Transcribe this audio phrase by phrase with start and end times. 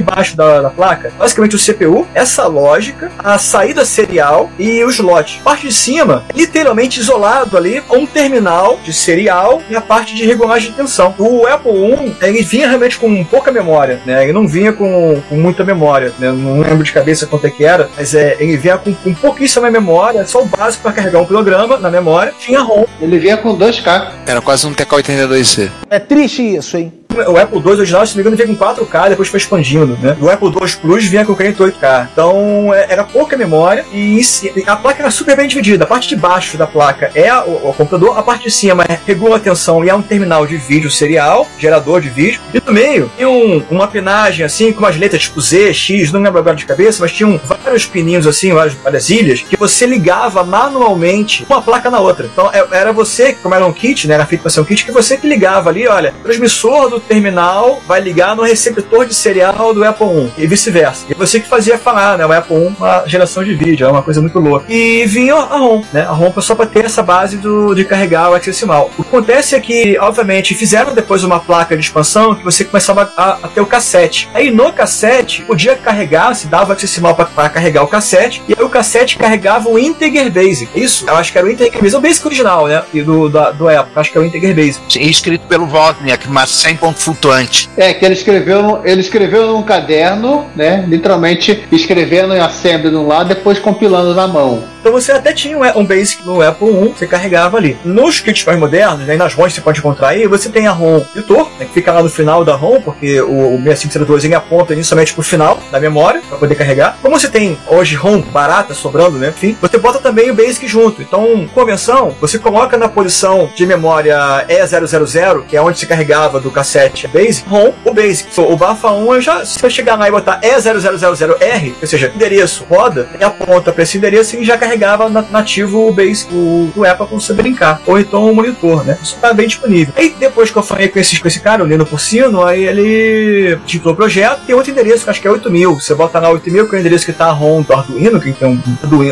[0.00, 5.40] baixo da, da, placa, basicamente o CPU, essa lógica, a saída serial e o slot.
[5.42, 10.70] Parte de cima, literalmente isolado ali, um terminal de serial e a parte de regulagem
[10.70, 11.14] de tensão.
[11.18, 14.24] O Apple I, ele vinha realmente com pouca memória, né?
[14.24, 16.30] Ele não vinha com, com muita memória, né?
[16.32, 19.70] Não lembro de cabeça quanto é que era, mas é, ele vinha com, com pouquíssima
[19.70, 22.32] memória, só o básico para carregar um programa na memória.
[22.38, 22.84] Tinha ROM.
[23.00, 24.12] Ele vinha com 2K.
[24.26, 25.70] Era quase um TK82C.
[25.90, 26.92] É triste isso, hein?
[27.24, 30.16] O Apple II original, se não me engano, vinha com 4K, depois foi expandindo, né?
[30.20, 32.08] O Apple II Plus vinha com 48K.
[32.12, 34.20] Então, é, era pouca memória e
[34.66, 35.84] a placa era super bem dividida.
[35.84, 38.98] A parte de baixo da placa é o, o computador, a parte de cima é
[39.06, 42.40] regula a tensão e é um terminal de vídeo serial, gerador de vídeo.
[42.52, 46.20] E no meio tem um, uma pinagem assim, com umas letras tipo Z, X, não
[46.20, 50.42] lembro agora de cabeça, mas tinham vários pininhos assim, várias, várias ilhas, que você ligava
[50.44, 52.26] manualmente uma placa na outra.
[52.26, 54.14] Então, é, era você, como era um kit, né?
[54.14, 57.80] Era feito para ser um kit, que você que ligava ali, olha, transmissor do terminal
[57.86, 61.06] vai ligar no receptor de serial do Apple I e vice-versa.
[61.08, 62.26] E você que fazia falar, né?
[62.26, 64.66] O Apple I, uma geração de vídeo, é uma coisa muito louca.
[64.68, 66.02] E vinha a ROM, né?
[66.02, 68.90] A ROM só para ter essa base do, de carregar o hexadecimal.
[68.98, 73.12] O que acontece é que, obviamente, fizeram depois uma placa de expansão que você começava
[73.16, 74.28] a, a ter o cassete.
[74.34, 78.68] Aí no cassete, podia carregar, se dava hexadecimal para carregar o cassete, e aí o
[78.68, 80.68] cassete carregava o Integer Basic.
[80.78, 81.08] Isso?
[81.08, 82.82] Eu acho que era o Integer Basic, o Basic original, né?
[82.92, 84.80] E do, do, do Apple, acho que é o Integer Basic.
[84.92, 87.70] Sim, escrito pelo Wozniak, mas sem flutuante.
[87.76, 90.84] É, que ele escreveu, ele escreveu num caderno, né?
[90.88, 94.64] Literalmente escrevendo em assembly de um lado, depois compilando na mão.
[94.86, 97.76] Então você até tinha um Basic no Apple I, você carregava ali.
[97.84, 101.02] Nos kits mais modernos, né, nas ROMs você pode encontrar aí, você tem a ROM
[101.12, 104.74] editor, né, que fica lá no final da ROM, porque o, o 6502 ele aponta
[104.74, 106.98] inicialmente pro final da memória, para poder carregar.
[107.02, 111.02] Como você tem hoje ROM barata sobrando, né, enfim, você bota também o Basic junto.
[111.02, 114.16] Então, convenção, você coloca na posição de memória
[114.48, 118.32] E000, que é onde se carregava do cassete Basic, ROM, o Basic.
[118.32, 122.64] So, o Bafa 1, já, se você chegar lá e botar E0000R, ou seja, endereço
[122.70, 126.84] roda, ele aponta para esse endereço e já carrega carregava nativo o base o, o
[126.84, 127.80] Apple para você brincar.
[127.86, 128.98] Ou então o monitor, né?
[129.02, 129.92] Isso tá bem disponível.
[129.96, 133.58] Aí depois que eu falei com esse, com esse cara, o Lino Porcino, aí ele
[133.64, 134.42] titulou o projeto.
[134.46, 135.74] Tem outro endereço, que acho que é 8000.
[135.74, 138.32] Você bota lá 8000, que é o endereço que tá a ROM do Arduino, que
[138.32, 138.60] tem um,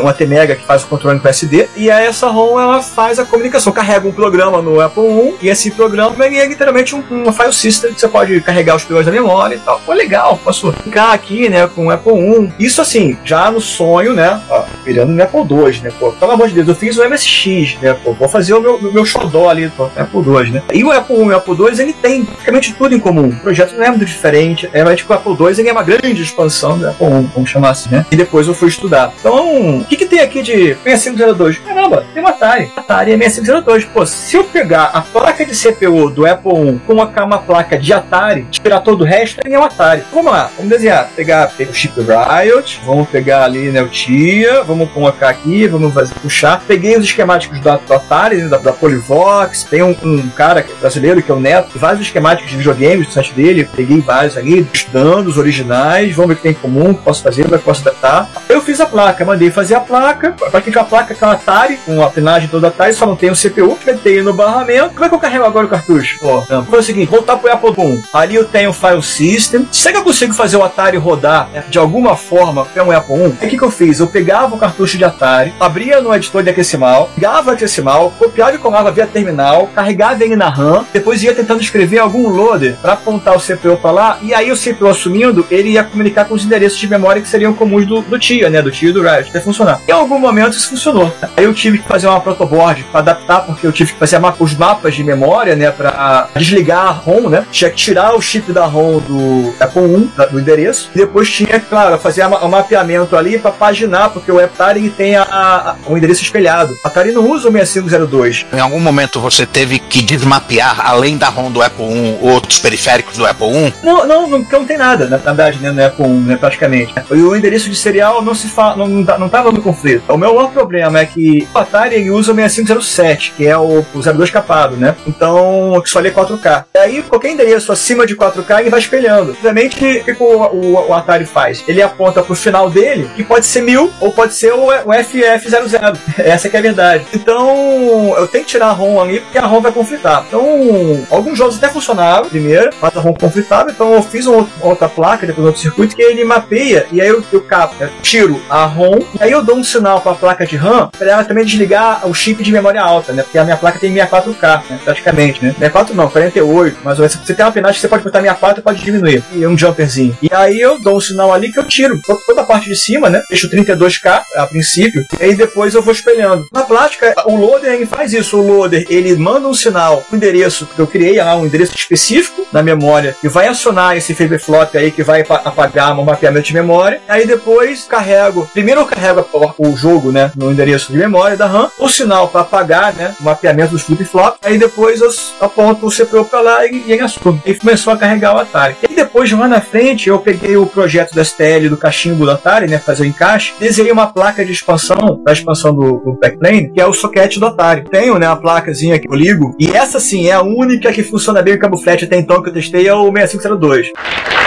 [0.03, 1.69] um ATmega que faz o controle com SD.
[1.77, 3.73] E aí essa ROM ela faz a comunicação.
[3.73, 7.95] Carrega um programa no Apple I e esse programa é literalmente um, um file system
[7.95, 9.81] que você pode carregar os programas da memória e tal.
[9.81, 12.53] Pô, legal, posso brincar aqui, né, com o Apple I.
[12.59, 15.93] Isso assim, já no sonho, né, ó, virando no Apple II 2, né?
[15.99, 17.95] Pô, pelo amor de Deus, eu fiz o MSX, né?
[17.95, 20.63] Pô, vou fazer o meu, meu xodó ali, pô, Apple 2, né?
[20.73, 23.29] E o Apple 1 e o Apple 2, ele tem praticamente tudo em comum.
[23.29, 25.83] O projeto não é muito diferente, é, mas tipo, o Apple 2 ele é uma
[25.83, 28.05] grande expansão do Apple 1, vamos chamar assim, né?
[28.11, 29.13] E depois eu fui estudar.
[29.19, 31.59] Então, o que, que tem aqui de 6502?
[31.59, 32.73] Caramba, tem uma Atari.
[32.77, 33.85] Atari é 6502.
[33.87, 37.79] Pô, se eu pegar a placa de CPU do Apple 1 com uma, uma placa
[37.79, 40.03] de Atari, tirar todo o resto, ele é um Atari.
[40.13, 41.09] Vamos lá, vamos desenhar.
[41.15, 45.67] Pegar, pegar o chip Riot, vamos pegar ali, né, o TIA, vamos colocar aqui aqui,
[45.67, 46.63] vamos fazer, puxar.
[46.67, 51.23] Peguei os esquemáticos do, Atari, né, da, da Polivox, tem um, um, cara é brasileiro
[51.23, 55.29] que é o Neto, vários esquemáticos de videogames do site dele, peguei vários ali, estudando
[55.29, 57.59] os originais, vamos ver o que tem em comum, o que posso fazer, é que
[57.59, 58.29] posso adaptar.
[58.49, 61.31] Eu fiz a placa, mandei fazer a placa, para que a placa que é um
[61.31, 64.95] Atari, com a pinagem toda Atari, só não tem o CPU, metei no barramento.
[64.95, 66.19] Como é que eu carrego agora o cartucho?
[66.23, 68.03] Ó, então, foi o seguinte, voltar pro Apple I.
[68.13, 69.69] Ali eu tenho o File System.
[69.71, 73.17] Será que eu consigo fazer o Atari rodar né, de alguma forma para um Apple
[73.17, 73.27] I?
[73.27, 74.01] O que, que eu fiz?
[74.01, 78.55] Eu pegava o cartucho de Atari, Atari, abria no editor de hexadecimal, ligava hexadecimal, copiava
[78.55, 82.93] e colava via terminal, carregava ele na RAM, depois ia tentando escrever algum loader para
[82.93, 86.45] apontar o CPU para lá, e aí o CPU assumindo, ele ia comunicar com os
[86.45, 89.31] endereços de memória que seriam comuns do, do TIA, né, do TIA e do Riot,
[89.31, 89.81] até funcionar.
[89.89, 91.13] Em algum momento isso funcionou.
[91.37, 94.55] Aí o tive que fazer uma protoboard para adaptar, porque eu tive que fazer os
[94.55, 97.45] mapas de memória, né, para desligar a ROM, né?
[97.51, 100.91] Tinha que tirar o chip da ROM do Apple 1, do endereço.
[100.95, 105.77] Depois tinha, claro, fazer o mapeamento ali para paginar, porque o Atari tem a, a,
[105.87, 106.75] o endereço espelhado.
[106.85, 108.47] A Atari não usa o 6502.
[108.53, 113.17] Em algum momento você teve que desmapear, além da ROM do Apple 1, outros periféricos
[113.17, 113.73] do Apple 1?
[113.83, 116.95] Não, não, não, não tem nada, na verdade, né, no Apple 1, né, praticamente.
[117.11, 120.05] E o endereço de serial não se fala, não, não, não tava no conflito.
[120.09, 124.01] O meu maior problema é que o Atari usa o 6507, que é o, o
[124.01, 124.95] 02 capado, né?
[125.07, 126.65] Então, que só lê 4K.
[126.75, 129.31] E aí, qualquer endereço acima de 4K, ele vai espelhando.
[129.33, 131.65] Obviamente, o que o, o, o Atari faz?
[131.67, 135.99] Ele aponta pro final dele, que pode ser 1000 ou pode ser o, o FF00.
[136.19, 137.07] Essa que é a verdade.
[137.15, 140.25] Então, eu tenho que tirar a ROM ali, porque a ROM vai conflitar.
[140.27, 144.89] Então, alguns jogos até funcionaram primeiro, mas a ROM conflitava, então eu fiz uma outra
[144.89, 148.65] placa, depois outro circuito, que ele mapeia, e aí eu, eu capo, eu tiro a
[148.65, 151.45] ROM, e aí eu dou um sinal para a placa de RAM, para ela também
[151.45, 153.23] desligar o chip de memória alta, né?
[153.23, 154.81] Porque a minha placa tem 64K, né?
[154.85, 155.51] praticamente, né?
[155.53, 159.23] 64 não, 48, mas você tem uma penagem, você pode botar 64 e pode diminuir.
[159.33, 160.17] E um jumperzinho.
[160.23, 163.11] E aí eu dou um sinal ali que eu tiro toda a parte de cima,
[163.11, 163.23] né?
[163.29, 166.47] Deixo 32K a princípio, e aí depois eu vou espelhando.
[166.53, 168.39] Na prática, o loader faz isso.
[168.39, 172.47] O loader ele manda um sinal pro endereço que eu criei lá, um endereço específico
[172.53, 177.01] na memória, e vai acionar esse flop aí que vai apagar o mapeamento de memória.
[177.09, 179.27] Aí depois carrego, primeiro eu carrego
[179.59, 183.25] o jogo, né, no endereço de memória da RAM, o sinal para apagar, né, o
[183.25, 184.37] mapeamento dos flip-flop.
[184.43, 185.11] Aí depois eu
[185.41, 187.43] aponto o CPU para lá e, e ele assume.
[187.45, 188.77] E começou a carregar o Atari.
[188.89, 192.67] E depois, lá na frente, eu peguei o projeto da STL do cachimbo do Atari,
[192.67, 194.84] né, fazer o encaixe, desenhei uma placa de expansão,
[195.25, 197.85] da expansão do, do backplane, que é o socket do Atari.
[197.85, 201.43] Tenho, né, uma placazinha que eu ligo, e essa sim é a única que funciona
[201.43, 204.44] bem o cabo flash até então que eu testei, é o 6502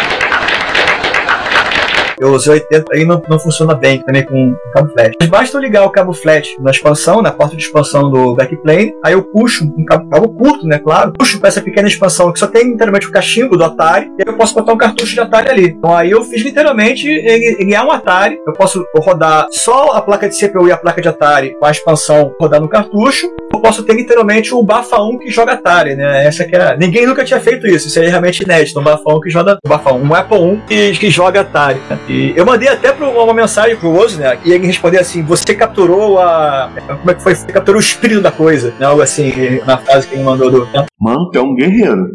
[2.20, 5.12] eu usei 80 aí não, não funciona bem também com, cabo flash.
[5.20, 8.94] Mas basta eu ligar o cabo flash na expansão, na porta de expansão do backplane,
[9.04, 12.40] aí eu puxo um cabo, cabo curto, né, claro, puxo para essa pequena expansão que
[12.40, 15.50] só tem literalmente o cachimbo do Atari, e eu posso botar um cartucho de Atari
[15.50, 15.66] ali.
[15.68, 20.02] Então aí eu fiz literalmente, ele, ele é um Atari, eu posso rodar só a
[20.02, 23.62] placa de CPU e a placa de Atari com a expansão rodar no cartucho, eu
[23.62, 26.26] posso ter literalmente o Bafa 1 que joga Atari, né?
[26.26, 26.78] Essa que é.
[26.78, 28.80] Ninguém nunca tinha feito isso, isso é realmente inédito.
[28.80, 29.58] Um Bafa 1 que joga.
[29.66, 31.80] Um Bafa 1, um Apple 1 que, que joga Atari.
[31.90, 31.98] Né?
[32.08, 34.38] E eu mandei até pro, uma mensagem pro Ozo, né?
[34.44, 36.72] E ele respondeu assim: você capturou a.
[36.88, 37.36] Como é que foi?
[37.36, 38.86] Você capturou o espírito da coisa, né?
[38.86, 39.32] Algo assim,
[39.66, 40.68] na frase que ele mandou do.
[41.00, 42.10] Mano, tu é um guerreiro.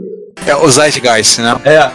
[0.46, 1.54] É o Zeitgeist, né?
[1.64, 1.90] É.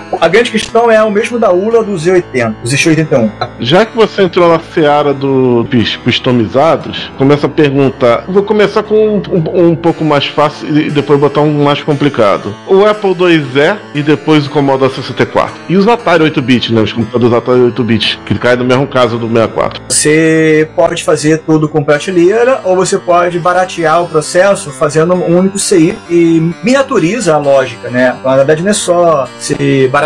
[0.20, 3.30] A grande questão é o mesmo da ULA do Z80, do Z81.
[3.60, 8.24] Já que você entrou na seara dos customizados, começa a pergunta.
[8.28, 12.54] Vou começar com um, um, um, pouco mais fácil e depois botar um mais complicado.
[12.66, 15.54] O Apple IIe e depois o Commodore 64.
[15.68, 16.80] E os Atari 8-bit, né?
[16.80, 19.82] Os computadores Atari 8-bit, que cai no mesmo caso do 64.
[19.88, 25.58] Você pode fazer tudo com prateleira ou você pode baratear o processo fazendo um único
[25.58, 28.16] CI e miniaturiza a lógica, né?
[28.24, 30.05] Na verdade, não é só se baratear,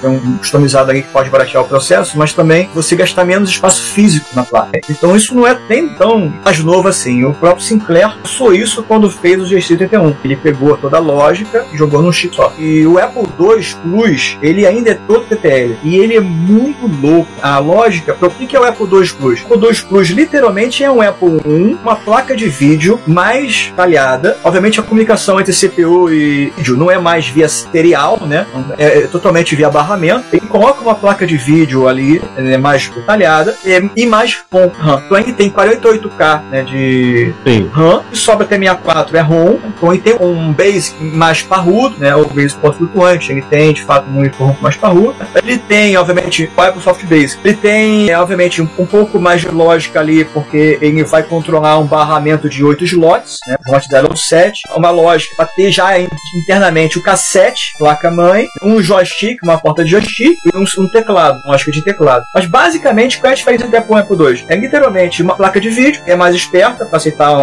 [0.00, 3.82] tem um customizado ali que pode baratear o processo, mas também você gastar menos espaço
[3.82, 4.80] físico na placa.
[4.88, 7.24] Então isso não é nem tão mais novo assim.
[7.24, 10.16] O próprio Sinclair usou isso quando fez o G81.
[10.24, 12.52] Ele pegou toda a lógica e jogou no chip só.
[12.58, 15.76] E o Apple II Plus, ele ainda é todo TTL.
[15.82, 17.30] E ele é muito louco.
[17.42, 19.42] A lógica, o que é o Apple II Plus?
[19.48, 24.38] O Apple II Plus literalmente é um Apple I, uma placa de vídeo mais talhada.
[24.44, 28.46] Obviamente a comunicação entre CPU e vídeo não é mais via serial, né?
[28.78, 30.24] É, é totalmente via barramento.
[30.32, 35.02] Ele coloca uma placa de vídeo ali é, mais detalhada é, e mais com RAM.
[35.04, 37.70] Então ele tem 48K né, de Sim.
[37.72, 39.58] RAM e sobra até 64 é ROM.
[39.66, 42.14] Então ele tem um base mais parrudo, né?
[42.14, 43.30] O base ponto flutuante.
[43.30, 45.16] Ele tem de fato um monitor mais parrudo.
[45.34, 47.38] Ele tem, obviamente, o Microsoft Base.
[47.44, 51.78] Ele tem, é, obviamente, um, um, pouco mais de lógica ali, porque ele vai controlar
[51.78, 53.56] um barramento de 8 slots, né?
[53.66, 54.60] Slot 0 ou 7.
[54.74, 60.38] Uma lógica para ter já internamente o cassete, placa-mãe, um joystick, uma porta de joystick
[60.44, 62.24] e um, um teclado, uma lógica de teclado.
[62.34, 64.44] Mas basicamente, o que a diferença entre Apple e Apple 2?
[64.48, 67.36] É literalmente uma placa de vídeo, que é mais esperta para aceitar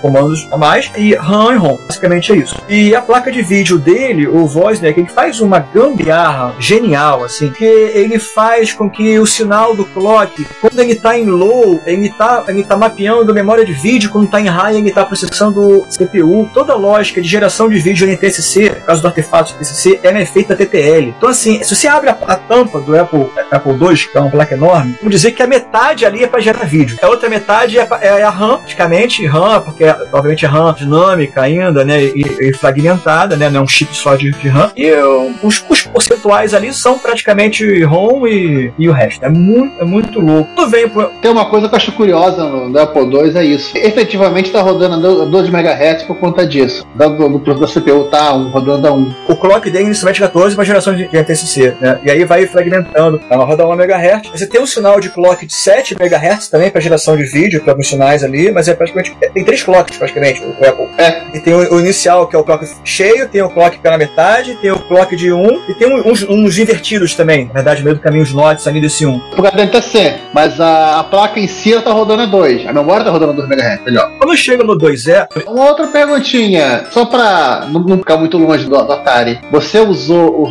[0.00, 1.76] comandos a mais, e RAM e ROM.
[1.86, 2.56] Basicamente é isso.
[2.68, 7.64] E a placa de vídeo dele, o Wozniak, ele faz uma gambiarra genial, assim, que
[7.64, 12.44] ele faz com que o sinal do clock, quando ele está em low, ele está
[12.48, 16.48] ele tá mapeando memória de vídeo, quando está em high, ele está processando CPU.
[16.52, 20.24] Toda a lógica de geração de vídeo em TCC, causa do artefato TCC, ela é
[20.24, 20.95] feita TTL.
[21.16, 24.30] Então, assim, se você abre a a tampa do Apple, Apple II, que é uma
[24.30, 26.96] placa enorme, vamos dizer que a metade ali é para gerar vídeo.
[27.02, 30.72] A outra metade é, pra- é a RAM, praticamente RAM, porque é, obviamente é RAM
[30.74, 32.02] dinâmica ainda, né?
[32.02, 33.48] E, e fragmentada, né?
[33.50, 34.70] Não é um chip só de, de RAM.
[34.76, 39.24] E eu- os, os percentuais ali são praticamente ROM e, e o resto.
[39.24, 40.48] É muito, é muito louco.
[40.56, 43.44] Tudo vem pro, Tem uma coisa que eu acho curiosa no, no Apple II, é
[43.44, 43.76] isso.
[43.76, 46.86] Efetivamente tá rodando a 12 MHz por conta disso.
[46.94, 49.14] Da, do, do, da CPU tá um, rodando a 1.
[49.28, 52.00] o clock dele inicialmente 14 para geração de, de NTSC, né?
[52.04, 53.20] E aí vai fragmentando.
[53.30, 54.30] Ela roda 1 MHz.
[54.32, 57.72] Você tem um sinal de clock de 7 MHz também para geração de vídeo, para
[57.72, 59.16] alguns sinais ali, mas é praticamente.
[59.20, 60.88] é- tem três clocks praticamente, o, Apple.
[60.98, 61.22] É.
[61.34, 64.54] E tem o, o inicial, que é o clock cheio, tem o clock pela metade,
[64.60, 67.46] tem o clock de 1 e tem uns, uns invertidos também.
[67.46, 69.18] Na verdade, meio do caminho, os nodes ali desse 1.
[69.30, 70.14] Por causa da NTC.
[70.32, 72.66] Mas a, a placa em si ela tá rodando a 2.
[72.66, 74.10] A memória tá rodando a 2 MHz, melhor.
[74.18, 78.70] Quando chega no 2E, Uma outra perguntinha, só pra não, não ficar muito longe do,
[78.70, 79.38] do Atari.
[79.50, 80.44] Você usou o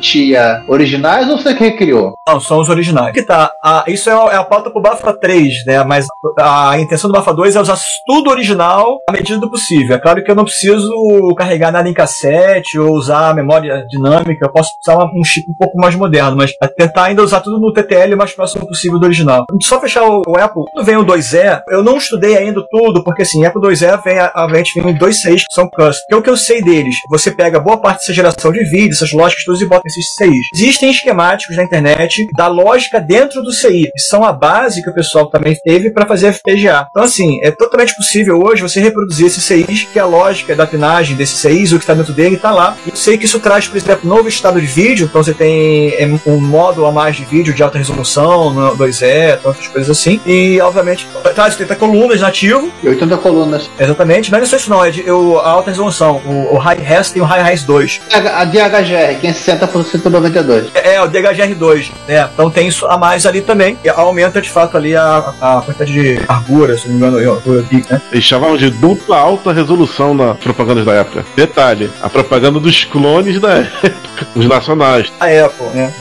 [0.00, 2.14] Tia originais ou você que recriou?
[2.28, 3.12] Não, são os originais.
[3.12, 5.82] Que tá, a- isso é a, é a pauta pro Bafa 3, né?
[5.84, 6.06] Mas
[6.38, 9.96] a intenção do Bafa 2 é usar tudo original à medida do possível.
[9.96, 10.90] É claro que eu não preciso
[11.36, 14.46] carregar nada em cassete ou usar memória dinâmica.
[14.46, 17.58] Eu posso usar um chip um pouco mais moderno, mas é tentar ainda usar tudo
[17.60, 19.44] no TTL o mais próximo possível do original.
[19.62, 23.22] Só fechar o, o Apple, quando vem o 2E, eu não estudei ainda tudo, porque
[23.22, 26.04] assim, Apple 2E vem, a- obviamente, vem dois 6 que são custom.
[26.08, 26.96] Que é o que eu sei deles.
[27.08, 30.48] Você pega boa parte dessa geração de vídeo, essas lógicas e botam esses CIs.
[30.54, 34.94] Existem esquemáticos na internet da lógica dentro do CI, que são a base que o
[34.94, 36.86] pessoal também teve para fazer FPGA.
[36.90, 41.16] Então, assim, é totalmente possível hoje você reproduzir esses CIs, que a lógica da pinagem
[41.16, 42.76] desses CIs, o que está dentro dele, está lá.
[42.86, 46.06] Eu sei que isso traz, por exemplo, novo estado de vídeo, então você tem é,
[46.26, 50.20] um módulo a mais de vídeo de alta resolução, 2E, tantas então, coisas assim.
[50.26, 52.70] E, obviamente, traz 80 colunas nativo.
[52.82, 53.70] E 80 colunas.
[53.78, 56.20] Exatamente, mas não é só isso não, é de, eu, a alta resolução.
[56.24, 58.00] O, o High Res tem o High Res 2.
[58.12, 60.66] A, a DHGR, quem 60% 192.
[60.74, 62.28] É, é, o DHGR2, né?
[62.32, 63.78] Então tem isso a mais ali também.
[63.84, 67.42] E aumenta de fato ali a, a quantidade de largura, se não me engano, eu,
[67.44, 68.00] eu, eu, né?
[68.12, 71.24] Eles chamavam de dupla alta resolução na propaganda da época.
[71.34, 73.92] Detalhe, a propaganda dos clones da época.
[74.34, 75.12] Os nacionais.
[75.20, 75.92] A época né?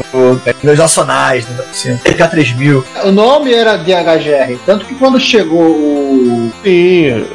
[0.46, 1.64] É, Os nacionais, né?
[1.70, 6.25] Assim, 3000 O nome era DHGR, tanto que quando chegou o
[6.64, 7.26] Sim,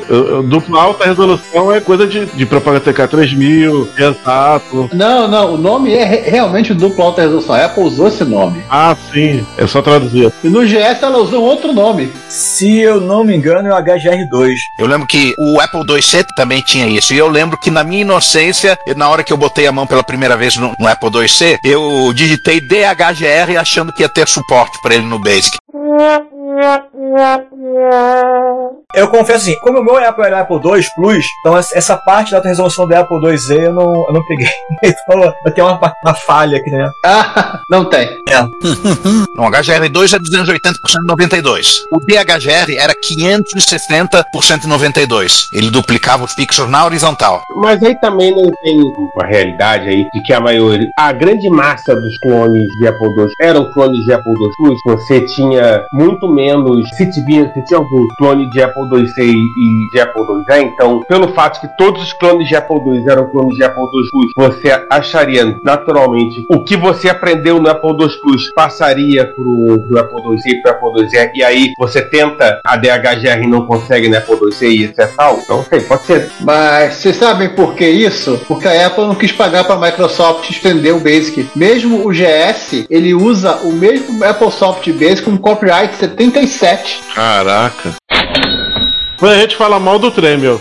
[0.49, 4.91] dupla alta resolução é coisa de, de propaganda TK3000, exato.
[4.93, 7.55] Não, não, o nome é re- realmente dupla alta resolução.
[7.55, 8.63] A Apple usou esse nome.
[8.71, 10.33] Ah, sim, é só traduzir.
[10.43, 12.13] E no GS ela usou outro nome.
[12.29, 14.55] Se eu não me engano, é o HGR2.
[14.79, 17.13] Eu lembro que o Apple IIc também tinha isso.
[17.15, 20.03] E eu lembro que na minha inocência, na hora que eu botei a mão pela
[20.03, 24.95] primeira vez no, no Apple IIc, eu digitei DHGR achando que ia ter suporte para
[24.95, 25.57] ele no Basic.
[28.95, 32.39] Eu confesso assim, como o meu Apple era Apple II Plus, então essa- parte da
[32.39, 34.49] alta resolução do Apple IIe eu não, eu não peguei.
[34.83, 36.89] Então eu tenho uma, uma falha aqui, né?
[37.05, 38.09] Ah, não tem.
[39.37, 41.83] No HGR2 é 280 por 192.
[41.93, 45.49] O DHGR era 560 por 192.
[45.53, 47.43] Ele duplicava os pixels na horizontal.
[47.57, 48.81] Mas aí também não tem
[49.15, 53.27] uma realidade aí de que a maioria, a grande massa dos clones de Apple II
[53.41, 54.79] eram clones de Apple II Plus.
[54.87, 55.60] Você tinha
[55.93, 60.65] muito menos, se tinha, se tinha algum clone de Apple IIc e, de Apple IIe,
[60.65, 64.11] então, pelo fato que todos os clones de Apple II eram clones de Apple II
[64.11, 69.99] Plus, você acharia naturalmente o que você aprendeu no Apple II Plus passaria pro, pro
[69.99, 74.09] Apple IIc e pro Apple IIe, e aí você tenta a DHGR e não consegue
[74.09, 75.11] no Apple IIc e etc.
[75.17, 75.39] tal.
[75.43, 78.41] Então, sei, pode ser Mas vocês sabem por que isso?
[78.47, 81.49] Porque a Apple não quis pagar para a Microsoft estender o Basic.
[81.57, 87.03] Mesmo o GS, ele usa o mesmo Apple Soft Basic com copyright 77.
[87.13, 87.95] Caraca.
[89.19, 90.61] Quando a gente fala mal do Tremel.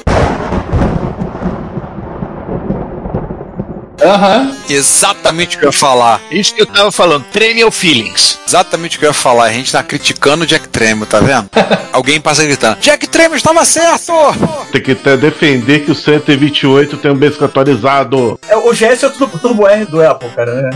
[4.01, 4.55] Aham.
[4.69, 6.21] Exatamente o que eu ia falar.
[6.31, 8.39] Isso que eu tava falando, Tremel Feelings.
[8.47, 9.45] Exatamente o que eu ia falar.
[9.45, 11.49] A gente tá criticando o Jack Tremel, tá vendo?
[11.91, 14.13] Alguém passa gritando: Jack Tremel estava certo!
[14.71, 18.39] Tem que até defender que o 128 tem um basic atualizado.
[18.47, 20.53] É, O GS é o Turbo, R do Apple, cara.
[20.61, 20.69] Né?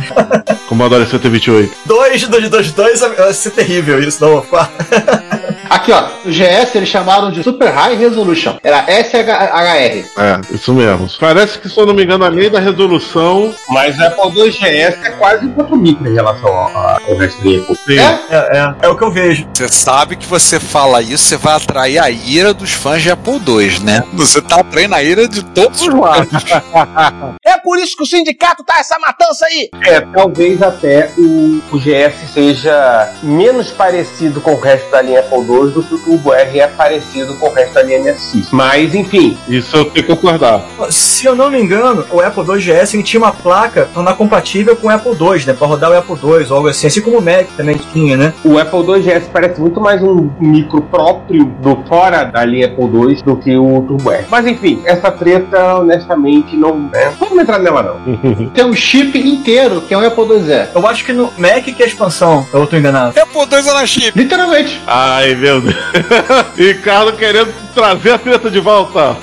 [0.67, 1.73] Commodore 128.
[1.85, 4.43] 2, 2, 2, 2, vai ser terrível isso, não.
[5.73, 6.03] Aqui, ó.
[6.23, 8.57] O GS eles chamaram de Super High Resolution.
[8.63, 10.05] Era SHR.
[10.19, 11.09] É, isso mesmo.
[11.19, 13.51] Parece que, se eu não me engano, além da resolução.
[13.69, 17.41] Mas o Apple II GS é quase um outro micro em relação ao, ao resto
[17.41, 17.97] do Apple.
[17.97, 18.03] É?
[18.03, 19.47] É, é, é o que eu vejo.
[19.51, 23.41] Você sabe que você fala isso, você vai atrair a ira dos fãs de Apple
[23.47, 24.03] II, né?
[24.13, 26.29] Você tá atraindo a ira de todos os lados.
[27.45, 29.69] É por isso que o sindicato tá essa matança aí.
[29.85, 35.39] É, talvez até o, o GS seja menos parecido com o resto da linha Apple
[35.39, 38.49] II do que o Turbo R é parecido com o resto da linha MSX.
[38.51, 40.63] Mas, enfim, Isso eu tenho que concordar.
[40.89, 44.75] Se eu não me engano, o Apple II GS ele tinha uma placa não compatível
[44.75, 45.53] com o Apple II, né?
[45.53, 48.33] Pra rodar o Apple II ou algo assim, assim como o Mac também tinha, né?
[48.43, 52.85] o Apple II GS parece muito mais um micro próprio do fora da linha Apple
[52.85, 54.25] II do que o Turbo R.
[54.29, 56.89] Mas, enfim, essa treta, honestamente, não.
[56.93, 58.47] É, não vamos entrar nela, não.
[58.53, 60.67] Tem um chip inteiro, que é um Apple IIe.
[60.75, 63.19] Eu acho que no Mac que é a expansão, eu tô enganado.
[63.19, 64.17] Apple 2 é na chip.
[64.17, 64.81] Literalmente.
[64.85, 65.75] Ai, meu Deus.
[66.57, 69.17] Ricardo querendo trazer a treta de volta.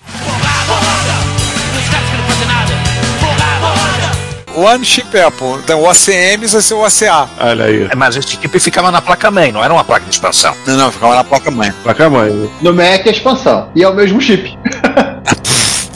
[4.55, 5.55] One Chip Apple.
[5.65, 7.29] Então o ACM vai ser o ACA.
[7.41, 7.89] Olha aí.
[7.91, 10.55] É, Mas esse chip ficava na placa-mãe, não era uma placa de expansão.
[10.67, 11.73] Não, não, ficava na placa mãe.
[11.83, 12.51] Placa mãe.
[12.61, 13.71] No Mac é a expansão.
[13.75, 14.59] E é o mesmo chip.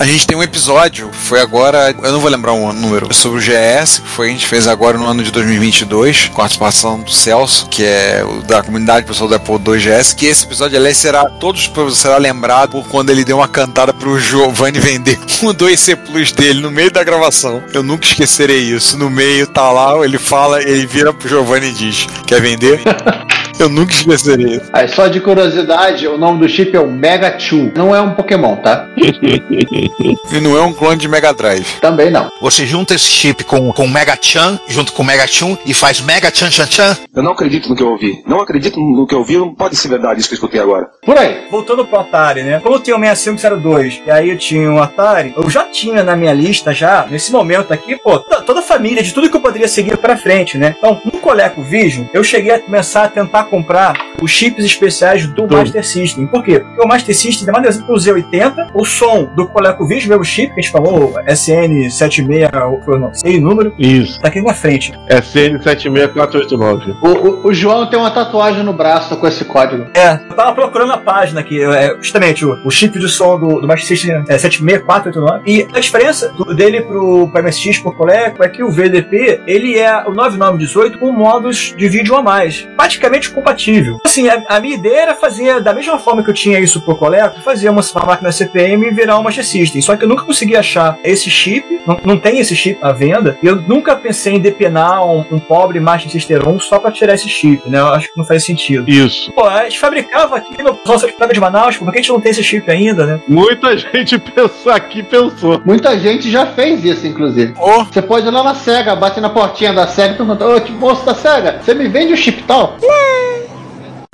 [0.05, 3.43] A gente tem um episódio, foi agora, eu não vou lembrar o número, sobre o
[3.43, 7.11] GS, que foi, a gente fez agora no ano de 2022, com a participação do
[7.11, 10.99] Celso, que é o da comunidade pessoal do Apple II GS, que esse episódio, aliás,
[10.99, 15.97] será, todos será lembrado por quando ele deu uma cantada pro Giovanni vender um 2C
[15.97, 17.65] Plus dele no meio da gravação.
[17.73, 18.99] Eu nunca esquecerei isso.
[18.99, 22.79] No meio tá lá, ele fala, ele vira pro Giovanni e diz: Quer vender?
[23.59, 24.71] Eu nunca esquecerei isso.
[24.73, 27.75] Aí, só de curiosidade, o nome do chip é o Mega 2.
[27.75, 28.89] Não é um Pokémon, tá?
[30.33, 31.79] E não é um clone de Mega Drive.
[31.81, 32.29] Também não.
[32.41, 35.73] Você junta esse chip com, com o Mega Chan, junto com o Mega Chun, e
[35.73, 36.97] faz Mega Chan Chan Chan.
[37.15, 38.23] Eu não acredito no que eu ouvi.
[38.27, 39.37] Não acredito no que eu ouvi.
[39.37, 40.89] Não pode ser verdade isso que eu escutei agora.
[41.05, 41.47] Por aí.
[41.51, 42.61] Voltando pro Atari, né?
[42.61, 46.17] Como eu tenho o 6502 e aí eu tinha um Atari, eu já tinha na
[46.17, 49.69] minha lista já, nesse momento aqui, pô, toda, a família, de tudo que eu poderia
[49.69, 50.75] seguir pra frente, né?
[50.79, 55.85] Então, no ColecoVision, eu cheguei a começar a tentar comprar os chips especiais do Master
[55.87, 56.27] System.
[56.27, 56.61] Por quê?
[56.61, 60.61] Porque o Master System, demanda exemplo pro Z80, o som do ColecoVision, mesmo chip que
[60.61, 64.21] a gente falou, SN76, eu não sei o número, Isso.
[64.21, 64.93] tá aqui na frente.
[65.11, 66.97] SN76489.
[67.03, 69.87] O, o, o João tem uma tatuagem no braço com esse código.
[69.95, 73.61] É, eu tava procurando a página aqui, é, justamente o, o chip de som do,
[73.61, 75.43] do Master System é 76489.
[75.47, 79.79] E a diferença do- dele pro, pro MSX por Coleco é que o VDP ele
[79.79, 83.99] é o 9918 com modos de vídeo a mais, praticamente compatível.
[84.15, 86.95] Assim, a, a minha ideia era fazer, da mesma forma que eu tinha isso pro
[86.95, 89.83] Coleco, fazer uma, uma máquina CPM e virar uma Master System.
[89.83, 93.37] Só que eu nunca consegui achar esse chip, não, não tem esse chip à venda,
[93.43, 97.15] e eu nunca pensei em depenar um, um pobre Master System 1 só pra tirar
[97.15, 97.81] esse chip, né?
[97.81, 98.89] Eu acho que não faz sentido.
[98.89, 99.33] Isso.
[99.33, 102.21] Pô, a gente fabricava aqui no nosso Praga de Manaus, por que a gente não
[102.21, 103.21] tem esse chip ainda, né?
[103.27, 105.61] Muita gente pensou aqui, pensou.
[105.65, 107.55] Muita gente já fez isso, inclusive.
[107.59, 110.61] Oh, Você pode ir lá na SEGA, bate na portinha da SEGA e pergunta: Ô,
[110.61, 112.77] tipo, moço da SEGA, você me vende o chip tal?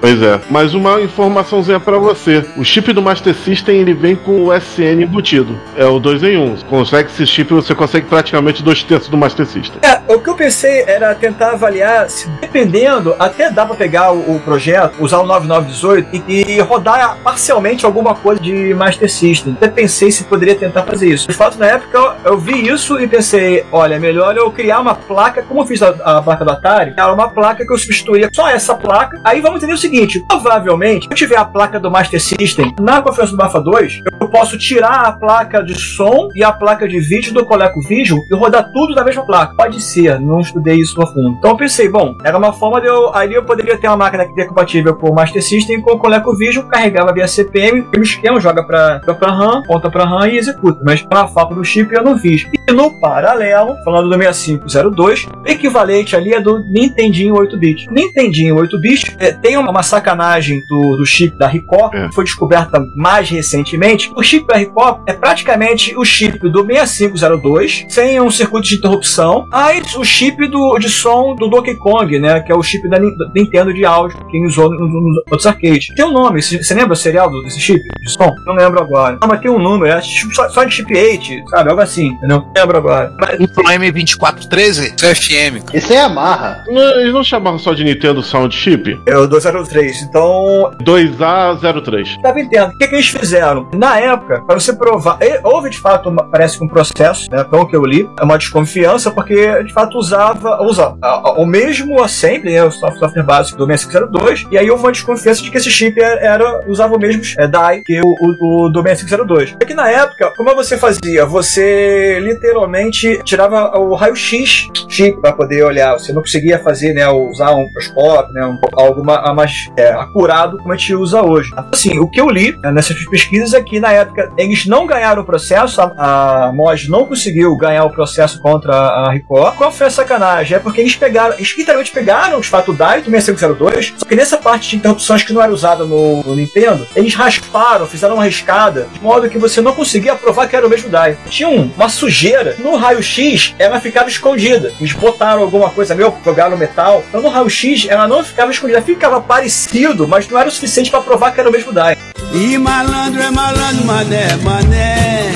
[0.00, 0.40] Pois é.
[0.48, 2.44] Mas uma informaçãozinha pra você.
[2.56, 5.58] O chip do Master System ele vem com o SN embutido.
[5.76, 6.56] É o 2 em 1.
[6.68, 9.78] Consegue esse chip, você consegue praticamente dois terços do Master System.
[9.82, 14.36] É, o que eu pensei era tentar avaliar se, dependendo, até dá pra pegar o,
[14.36, 19.52] o projeto, usar o 9918 e, e rodar parcialmente alguma coisa de Master System.
[19.52, 21.28] Até pensei se poderia tentar fazer isso.
[21.28, 24.94] De fato, na época eu, eu vi isso e pensei, olha, melhor eu criar uma
[24.94, 28.30] placa, como eu fiz a, a placa do Atari, era uma placa que eu substituía
[28.32, 29.20] só essa placa.
[29.22, 29.89] Aí vamos entender o seguinte,
[30.28, 34.28] provavelmente, se eu tiver a placa do Master System na conferência do Bafa 2, eu
[34.28, 38.70] posso tirar a placa de som e a placa de vídeo do ColecoVision e rodar
[38.72, 39.54] tudo na mesma placa.
[39.54, 41.36] Pode ser, não estudei isso a fundo.
[41.38, 43.14] Então eu pensei, bom, era uma forma de eu.
[43.14, 45.98] Ali eu poderia ter uma máquina que é compatível com o Master System com o
[45.98, 50.80] ColecoVision, carregava via CPM, o esquema, joga pra, RAM, ponta pra RAM e executa.
[50.84, 52.46] Mas pela falta do chip eu não fiz.
[52.70, 57.88] E no paralelo, falando do 6502, o equivalente ali é do Nintendinho 8-bit.
[57.90, 62.08] Nintendinho 8-bit é, tem uma, uma sacanagem do, do chip da Ricoh, É.
[62.08, 64.10] que foi descoberta mais recentemente.
[64.16, 69.46] O chip da Ricoh é praticamente o chip do 6502, sem um circuito de interrupção,
[69.50, 72.40] mas o chip do, de som do Donkey Kong, né?
[72.40, 75.46] Que é o chip da, Nin- da Nintendo de áudio, quem usou nos, nos outros
[75.46, 75.88] arcades.
[75.96, 78.32] Tem um nome, você lembra o serial desse chip de som?
[78.46, 79.18] Não lembro agora.
[79.20, 81.70] Não, mas tem um número, é só, só de chip 8, sabe?
[81.70, 82.44] Algo assim, entendeu?
[82.60, 83.12] Lembro agora.
[83.18, 84.94] Mas, YM2413?
[84.96, 85.78] isso é FM, cara.
[85.78, 86.64] Isso é Yamaha.
[86.68, 89.00] Não, eles não chamavam só de Nintendo Sound Chip?
[89.06, 92.20] é o 203, então 2A03.
[92.22, 92.70] Tava entendendo.
[92.72, 93.68] O que, que eles fizeram?
[93.74, 97.44] Na época, para você provar, e- houve de fato, uma- parece que um processo, né,
[97.44, 101.46] pelo que eu li, é uma desconfiança, porque de fato usava, usa a- a- o
[101.46, 105.50] mesmo assembly, né, o soft- software básico do 6502, e aí houve uma desconfiança de
[105.50, 108.82] que esse chip era, era- usava o mesmo é, DAI que o, o, o do
[108.82, 109.50] 6502.
[109.50, 111.24] Só que na época, como você fazia?
[111.26, 115.92] Você liter- literalmente tirava o raio-x chip para poder olhar.
[115.98, 120.58] Você não conseguia fazer, né, usar um microscópio, né, um, algo ma- mais é, acurado
[120.58, 121.50] como a gente usa hoje.
[121.72, 125.22] Assim, o que eu li né, nessas pesquisas é que na época eles não ganharam
[125.22, 126.52] o processo, a, a
[126.88, 129.56] não conseguiu ganhar o processo contra a Record.
[129.56, 130.56] Qual foi a sacanagem?
[130.56, 134.36] É porque eles pegaram, eles literalmente pegaram os fato DAI do 6502, só que nessa
[134.36, 138.88] parte de interrupções que não era usada no, no Nintendo, eles rasparam, fizeram uma riscada,
[138.92, 141.16] de modo que você não conseguia provar que era o mesmo DAI.
[141.28, 144.72] Tinha um- uma sujeira no raio-x, ela ficava escondida.
[144.80, 147.04] Eles botaram alguma coisa meio, jogaram metal.
[147.08, 151.00] Então no raio-x ela não ficava escondida, ficava parecido, mas não era o suficiente para
[151.00, 151.96] provar que era o mesmo DAI.
[152.32, 155.32] E malandro é malandro, mané, mané.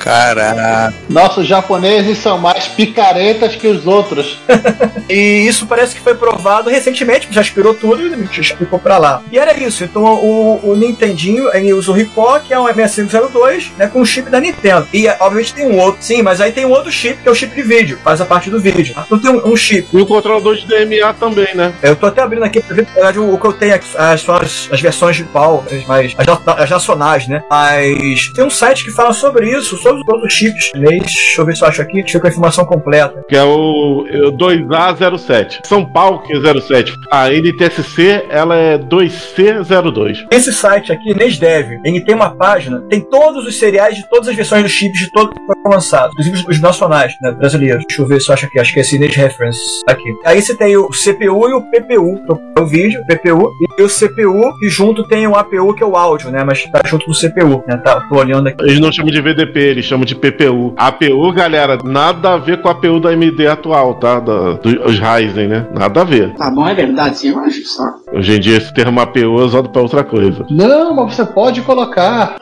[0.00, 0.94] Caraca.
[1.08, 4.38] Nossos japoneses são mais picaretas que os outros.
[5.10, 9.20] E isso parece que foi provado recentemente, já expirou tudo e já explicou pra lá.
[9.32, 9.82] E era isso.
[9.82, 14.06] Então o, o Nintendinho ele usa o Ricoh, que é um 6502, né, com o
[14.06, 14.86] chip da Nintendo.
[14.92, 17.34] E obviamente tem um outro, sim, mas aí tem um outro chip, que é o
[17.34, 18.94] chip de vídeo, faz a parte do vídeo.
[19.04, 19.88] Então tem um, um chip.
[19.92, 21.74] E o controlador de DMA também, né?
[21.82, 23.86] Eu tô até abrindo aqui pra ver, na verdade, o, o que eu tenho aqui
[23.96, 27.42] as, as, as versões de pau, as, mais, as, as nacionais, né?
[27.50, 31.02] Mas tem um site que fala sobre isso, sobre todos os chips chinês.
[31.02, 33.24] Deixa eu ver se eu acho aqui, deixa eu ver com a informação completa.
[33.28, 35.60] Que é o, é o 2A07.
[35.64, 36.94] São Paulo que é 07.
[37.10, 40.26] A NTSC, ela é 2C02.
[40.30, 44.34] Esse site aqui, NESDev, ele tem uma página, tem todos os seriais de todas as
[44.34, 47.84] versões dos chips de todos que foram lançados, inclusive os nacionais, né, brasileiros.
[47.86, 50.14] Deixa eu ver se eu acho aqui, acho que é esse NES Reference aqui.
[50.24, 53.88] Aí você tem o CPU e o PPU, então, é o vídeo, PPU, e o
[53.88, 57.12] CPU, e junto tem o APU, que é o áudio, né, mas tá junto com
[57.12, 58.62] o CPU, né, tá, tô olhando aqui.
[58.64, 60.74] Eles não chamam de VDP, eles chamam de PPU.
[60.76, 64.20] APU, galera, nada a ver com a APU da AMD atual, tá?
[64.20, 65.66] Da, dos Ryzen, né?
[65.74, 66.34] Nada a ver.
[66.34, 67.82] Tá bom, é verdade, sim, eu acho só.
[68.12, 70.46] Hoje em dia esse termo APU é usado pra outra coisa.
[70.50, 72.36] Não, mas você pode colocar.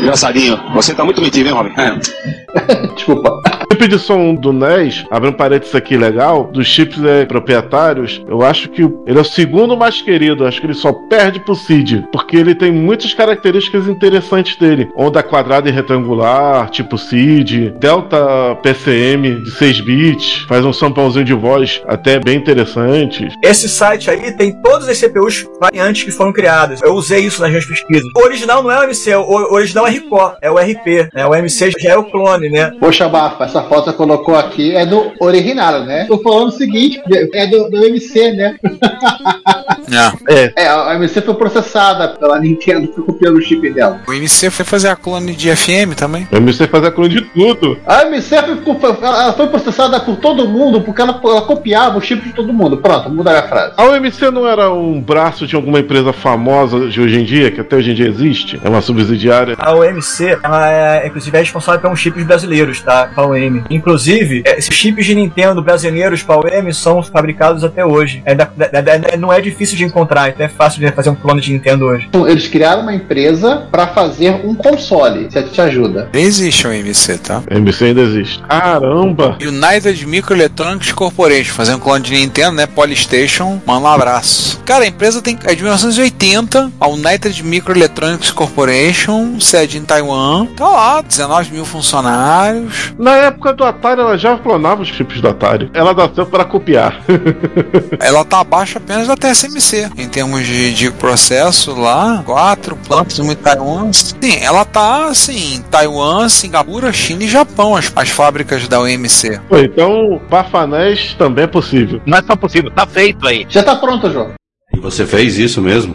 [0.00, 0.58] Engraçadinho.
[0.74, 1.72] Você tá muito metido, hein, Robin?
[1.78, 2.86] É.
[2.94, 3.40] Desculpa.
[3.72, 8.22] O tipo de som do NES, abrindo um parênteses aqui legal, dos chips é, proprietários,
[8.28, 10.44] eu acho que ele é o segundo mais querido.
[10.44, 14.90] Acho que ele só perde pro CID, porque ele tem muitas características interessantes dele.
[14.94, 21.32] Onda quadrada e retangular, tipo CID, Delta PCM de 6 bits, faz um sampãozinho de
[21.32, 23.26] voz até bem interessante.
[23.42, 26.82] Esse site aí tem todas as CPUs variantes que foram criadas.
[26.82, 28.04] Eu usei isso nas minhas pesquisas.
[28.14, 31.26] O original não é o MC, o original é RICO, é o RP, né?
[31.26, 32.70] O MC já é o clone, né?
[32.78, 36.04] Poxa, Bafa, essa foto que você colocou aqui é do original, né?
[36.04, 37.00] Tô falando o seguinte,
[37.32, 38.56] é do, do MC, né?
[40.28, 40.52] É.
[40.56, 44.00] É, a MC foi processada pela Nintendo, foi copiando o chip dela.
[44.06, 46.26] O MC foi fazer a clone de FM também.
[46.32, 47.78] O MC faz a clone de tudo.
[47.86, 48.36] A MC
[48.80, 52.52] foi, ela foi processada por todo mundo porque ela, ela copiava o chip de todo
[52.52, 52.76] mundo.
[52.78, 53.74] Pronto, mudar a frase.
[53.76, 57.60] A OMC não era um braço de alguma empresa famosa de hoje em dia, que
[57.60, 58.60] até hoje em dia existe?
[58.62, 59.54] É uma subsidiária.
[59.58, 63.06] A OMC, ela é, inclusive, é responsável pelos chips brasileiros, tá?
[63.14, 63.62] Pra OM.
[63.70, 68.22] Inclusive, é, esses chips de Nintendo brasileiros pra OM são fabricados até hoje.
[68.24, 71.14] É da- da- da- não é difícil de encontrar, então é fácil de fazer um
[71.14, 72.06] clone de Nintendo hoje.
[72.08, 76.08] Então, Eles criaram uma empresa pra fazer um console, se a gente ajuda.
[76.12, 77.42] Existe o MC, tá?
[77.50, 78.42] A MC ainda existe.
[78.42, 79.36] Caramba!
[79.40, 82.66] United Microelectronics Corporation, fazendo clone de Nintendo, né?
[82.66, 84.60] Polystation, manda um abraço.
[84.64, 90.46] Cara, a empresa tem, é de 1980, a United Microelectronics Corporation, sede em Taiwan.
[90.56, 92.94] Tá lá, 19 mil funcionários.
[92.98, 95.70] Na época do Atari, ela já clonava os chips do Atari.
[95.74, 97.00] Ela nasceu para copiar.
[98.00, 99.71] Ela tá abaixo apenas da TSMC.
[99.96, 103.92] Em termos de, de processo lá, quatro plantas em Taiwan.
[103.92, 109.40] Sim, ela tá assim, em Taiwan, Singapura, China e Japão, as, as fábricas da OMC.
[109.48, 112.00] Pô, então, Bafanés também é possível.
[112.06, 113.46] Não é só possível, tá feito aí.
[113.48, 114.32] Já tá pronto, João.
[114.74, 115.94] E você fez isso mesmo?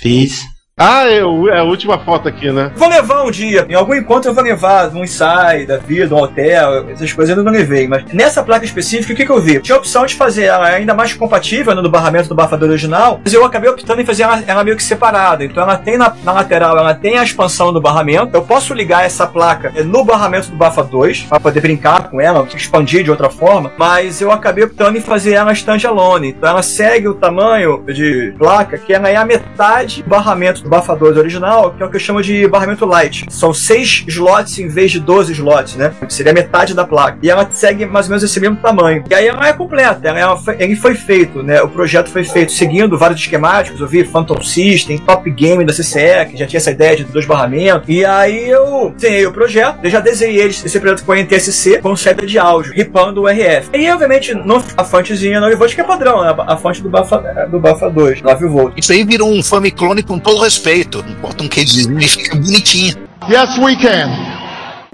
[0.00, 0.42] Fiz.
[0.78, 2.70] Ah, é, o- é a última foto aqui, né?
[2.76, 6.18] Vou levar um dia, em algum encontro eu vou levar um ensaio da vida, um
[6.22, 9.60] hotel, essas coisas eu não levei, mas nessa placa específica, o que, que eu vi?
[9.60, 13.20] Tinha a opção de fazer ela ainda mais compatível né, no barramento do bafador original,
[13.24, 15.44] mas eu acabei optando em fazer ela, ela meio que separada.
[15.44, 18.30] Então ela tem na, na lateral, ela tem a expansão do barramento.
[18.36, 22.20] Eu posso ligar essa placa eh, no barramento do Bafa 2 para poder brincar com
[22.20, 26.28] ela, expandir de outra forma, mas eu acabei optando em fazer ela standalone.
[26.28, 30.70] Então ela segue o tamanho de placa, que ela é a metade do barramento do
[30.70, 33.24] Bafa 2 original, que é o que eu chamo de barramento light.
[33.30, 35.92] São seis slots em vez de 12 slots, né?
[36.10, 37.18] Seria metade da placa.
[37.22, 39.02] E ela segue mais ou menos esse mesmo tamanho.
[39.10, 41.62] E aí ela é completa, ela, ela foi- ele foi feito, né?
[41.62, 43.80] O projeto foi feito seguindo vários esquemáticos.
[43.80, 47.24] Eu vi Phantom System, Top Game da CCE, que já tinha essa ideia de dois
[47.24, 47.88] barramentos.
[47.88, 52.26] E aí eu desenhei o projeto, eu já desenhei esse projeto com NTSC, com saída
[52.26, 53.70] de áudio, ripando o RF.
[53.72, 56.34] E obviamente, não, a fontezinha 9 volts, que é padrão, né?
[56.46, 57.18] A fonte do Bafa,
[57.50, 58.74] do Bafa 2, 9 volts.
[58.76, 61.02] Isso aí virou um Famiclone com todo respeito.
[61.20, 63.08] Bota um casezinho e fica bonitinho.
[63.28, 64.47] Yes, we can.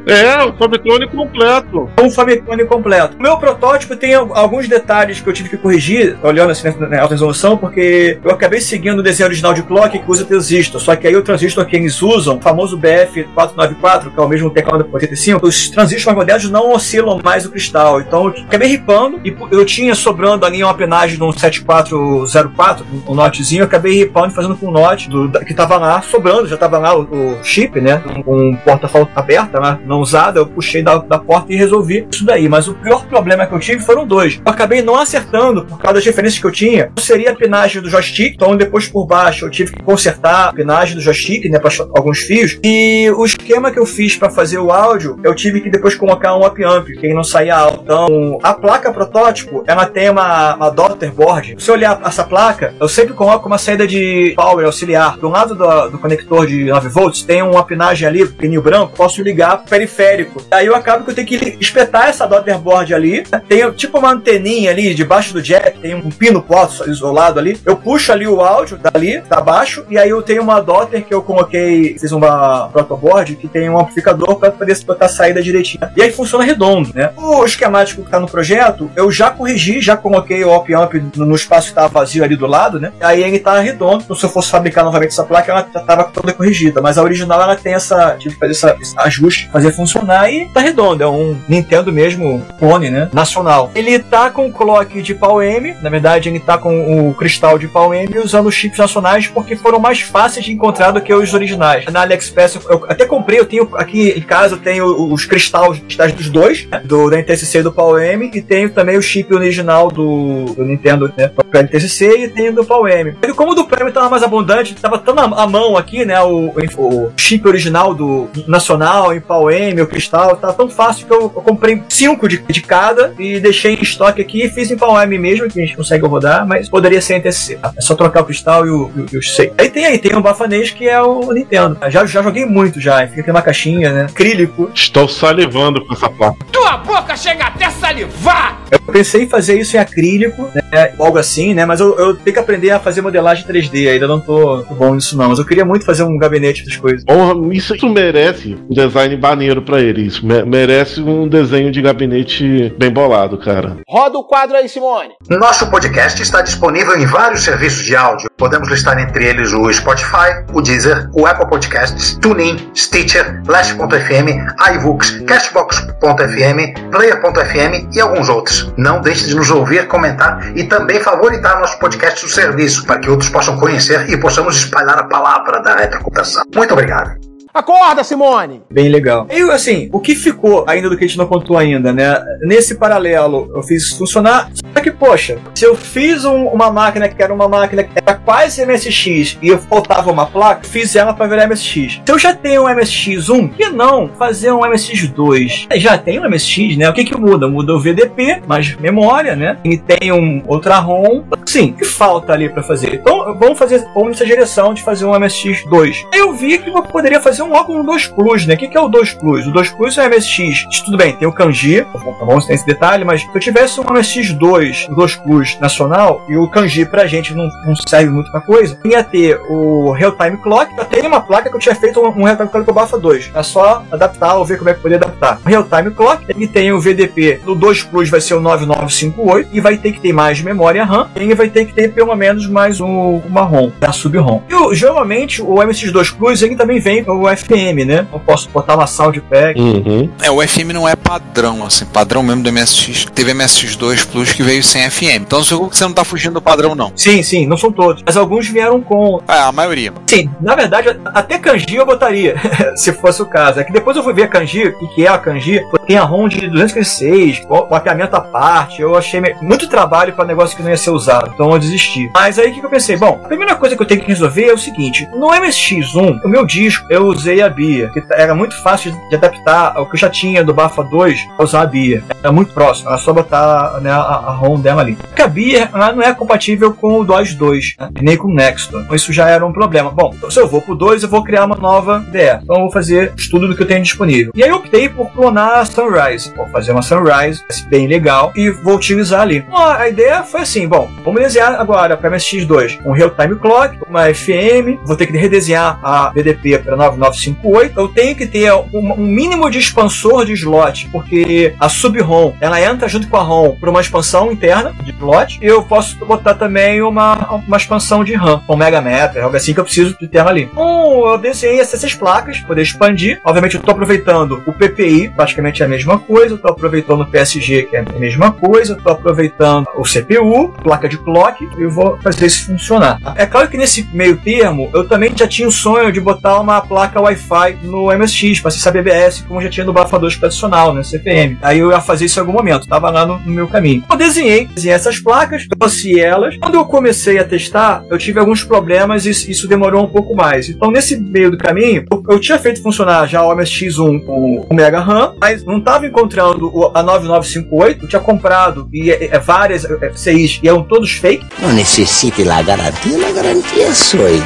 [0.06, 1.90] É, o Famiclone completo.
[2.00, 3.16] Um Famiclone completo.
[3.18, 7.14] O meu protótipo tem alguns detalhes que eu tive que corrigir, olhando assim na alta
[7.14, 10.80] resolução, porque eu acabei seguindo o desenho original de clock que usa transistor.
[10.80, 14.50] Só que aí o transistor que eles usam, o famoso BF494, que é o mesmo
[14.50, 18.00] teclado 85, os transistores modernos não oscilam mais o cristal.
[18.00, 23.14] Então eu acabei ripando e eu tinha sobrando ali uma penagem de um 7404, um
[23.14, 26.56] notezinho, eu acabei ripando e fazendo com o note do, que tava lá, sobrando, já
[26.56, 28.02] tava lá o, o chip, né?
[28.24, 29.78] Com um porta-falta aberta, né?
[29.94, 32.48] Não usada, eu puxei da, da porta e resolvi isso daí.
[32.48, 34.40] Mas o pior problema que eu tive foram dois.
[34.44, 36.90] Eu acabei não acertando por causa das referências que eu tinha.
[36.98, 40.96] Seria a pinagem do joystick, então depois por baixo eu tive que consertar a pinagem
[40.96, 42.58] do joystick, né, para alguns fios.
[42.62, 46.36] E o esquema que eu fiz para fazer o áudio, eu tive que depois colocar
[46.36, 47.82] um op-amp, que não saía alto.
[47.84, 51.56] Então, a placa protótipo, ela tem uma, uma daughter board.
[51.58, 55.16] Se eu olhar essa placa, eu sempre coloco uma saída de power auxiliar.
[55.18, 59.22] Do lado do, do conector de 9 volts, tem uma pinagem ali, pininho branco, posso
[59.22, 60.42] ligar periférico.
[60.50, 63.22] Aí eu acabo que eu tenho que espetar essa daughterboard ali.
[63.48, 67.60] Tem tipo uma anteninha ali debaixo do jack, tem um pino posto isolado ali.
[67.64, 71.14] Eu puxo ali o áudio dali, tá baixo, e aí eu tenho uma daughter que
[71.14, 75.82] eu coloquei, fiz uma protoboard que tem um amplificador para poder botar a saída direitinho.
[75.96, 77.10] E aí funciona redondo, né?
[77.16, 81.68] O esquemático que tá no projeto, eu já corrigi, já coloquei o op-amp no espaço
[81.68, 82.92] que tava vazio ali do lado, né?
[83.00, 84.04] Aí ele tá redondo.
[84.04, 86.80] Então se eu fosse fabricar novamente essa placa, ela já tava toda corrigida.
[86.80, 88.16] Mas a original ela tem essa.
[88.18, 91.02] Tive que fazer essa, esse ajuste, fazer funcionar e tá redondo.
[91.02, 93.08] É um Nintendo mesmo clone, né?
[93.12, 93.70] Nacional.
[93.74, 97.58] Ele tá com o clock de pau M, na verdade ele tá com o cristal
[97.58, 101.34] de pau M usando chips nacionais porque foram mais fáceis de encontrar do que os
[101.34, 101.86] originais.
[101.86, 106.28] Na AliExpress eu até comprei, eu tenho aqui em casa eu tenho os cristais dos
[106.28, 106.82] dois, né?
[106.84, 110.64] do da NTSC e do pau M e tenho também o chip original do, do
[110.64, 111.28] Nintendo, né?
[111.28, 113.14] Pra NTSC e tenho do pau M.
[113.22, 116.20] E como o do Prêmio tava mais abundante, tava tão à mão aqui, né?
[116.22, 121.12] O, o chip original do nacional em pau M, o cristal, tá tão fácil que
[121.12, 124.48] eu, eu comprei cinco de, de, cada e deixei em estoque aqui.
[124.48, 127.56] Fiz em Palm mesmo, que a gente consegue rodar, mas poderia ser em TCC.
[127.56, 127.72] Tá?
[127.76, 129.52] É só trocar o cristal e o, e, e os seis.
[129.58, 131.78] Aí tem aí, tem um bafanês que é o Nintendo.
[131.88, 133.06] Já, já joguei muito já.
[133.06, 134.02] Fica aqui uma caixinha, né?
[134.04, 134.70] Acrílico.
[134.74, 136.38] Estou salivando com essa placa.
[136.50, 138.63] Tua boca chega até salivar!
[138.74, 140.92] Eu pensei em fazer isso em acrílico, né?
[140.98, 141.64] Algo assim, né?
[141.64, 143.88] Mas eu, eu tenho que aprender a fazer modelagem 3D.
[143.88, 145.28] Ainda não tô, tô bom nisso, não.
[145.28, 147.04] Mas eu queria muito fazer um gabinete das coisas.
[147.52, 150.06] isso, isso merece um design maneiro pra ele.
[150.06, 153.78] Isso merece um desenho de gabinete bem bolado, cara.
[153.88, 155.10] Roda o quadro aí, Simone.
[155.28, 158.28] Nosso podcast está disponível em vários serviços de áudio.
[158.36, 164.28] Podemos listar entre eles o Spotify, o Deezer, o Apple Podcasts, TuneIn, Stitcher, Last.fm,
[164.76, 168.63] iVoox, Cashbox.fm, Player.fm e alguns outros.
[168.76, 173.10] Não deixe de nos ouvir, comentar e também favoritar nosso podcast no serviço para que
[173.10, 176.44] outros possam conhecer e possamos espalhar a palavra da retrocomputação.
[176.54, 177.33] Muito obrigado.
[177.54, 178.62] Acorda, Simone!
[178.68, 179.28] Bem legal.
[179.30, 182.20] E assim, o que ficou ainda do que a gente não contou ainda, né?
[182.42, 184.50] Nesse paralelo, eu fiz funcionar.
[184.74, 188.16] Só que, poxa, se eu fiz um, uma máquina que era uma máquina que era
[188.16, 192.00] quase MSX e faltava uma placa, fiz ela para virar MSX.
[192.04, 195.68] Se eu já tenho um MSX1, por que não fazer um MSX2?
[195.76, 196.90] Já tem um MSX, né?
[196.90, 197.46] O que que muda?
[197.46, 199.58] Muda o VDP, mais memória, né?
[199.62, 201.22] E tem um outra ROM.
[201.46, 202.94] Sim, o que falta ali para fazer?
[202.94, 206.04] Então, vamos fazer, vamos nessa direção de fazer um MSX2.
[206.12, 208.54] Eu vi que eu poderia fazer um logo um 2 Plus, né?
[208.54, 209.46] O que, que é o 2 Plus?
[209.46, 210.82] O 2 Plus é o MSX.
[210.84, 213.84] Tudo bem, tem o kanji, tá bom, tem esse detalhe, mas se eu tivesse um
[213.84, 218.40] MSX2, o 2 Plus nacional, e o kanji pra gente não, não serve muito pra
[218.40, 222.00] coisa, ia ter o Real Time Clock, eu tenho uma placa que eu tinha feito
[222.00, 223.32] um, Real Time Clock pro Bafa 2.
[223.34, 225.40] É só adaptar ou ver como é que poderia adaptar.
[225.44, 229.50] O Real Time Clock, ele tem o VDP, no 2 Plus vai ser o 9958,
[229.52, 232.48] e vai ter que ter mais memória RAM, e vai ter que ter pelo menos
[232.48, 234.42] mais um, uma ROM, da sub-ROM.
[234.48, 238.06] E geralmente o MSX2 Plus ele também vem com o FM, né?
[238.12, 239.60] Eu posso botar uma soundpack.
[239.60, 240.10] Uhum.
[240.22, 243.06] É, o FM não é padrão, assim, padrão mesmo do MSX.
[243.14, 245.22] Teve MSX2 Plus que veio sem FM.
[245.22, 246.92] Então você não tá fugindo do padrão, não.
[246.96, 248.02] Sim, sim, não são todos.
[248.04, 249.20] Mas alguns vieram com.
[249.28, 249.92] É, a maioria.
[250.06, 252.36] Sim, na verdade, até kanji eu botaria,
[252.76, 253.60] se fosse o caso.
[253.60, 255.60] É que depois eu fui ver a kanji, o que é a kanji.
[255.86, 258.80] Tem a ROM de 256, o mapeamento à parte.
[258.80, 261.30] Eu achei muito trabalho para negócio que não ia ser usado.
[261.34, 262.10] Então eu desisti.
[262.14, 262.96] Mas aí o que eu pensei?
[262.96, 266.28] Bom, a primeira coisa que eu tenho que resolver é o seguinte: no MSX1, o
[266.28, 270.00] meu disco, eu usei a BIA, que era muito fácil de adaptar ao que eu
[270.00, 272.02] já tinha do Bafa 2 para usar a BIA.
[272.22, 274.96] Era muito próximo, era só botar né, a, a ROM dela ali.
[274.96, 278.80] Porque a BIA não é compatível com o DOS 2, né, nem com o Nexton.
[278.80, 279.90] Então isso já era um problema.
[279.90, 282.40] Bom, então, se eu vou pro 2, eu vou criar uma nova IDE.
[282.42, 284.32] Então eu vou fazer estudo do que eu tenho disponível.
[284.34, 286.32] E aí eu optei por clonar a Sunrise.
[286.36, 289.44] Vou fazer uma Sunrise bem legal e vou utilizar ali.
[289.52, 294.12] A ideia foi assim: bom, vamos desenhar agora para MSX2 um Real Time Clock, uma
[294.12, 298.96] FM, vou ter que redesenhar a BDP para 99 9958, eu tenho que ter um,
[298.96, 303.70] mínimo de expansor de slot, porque a sub-ROM, ela entra junto com a ROM para
[303.70, 308.42] uma expansão interna de slot, e eu posso botar também uma, uma expansão de RAM,
[308.46, 310.48] com Mega Matter, algo assim que eu preciso de ter ali.
[310.52, 313.20] Então, eu desenhei essas placas, poder expandir.
[313.24, 317.64] Obviamente, eu estou aproveitando o PPI, praticamente é a mesma coisa, estou aproveitando o PSG,
[317.64, 322.26] que é a mesma coisa, estou aproveitando o CPU, placa de clock, e vou fazer
[322.26, 322.98] isso funcionar.
[323.16, 326.60] É claro que nesse meio termo, eu também já tinha o sonho de botar uma
[326.60, 330.82] placa Wi-Fi no MSX, para acessar BBS, como já tinha no Bafa 2 tradicional, né,
[330.82, 331.38] CPM.
[331.42, 333.84] Aí eu ia fazer isso em algum momento, estava lá no, no, meu caminho.
[333.90, 336.36] Eu desenhei, desenhei essas placas, trouxe elas.
[336.36, 340.48] Quando eu comecei a testar, eu tive alguns problemas e isso demorou um pouco mais.
[340.48, 344.54] Então, nesse meio do caminho, eu, eu tinha feito funcionar já o MSX1 com o
[344.54, 349.64] Mega RAM, mas não estava encontrando a 9958, eu tinha comprado e é, é várias
[349.64, 351.26] é, CIs e eram todos fake.
[351.40, 354.22] Não necessite la garantia, la garantia sou eu.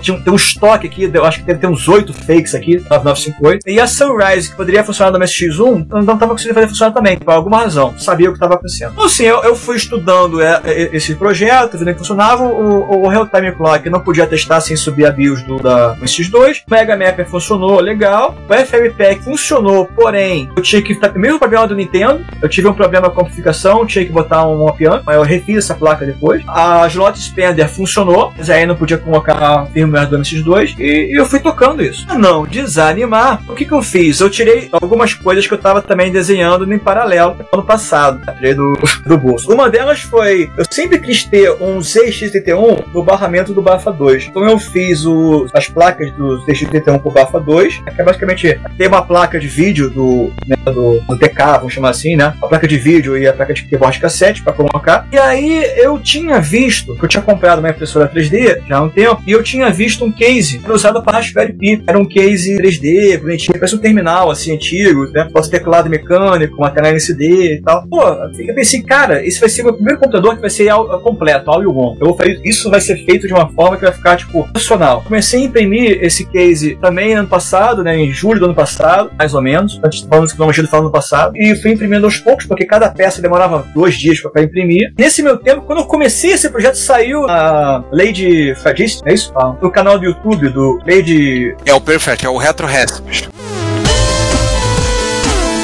[0.00, 3.68] Tinha tem um estoque aqui, eu acho que deve ter uns 8 fakes aqui, 9958.
[3.68, 7.32] E a Sunrise, que poderia funcionar no MSX1, não estava conseguindo fazer funcionar também, por
[7.32, 7.96] alguma razão.
[7.98, 8.92] Sabia o que estava acontecendo.
[8.92, 12.44] Então, assim, eu, eu fui estudando é, é, esse projeto, vendo que funcionava.
[12.44, 16.62] O, o Real Time Clock não podia testar sem subir a BIOS do, da MSX2.
[16.66, 18.34] O Mega Mapper funcionou legal.
[18.48, 20.98] O FMPEG funcionou, porém, eu tinha que.
[21.16, 24.64] Mesmo problema do Nintendo, eu tive um problema com a amplificação, tinha que botar um
[24.66, 26.42] op-amp, mas eu refiz essa placa depois.
[26.48, 31.26] A Slot Spender funcionou, mas aí não podia colocar firmware do MSX2 e, e eu
[31.26, 32.06] fui tocando isso.
[32.06, 34.20] Pra não desanimar, o que, que eu fiz?
[34.20, 38.78] Eu tirei algumas coisas que eu estava também desenhando em paralelo ano passado, tirei do,
[39.06, 39.52] do bolso.
[39.52, 44.28] Uma delas foi, eu sempre quis ter um ZX31 no barramento do Bafa 2.
[44.28, 48.86] Então eu fiz o, as placas do ZX31 pro Bafa 2, que é basicamente ter
[48.86, 52.34] uma placa de vídeo do, né, do, do TK, vamos chamar assim, né?
[52.40, 55.06] A placa de vídeo e a placa de keyboard cassete para colocar.
[55.12, 58.88] E aí eu tinha visto, que eu tinha comprado uma impressora 3D já há um
[58.88, 61.82] tempo, e eu tinha visto um case usado para Raspberry Pi.
[61.86, 65.28] Era um case 3D, bonitinho, parece um terminal assim antigo, né?
[65.32, 67.86] Posso teclado mecânico, uma tela LCD e tal.
[67.88, 71.00] Pô, eu pensei, cara, esse vai ser o meu primeiro computador que vai ser all,
[71.00, 71.98] completo, all you want.
[72.00, 75.02] Eu vou fazer isso vai ser feito de uma forma que vai ficar tipo profissional.
[75.02, 79.34] Comecei a imprimir esse case também ano passado, né, em julho do ano passado, mais
[79.34, 79.80] ou menos.
[79.84, 83.22] Antes falando que não do ano passado, e fui imprimindo aos poucos, porque cada peça
[83.22, 84.92] demorava dois dias para imprimir.
[84.96, 89.32] Nesse meu tempo, quando eu comecei esse projeto, saiu a Lady Fadist, é isso?
[89.34, 91.47] Ah, no canal do YouTube do Lady.
[91.64, 92.66] É o Perfect, é o Retro.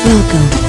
[0.06, 0.63] Welcome.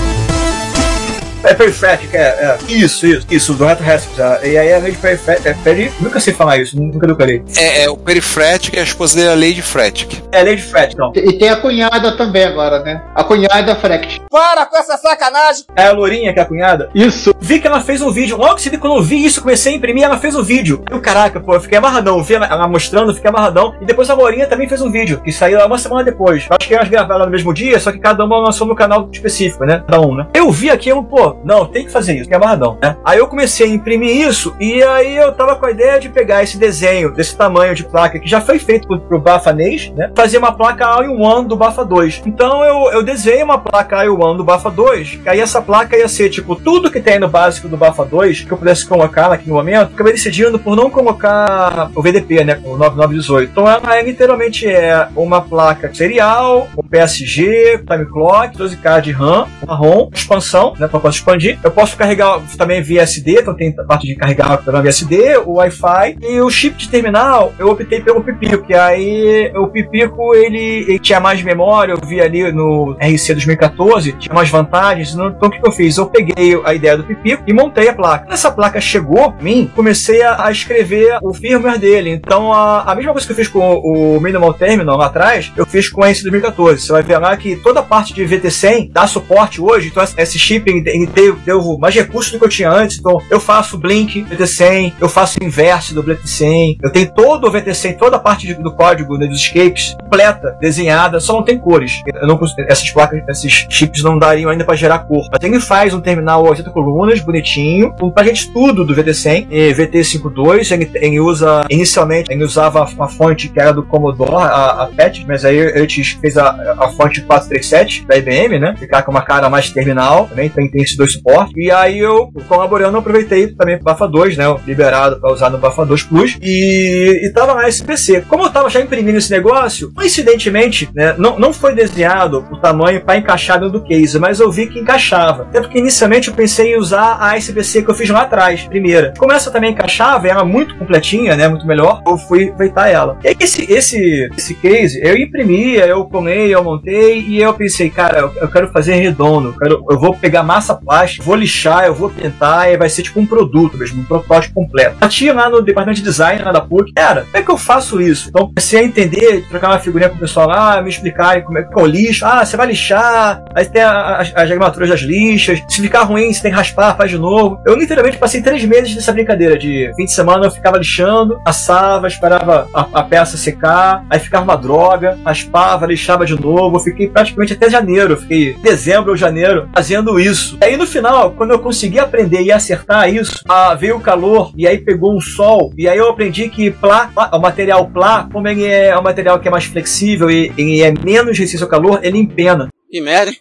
[1.45, 2.58] É Periférica, é, é.
[2.67, 4.19] Isso, isso, isso, do Recipes.
[4.19, 4.49] É.
[4.49, 5.49] E aí a Lady Periférica.
[5.49, 7.43] É, peri, nunca sei falar isso, nunca decorei.
[7.58, 10.23] É, é o Perifrética e a esposa dele é a Lady Fretic.
[10.31, 11.12] É a Lady Fretic, não.
[11.15, 13.01] E tem a cunhada também agora, né?
[13.13, 14.21] A cunhada Frect.
[14.29, 15.65] Para com essa sacanagem!
[15.75, 16.89] É a Lourinha que é a cunhada?
[16.93, 17.34] Isso.
[17.39, 18.38] Vi que ela fez um vídeo.
[18.38, 20.84] Logo que quando eu vi isso, comecei a imprimir, ela fez um vídeo.
[20.89, 22.21] Eu, caraca, pô, eu fiquei amarradão.
[22.23, 23.75] Vi ela, ela mostrando, fiquei amarradão.
[23.81, 26.45] E depois a Lourinha também fez um vídeo, que saiu lá uma semana depois.
[26.49, 29.65] Acho que elas gravaram no mesmo dia, só que cada uma lançou no canal específico,
[29.65, 29.84] né?
[29.88, 30.27] Cada um, né?
[30.34, 32.95] Eu vi aquilo, pô, não, tem que fazer isso, que é amarradão, né?
[33.04, 36.43] Aí eu comecei a imprimir isso e aí eu tava com a ideia de pegar
[36.43, 40.12] esse desenho desse tamanho de placa que já foi feito pro, pro Bafa né?
[40.15, 42.24] Fazer uma placa all-in-one do Bafa 2.
[42.26, 46.08] Então eu, eu desenhei uma placa all-in-one do Bafa 2, que aí essa placa ia
[46.08, 49.52] ser tipo tudo que tem no básico do Bafa 2 que eu pudesse colocar naquele
[49.52, 49.93] momento.
[49.93, 52.60] Acabei decidindo por não colocar o VDP, né?
[52.63, 53.52] O 9918.
[53.52, 59.48] Então ela é, literalmente é uma placa serial, um PSG, time clock, 12K de RAM,
[59.62, 60.88] uma ROM, expansão, né?
[60.88, 61.57] Poder expandir.
[61.63, 65.38] Eu posso carregar também via SD, então tem a parte de carregar pela via SD,
[65.39, 67.53] o Wi-Fi e o chip de terminal.
[67.57, 71.93] Eu optei pelo Pipico, que aí o Pipico ele, ele, tinha mais memória.
[71.93, 75.13] Eu vi ali no RC 2014, tinha mais vantagens.
[75.13, 75.97] Então o que, eu fiz?
[75.97, 78.31] Eu peguei a ideia do Pipico e montei a placa.
[78.31, 82.11] Essa placa chegou a mim, comecei a, a escrever o firmware dele.
[82.11, 85.65] Então a, a mesma coisa que eu fiz com o, Minimal Terminal lá atrás, eu
[85.65, 86.81] fiz com esse 2014.
[86.81, 89.88] Você vai ver lá que toda a parte de VT100 dá suporte hoje.
[89.88, 90.69] Então esse chip
[91.06, 93.00] ele deu, mais recursos do que eu tinha antes.
[93.00, 97.98] Então, eu faço Blink VT100, eu faço inverse do VT100, eu tenho todo o VT100,
[97.98, 102.02] toda a parte do código né, dos escapes completa, desenhada, só não tem cores.
[102.06, 105.28] Eu não, essas placas, esses chips não dariam ainda para gerar cor.
[105.32, 110.72] Mas ele faz um terminal 80 colunas, bonitinho, pra gente tudo do VT100, e VT52,
[110.72, 115.26] ele, ele usa, inicialmente, ele usava uma fonte que era do Commodore, a, a PET,
[115.28, 115.88] mas aí ele
[116.22, 118.76] fez a, a fonte 437 da IBM, né?
[118.78, 121.53] Ficar com uma cara mais terminal, também tem, tem esses dois suportes.
[121.55, 124.45] E aí eu, colaborando, aproveitei também pro Bafa 2, né?
[124.65, 126.38] Liberado para usar no Bafa 2 Plus.
[126.41, 128.21] E, e tava na SPC.
[128.27, 131.15] Como eu tava já imprimindo esse negócio, coincidentemente, né?
[131.17, 134.79] Não, não foi desenhado o tamanho para encaixar dentro do case, mas eu vi que
[134.79, 135.43] encaixava.
[135.43, 139.13] Até porque inicialmente eu pensei em usar a SPC que eu fiz lá atrás, primeira.
[139.17, 141.47] Como essa também encaixava, era muito completinha, né?
[141.47, 143.17] Muito melhor, eu fui aproveitar ela.
[143.23, 147.89] E aí esse, esse, esse case, eu imprimia, eu comei, eu montei, e eu pensei,
[147.89, 150.75] cara, eu, eu quero fazer redondo, eu, quero, eu vou pegar massa
[151.21, 154.98] vou lixar, eu vou pintar, e vai ser tipo um produto mesmo, um protótipo completo.
[155.02, 157.58] Eu tinha lá no departamento de design lá da PUC, cara, como é que eu
[157.58, 158.30] faço isso?
[158.30, 161.63] Então comecei a entender, trocar uma figurinha com o pessoal lá, me explicarem como é
[161.63, 162.26] que é o lixo.
[162.26, 166.51] Ah, você vai lixar, aí tem as, as das lixas, se ficar ruim, você tem
[166.51, 167.59] que raspar, faz de novo.
[167.66, 172.07] Eu literalmente passei três meses nessa brincadeira de fim de semana eu ficava lixando, assava,
[172.07, 176.78] esperava a, a peça secar, aí ficava uma droga, raspava, lixava de novo.
[176.78, 180.57] Eu fiquei praticamente até janeiro, fiquei dezembro ou janeiro fazendo isso.
[180.62, 184.67] Aí no final, quando eu consegui aprender e acertar isso, ah, veio o calor e
[184.67, 188.65] aí pegou um sol, e aí eu aprendi que plá, o material plá, como ele
[188.65, 192.17] é um material que é mais flexível e, e é menos resistente ao calor, ele
[192.17, 192.69] empena.
[192.89, 193.38] Que merda, hein?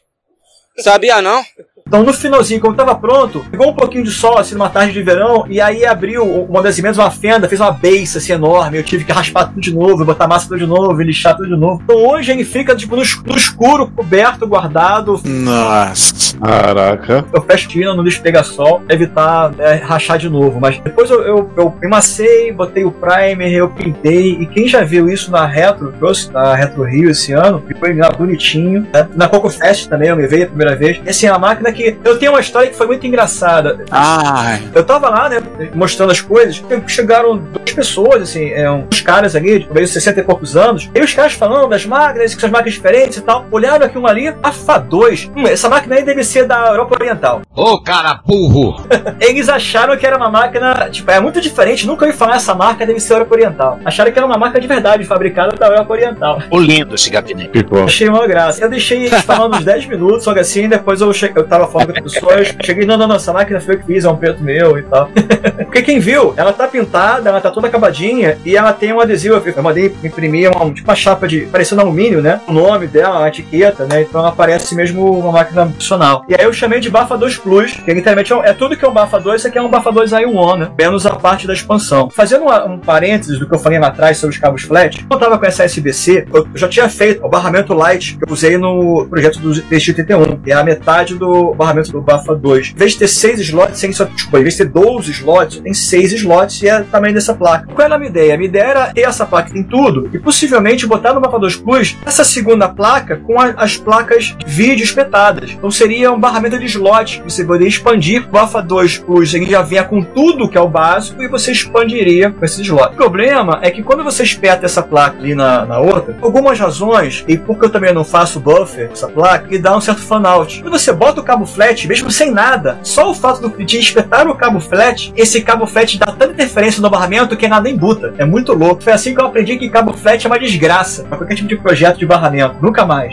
[0.79, 1.43] Sabia não?
[1.87, 5.03] Então, no finalzinho, quando tava pronto, pegou um pouquinho de sol, assim, numa tarde de
[5.03, 8.79] verão, e aí abriu uma das emendas, uma fenda, fez uma beiça, assim, enorme.
[8.79, 11.57] Eu tive que raspar tudo de novo, botar massa tudo de novo, lixar tudo de
[11.57, 11.83] novo.
[11.85, 15.21] Então, hoje ele fica, tipo, no, no escuro, coberto, guardado.
[15.25, 16.39] Nossa.
[16.39, 17.25] Caraca.
[17.33, 20.59] Eu fecho tira no lixo pega sol, evitar né, rachar de novo.
[20.59, 24.33] Mas depois eu, eu, eu emacei, botei o primer, eu pintei.
[24.41, 28.87] E quem já viu isso na Retro, trouxe na Retro Rio esse ano, ficou bonitinho.
[28.93, 29.07] Né?
[29.15, 31.01] Na Coco Fest também, eu me veio a primeira vez.
[31.05, 31.99] E assim, a máquina que.
[32.05, 33.85] Eu tenho uma história que foi muito engraçada.
[33.91, 34.63] Ai.
[34.75, 35.43] Eu tava lá, né,
[35.75, 36.63] mostrando as coisas.
[36.87, 40.91] Chegaram duas pessoas, assim, é, uns caras ali, tipo, meio 60 e poucos anos.
[40.95, 43.47] E os caras falando das máquinas, que são máquinas diferentes e tal.
[43.51, 45.31] Olharam aquilo ali, a FA2.
[45.37, 47.43] Hum, essa máquina aí deve ser da Europa Oriental.
[47.55, 48.77] Ô, cara burro!
[49.21, 51.87] Eles acharam que era uma máquina, tipo, é muito diferente.
[51.87, 53.79] Nunca ouvi falar essa marca deve ser Europa Oriental.
[53.85, 56.43] Acharam que era uma marca de verdade, fabricada da Europa Oriental.
[56.51, 57.65] O lindo esse gabinete.
[57.85, 58.65] Achei uma graça.
[58.65, 61.33] Eu deixei eles falando uns 10 minutos, só que assim, depois eu, che...
[61.35, 62.55] eu tava falando com as pessoas.
[62.65, 64.83] Cheguei, não, não, não, essa máquina foi eu que fiz, é um preto meu e
[64.83, 65.09] tal.
[65.65, 69.43] Porque quem viu, ela tá pintada, ela tá toda acabadinha e ela tem um adesivo.
[69.45, 71.43] Eu mandei imprimir uma, tipo uma chapa de.
[71.43, 72.41] parecendo alumínio, né?
[72.47, 74.03] O nome dela, a etiqueta, né?
[74.03, 76.25] Então ela parece mesmo uma máquina funcional.
[76.29, 78.89] E aí eu chamei de Bafa 2 Plus, que literalmente é, é tudo que é
[78.89, 80.71] um Bafa 2, isso aqui é um Bafa 2 i1, né?
[80.79, 82.09] Menos a parte da expansão.
[82.11, 85.19] Fazendo uma, um parênteses do que eu falei lá atrás sobre os cabos flat, eu
[85.19, 89.07] tava com essa SBC, eu já tinha feito o barramento light que eu usei no
[89.07, 92.73] projeto do TX81, que é a metade do barramento do Bafa 2.
[92.75, 95.61] Em vez de ter 6 slots, sem só, tipo, em vez de ter 12 slots,
[95.61, 97.67] tem 6 slots e é tamanho dessa placa.
[97.67, 98.35] Qual era a minha ideia?
[98.35, 101.57] A minha ideia era ter essa placa tem tudo e possivelmente botar no Bafa 2
[101.57, 105.51] Plus essa segunda placa com a, as placas vídeo espetadas.
[105.51, 109.47] Então seria um barramento de slot que você poderia expandir o Bafa 2 Plus, ele
[109.47, 112.95] já vinha com tudo que é o básico e você expandiria com esse slot.
[112.95, 117.25] O problema é que quando você espeta essa placa ali na, na outra, algumas razões,
[117.29, 120.63] e porque eu também não faço buffer essa placa, ele dá um certo fan-out.
[120.63, 124.29] Quando você bota o cabo flat, mesmo sem nada, só o fato do, de espetar
[124.29, 128.15] o cabo flat, esse cabo flat dá tanta interferência no barramento que nada nem buta.
[128.19, 128.83] É muito louco.
[128.83, 131.57] Foi assim que eu aprendi que cabo flat é uma desgraça para qualquer tipo de
[131.57, 132.57] projeto de barramento.
[132.61, 133.13] Nunca mais.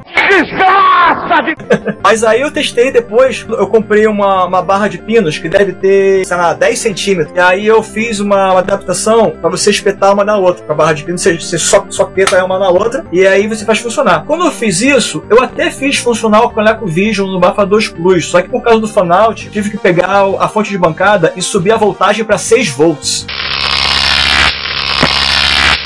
[1.22, 1.98] Desgraça!
[2.04, 6.26] Mas aí eu testei depois, eu comprei uma, uma barra de pinos que deve ter,
[6.26, 7.36] sei lá, 10 centímetros.
[7.36, 10.64] E aí eu fiz uma, uma adaptação para você espetar uma na outra.
[10.68, 12.12] A barra de pinos, você, você só, só
[12.46, 14.26] uma na outra e aí você faz funcionar.
[14.26, 18.42] Quando eu fiz isso, eu até fiz funcionar o ColecoVision no Bafa 2 Plus, só
[18.42, 21.78] que por causa do fanout, tive que pegar a fonte de bancada e subir a
[21.78, 23.26] voltagem para 6 volts.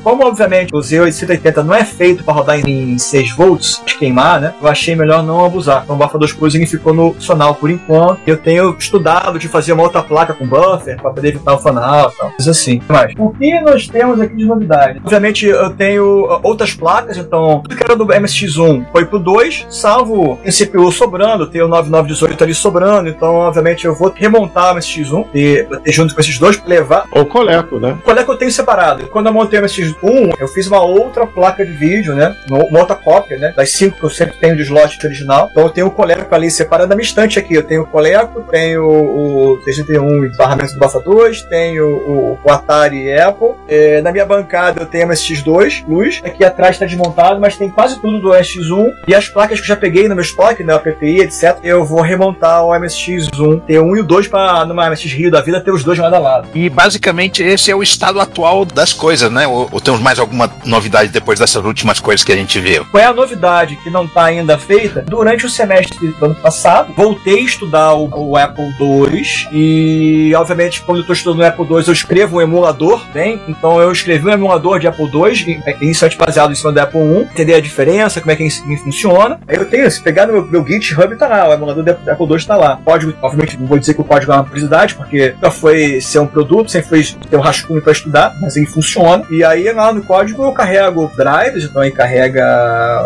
[0.05, 4.53] Como, obviamente, o Z880 não é feito para rodar em 6 volts, de queimar, né?
[4.61, 5.81] Eu achei melhor não abusar.
[5.83, 8.19] Então, o Bafa 2 Plus ficou no funcional por enquanto.
[8.27, 12.11] Eu tenho estudado de fazer uma outra placa com buffer para poder evitar o fanal
[12.13, 12.29] e tal.
[12.33, 12.79] Coisa assim.
[12.87, 14.99] Mas, o que nós temos aqui de novidade?
[15.03, 19.65] Obviamente, eu tenho uh, outras placas, então, tudo que era do MSX1 foi pro 2,
[19.71, 24.77] salvo em CPU sobrando, tem o 9918 ali sobrando, então, obviamente, eu vou remontar o
[24.77, 27.05] MSX1 e ter junto com esses dois para levar.
[27.09, 27.97] Ou Coleco, né?
[27.99, 29.07] O Coleco eu tenho separado.
[29.07, 29.63] Quando eu montei o
[30.01, 32.35] MSX1, eu fiz uma outra placa de vídeo, né?
[32.49, 33.53] Uma outra cópia, né?
[33.55, 35.49] Das cinco que eu sempre tenho de slot original.
[35.51, 37.53] Então eu tenho o Coleco ali separado da minha estante aqui.
[37.53, 42.51] Eu tenho o Coleco, tenho o TGT1 e barramento do Bafa 2, tenho o, o
[42.51, 43.49] Atari Apple.
[43.67, 46.21] É, na minha bancada eu tenho a MSX2 Luz.
[46.23, 48.93] Aqui atrás está desmontado, mas tem quase tudo do MSX1.
[49.07, 50.73] E as placas que eu já peguei no meu estoque, né?
[50.73, 51.57] A PPI, etc.
[51.63, 55.41] Eu vou remontar o MSX1, ter um e o 2 para numa MSX Rio da
[55.41, 56.47] vida ter os dois lado a lado.
[56.53, 59.47] E basicamente esse é o estado atual das coisas, né?
[59.47, 62.85] O, o temos mais alguma novidade depois dessas últimas coisas que a gente viu?
[62.85, 65.03] Qual é a novidade que não está ainda feita?
[65.03, 70.81] Durante o semestre do ano passado, voltei a estudar o, o Apple II e, obviamente,
[70.81, 73.39] quando eu estou estudando o Apple II, eu escrevo um emulador, bem?
[73.47, 77.21] Então eu escrevi um emulador de Apple II, inicialmente baseado em cima do Apple I,
[77.21, 79.39] entender a diferença, como é que funciona.
[79.47, 82.27] Aí eu tenho, se pegar no meu, meu GitHub, tá lá, o emulador do Apple
[82.27, 82.79] II está lá.
[82.83, 86.19] Código, obviamente, não vou dizer que o código é uma curiosidade, porque nunca foi ser
[86.19, 89.23] um produto, sempre foi ter um rascunho para estudar, mas ele funciona.
[89.29, 92.43] E aí lá no código eu carrego drives, então aí carrega.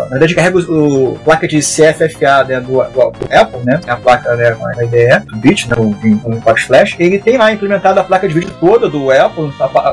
[0.04, 3.80] Na verdade, carrego o, placa de CFFA né, do, do, Apple, né?
[3.86, 5.76] A placa né, a IDE, do bit, né?
[5.76, 6.96] Com o Box Flash.
[6.98, 9.52] Ele tem lá implementada a placa de vídeo toda do Apple,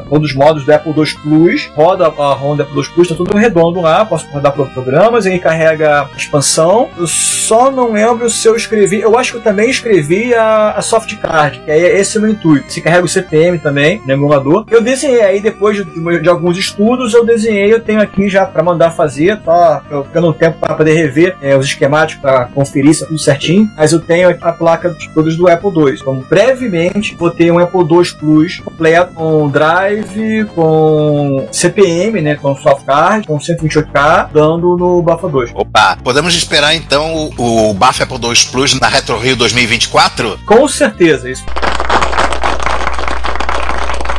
[0.09, 3.38] todos os modos do Apple II Plus, roda a do Apple II Plus, tá tudo
[3.38, 6.89] redondo lá, posso rodar programas, ele carrega expansão.
[6.97, 10.82] Eu só não lembro se eu escrevi, eu acho que eu também escrevi a, a
[10.82, 12.71] soft card, que é esse no intuito.
[12.71, 14.65] Se carrega o CPM também, no emulador.
[14.69, 18.64] Eu desenhei aí depois de, de alguns estudos, eu desenhei, eu tenho aqui já para
[18.64, 19.82] mandar fazer, tá?
[19.89, 23.20] Eu ficando um tempo para poder rever é, os esquemáticos para conferir se é tudo
[23.20, 23.70] certinho.
[23.76, 25.97] Mas eu tenho a placa de todos do Apple II.
[25.99, 32.36] Então, brevemente, vou ter um Apple II Plus completo com drive, com CPM, né?
[32.36, 35.51] Com soft card, com 128K, dando no Bafa 2.
[35.53, 40.39] Opa, podemos esperar então o, o Bafa Apple II Plus na Retro Rio 2024?
[40.45, 41.45] Com certeza, isso.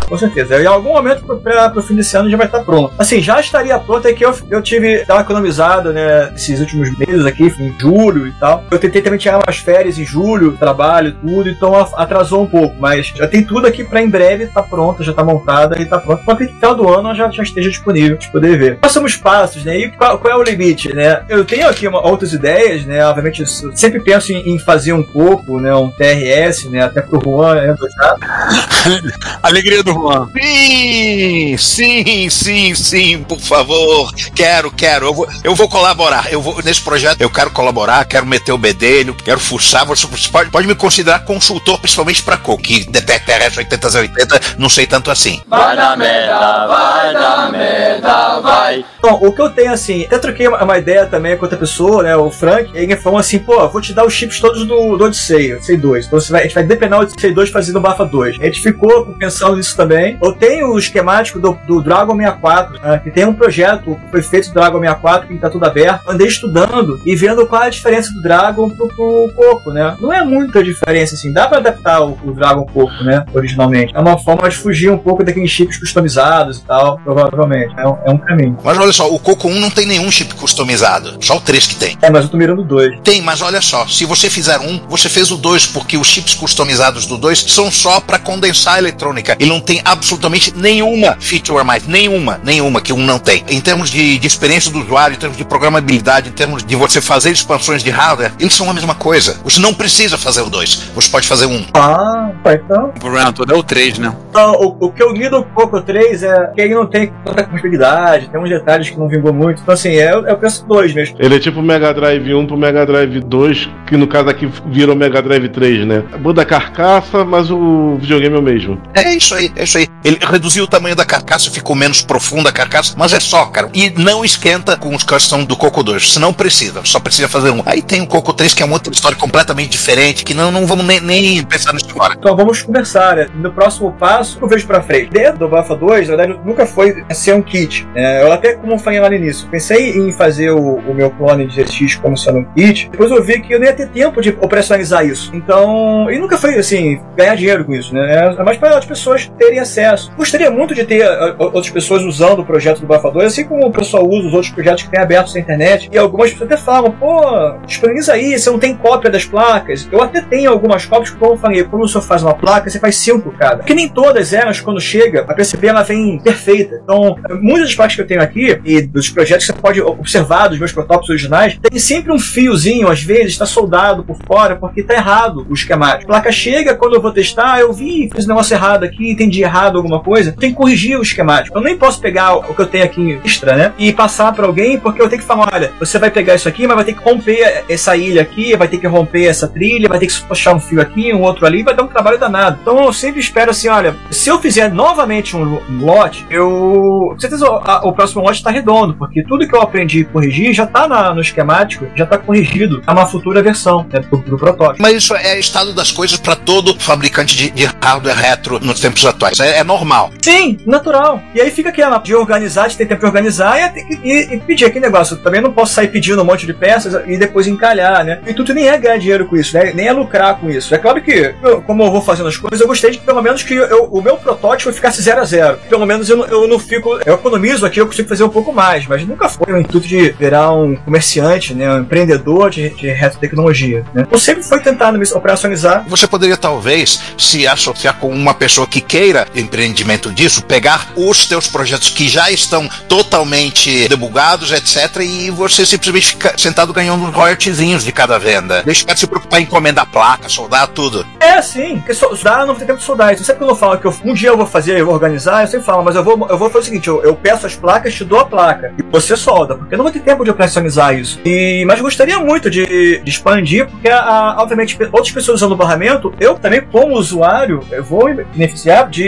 [0.09, 0.61] Com certeza.
[0.61, 2.94] Em algum momento para o fim desse ano já vai estar pronto.
[2.98, 7.44] Assim, já estaria pronto, é que eu, eu tive, economizado, né, esses últimos meses aqui,
[7.59, 8.64] em julho e tal.
[8.70, 13.12] Eu tentei também tirar umas férias em julho, trabalho, tudo, então atrasou um pouco, mas
[13.14, 16.24] já tem tudo aqui para em breve tá pronto, já tá montada e tá pronto.
[16.24, 18.78] Para que no final do ano já, já esteja disponível para poder ver.
[18.78, 19.78] Quais são os passos, né?
[19.78, 21.22] E qual, qual é o limite, né?
[21.28, 23.04] Eu tenho aqui uma, outras ideias, né?
[23.06, 23.44] Obviamente,
[23.74, 25.74] sempre penso em, em, fazer um pouco, né?
[25.74, 26.82] Um TRS, né?
[26.82, 27.74] Até pro Juan, né?
[29.42, 30.28] Alegria do Juan.
[30.34, 34.12] Sim, sim, sim, sim, por favor.
[34.34, 35.07] Quero, quero.
[35.07, 36.32] Eu vou, eu vou colaborar.
[36.32, 39.86] Eu vou, nesse projeto eu quero colaborar, quero meter o bedelho, quero fuçar.
[39.86, 44.68] Você pode, pode me considerar consultor, principalmente para Coco, que detecta 80 a 80, não
[44.68, 45.40] sei tanto assim.
[45.46, 48.84] Vai na merda, vai na merda, vai.
[49.03, 52.03] Bom, o que eu tenho assim, até troquei uma, uma ideia também com outra pessoa,
[52.03, 54.96] né, o Frank, e ele falou assim, pô, vou te dar os chips todos do,
[54.96, 56.07] do Odyssey, Odyssey 2.
[56.07, 58.36] Então você vai, a gente vai depenar o Odyssey 2 fazendo o Bafa 2.
[58.40, 59.88] A gente ficou pensando nisso também.
[60.20, 64.22] Eu tenho o esquemático do, do Dragon 64, né, que tem um projeto que foi
[64.22, 66.09] feito do Dragon 64, que está tudo aberto.
[66.09, 69.97] Andei estudando e vendo qual é a diferença do Dragon pro, pro Coco, né?
[70.01, 71.32] Não é muita diferença, assim.
[71.32, 73.24] Dá para adaptar o, o Dragon Coco, né?
[73.32, 73.95] Originalmente.
[73.95, 77.74] É uma forma de fugir um pouco daqueles chips customizados e tal, provavelmente.
[77.78, 78.57] É um, é um caminho.
[78.62, 81.16] Mas olha só, o Coco 1 não tem nenhum chip customizado.
[81.20, 81.99] Só o 3 que tem.
[82.03, 82.99] É, mas eu tô mirando dois.
[83.03, 86.34] Tem, mas olha só, se você fizer um, você fez o 2, porque os chips
[86.34, 89.36] customizados do 2 são só para condensar a eletrônica.
[89.39, 91.86] Ele não tem absolutamente nenhuma feature a mais.
[91.86, 93.44] Nenhuma, nenhuma que um não tem.
[93.48, 97.00] Em termos de, de experiência do usuário, em termos de programabilidade, em termos de você
[97.00, 99.38] fazer expansões de hardware, eles são a mesma coisa.
[99.44, 100.90] Você não precisa fazer o 2.
[100.94, 101.64] Você pode fazer um.
[101.74, 102.92] Ah, então.
[102.96, 104.14] O problema todo é o 3, né?
[104.30, 107.44] Então, o, o que eu li do Coco 3 é que ele não tem tanta
[107.44, 109.60] compatibilidade, tem uns detalhes que não vingou muito.
[109.62, 111.16] Então, assim, é, é o PS2 mesmo.
[111.18, 114.50] Ele é tipo o Mega Drive 1 pro Mega Drive 2, que no caso aqui
[114.66, 116.04] virou Mega Drive 3, né?
[116.20, 118.80] Muda a carcaça, mas o videogame é o mesmo.
[118.94, 119.88] É isso aí, é isso aí.
[120.04, 123.68] Ele reduziu o tamanho da carcaça, ficou menos profunda a carcaça, mas é só, cara.
[123.74, 127.50] E não esquenta com os custom do Coco 2, se não precisa, só precisa fazer
[127.50, 127.62] um.
[127.66, 130.66] Aí tem o Coco 3, que é uma outra história completamente diferente, que não, não
[130.66, 132.14] vamos nem, nem pensar nisso agora.
[132.18, 133.28] Então vamos conversar, né?
[133.34, 135.10] No próximo passo, eu vejo pra frente.
[135.10, 137.86] Dentro do Bafa 2, na verdade, nunca foi ser um kit.
[137.94, 141.46] É, eu até, como falei lá no início, pensei em fazer o, o meu clone
[141.46, 142.88] de GX como sendo um kit.
[142.90, 145.30] Depois eu vi que eu nem ia ter tempo de operacionalizar isso.
[145.34, 148.34] Então, e nunca foi assim, ganhar dinheiro com isso, né?
[148.38, 150.12] É mais para as pessoas terem acesso.
[150.16, 151.06] Gostaria muito de ter
[151.38, 154.52] outras pessoas usando o projeto do Bafa 2, assim como o pessoal usa os outros
[154.52, 155.88] projetos que tem abertos na internet.
[155.92, 157.22] E algumas pessoas até falam, pô,
[157.66, 159.88] disponibiliza aí, você não tem cópia das placas.
[159.90, 162.96] Eu até tenho algumas cópias, como eu falei, quando você faz uma placa, você faz
[162.96, 163.59] cinco cada.
[163.59, 166.80] Porque nem todas elas, quando chega, a PCB ela vem perfeita.
[166.82, 170.48] Então, muitas das placas que eu tenho aqui, e dos projetos que você pode observar
[170.48, 174.80] dos meus protótipos originais, tem sempre um fiozinho, às vezes, está soldado por fora, porque
[174.80, 176.11] está errado o esquemático.
[176.11, 179.42] A placa chega, quando eu vou testar, eu vi, fiz um negócio errado aqui, entendi
[179.49, 181.57] errado alguma coisa, tem que corrigir o esquemático.
[181.57, 183.72] Eu nem posso pegar o que eu tenho aqui extra, né?
[183.78, 186.66] E passar para alguém, porque eu tenho que falar: olha, você vai pegar isso aqui,
[186.66, 189.99] mas vai ter que romper essa ilha aqui, vai ter que romper essa trilha, vai
[189.99, 192.59] ter que puxar um fio aqui, um outro ali, vai dar um trabalho danado.
[192.62, 197.09] Então eu sempre espero assim: olha, se eu fizer novamente um lote, eu.
[197.12, 200.53] Com certeza o, o próximo lote está redondo, porque tudo que eu aprendi e corrigi
[200.53, 204.82] já está no esquemático, já está corrigido a uma futura versão né, do, do, protótipo.
[204.82, 209.05] Mas isso é estado das coisas para todo fabricante de, de, hardware retro nos tempos
[209.05, 209.27] atuais.
[209.40, 210.10] É, é, normal.
[210.22, 211.22] Sim, natural.
[211.34, 214.64] E aí fica aquela de organizar, de ter tempo de organizar e, e, e pedir
[214.64, 215.14] aquele negócio.
[215.14, 218.20] Eu também não posso sair pedindo um monte de peças e depois encalhar, né?
[218.26, 219.72] E tudo nem é ganhar dinheiro com isso, né?
[219.74, 220.74] nem é lucrar com isso.
[220.74, 223.42] É claro que, eu, como eu vou fazendo as coisas, eu gostei de pelo menos
[223.42, 225.58] que eu, o meu protótipo ficasse zero a zero.
[225.68, 226.98] Pelo menos eu, eu não fico.
[227.04, 230.10] Eu economizo aqui, eu consigo fazer um pouco mais, mas nunca foi o intuito de
[230.12, 231.72] virar um comerciante, né?
[231.72, 233.84] Um empreendedor de, de retrotecnologia.
[233.94, 234.06] Né?
[234.10, 235.84] Eu sempre foi tentando me operacionalizar.
[235.88, 241.46] Você poderia talvez se associar com uma pessoa que queira empreendimento disso, pegar os teus
[241.46, 247.84] projetos que já estão totalmente debugados, etc., e você simplesmente fica sentado ganhando uns royaltyzinhos
[247.84, 248.62] de cada venda.
[248.62, 251.06] Deixa de se preocupar em encomendar placa, soldar tudo.
[251.20, 251.76] É, sim.
[251.76, 253.12] Porque soldar não tem tempo de soldar.
[253.14, 255.42] Isso sempre que eu falo que eu, um dia eu vou fazer, eu vou organizar,
[255.42, 257.56] eu sempre falo, mas eu vou, eu vou fazer o seguinte: eu, eu peço as
[257.56, 258.72] placas, te dou a placa.
[258.78, 261.20] E você solda, porque eu não vou ter tempo de operacionalizar isso.
[261.24, 266.12] E, mas gostaria muito de, de expandir, porque, a, obviamente, outras pessoas usando o barramento,
[266.20, 269.07] eu também, como usuário, eu vou me beneficiar de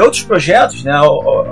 [0.00, 0.92] outros projetos, né?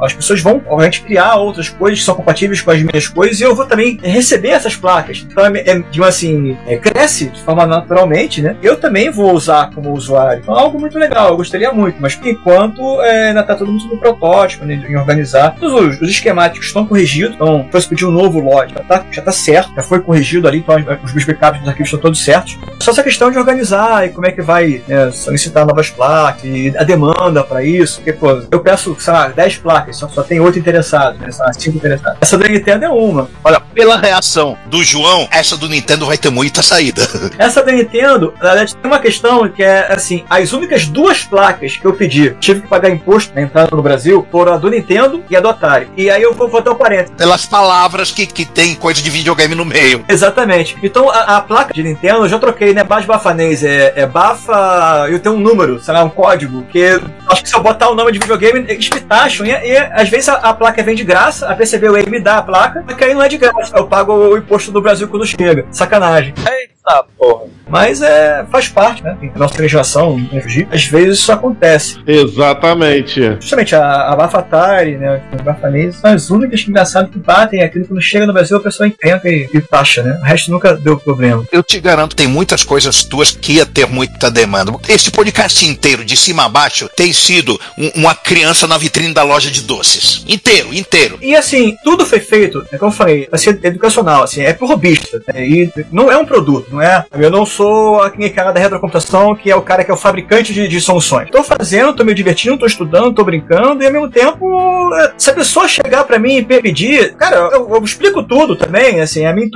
[0.02, 3.42] As pessoas vão, obviamente, criar outras coisas que são compatíveis com as minhas coisas e
[3.42, 5.26] eu vou também receber essas placas.
[5.30, 8.56] Então, é, é, de assim, é, cresce de forma naturalmente, né?
[8.62, 10.40] Eu também vou usar como usuário.
[10.42, 13.70] Então, é algo muito legal, eu gostaria muito, mas por enquanto é, ainda está todo
[13.70, 15.56] mundo no protótipo, né, em organizar.
[15.60, 19.32] Os, os esquemáticos estão corrigidos, então foi pedir um novo lote, já está já tá
[19.32, 22.58] certo, já foi corrigido ali, então os meus backups dos arquivos estão todos certos.
[22.80, 26.44] Só essa questão de organizar e como é que vai né, solicitar novas placas
[26.76, 30.40] a demanda para isso, porque, pô, eu peço, sei lá, 10 placas, só, só tem
[30.40, 32.18] 8 interessados, né, lá, 5 interessados.
[32.20, 33.28] Essa da Nintendo é uma.
[33.42, 37.02] Olha, pela reação do João, essa do Nintendo vai ter muita saída.
[37.38, 41.76] Essa da Nintendo, na verdade, tem uma questão que é assim: as únicas duas placas
[41.76, 45.22] que eu pedi, tive que pagar imposto na entrada no Brasil, foram a do Nintendo
[45.28, 45.88] e a do Atari.
[45.96, 47.14] E aí eu vou botar o parênteses.
[47.16, 50.04] Pelas palavras que, que tem coisa de videogame no meio.
[50.08, 50.76] Exatamente.
[50.82, 52.84] Então a, a placa de Nintendo eu já troquei, né?
[52.84, 53.62] Base bafanês.
[53.62, 55.06] É, é bafa.
[55.08, 56.62] Eu tenho um número, sei lá, um código.
[56.70, 59.46] Que acho que se eu botar o nome de videogame, eles me taxam.
[59.46, 62.42] E, e às vezes a, a, placa vem de graça, a PCBWay me dá a
[62.42, 63.76] placa, mas aí não é de graça.
[63.76, 65.66] Eu pago o imposto do Brasil quando chega.
[65.70, 66.34] Sacanagem.
[66.38, 66.73] Eita
[67.16, 67.44] porra.
[67.68, 69.16] Mas é, faz parte, né?
[69.18, 70.68] Tem nossa legislação, fugir.
[70.70, 71.98] Às vezes isso acontece.
[72.06, 73.20] Exatamente.
[73.40, 75.22] Justamente a, a Bafatari, né?
[75.32, 78.60] A Bafanese são as únicas que engraçado que batem aquilo quando chega no Brasil a
[78.60, 80.18] pessoa entende e, e taxa, né?
[80.20, 81.44] O resto nunca deu problema.
[81.50, 84.72] Eu te garanto, tem muitas coisas tuas que ia ter muita demanda.
[84.88, 89.22] Esse podcast inteiro, de cima a baixo, tem sido um, uma criança na vitrine da
[89.22, 90.24] loja de doces.
[90.28, 91.18] Inteiro, inteiro.
[91.20, 94.66] E assim, tudo foi feito, é como eu falei, vai ser educacional, assim, é pro
[94.66, 95.22] robista.
[95.32, 95.48] Né?
[95.48, 97.04] E não é um produto, não é?
[97.12, 100.52] Eu não sou aquele cara da retrocomputação que é o cara que é o fabricante
[100.52, 101.30] de, de soluções.
[101.30, 105.34] Tô fazendo, tô me divertindo, tô estudando, tô brincando, e ao mesmo tempo, se a
[105.34, 109.50] pessoa chegar para mim e pedir, cara, eu, eu, explico tudo também, assim, a mim,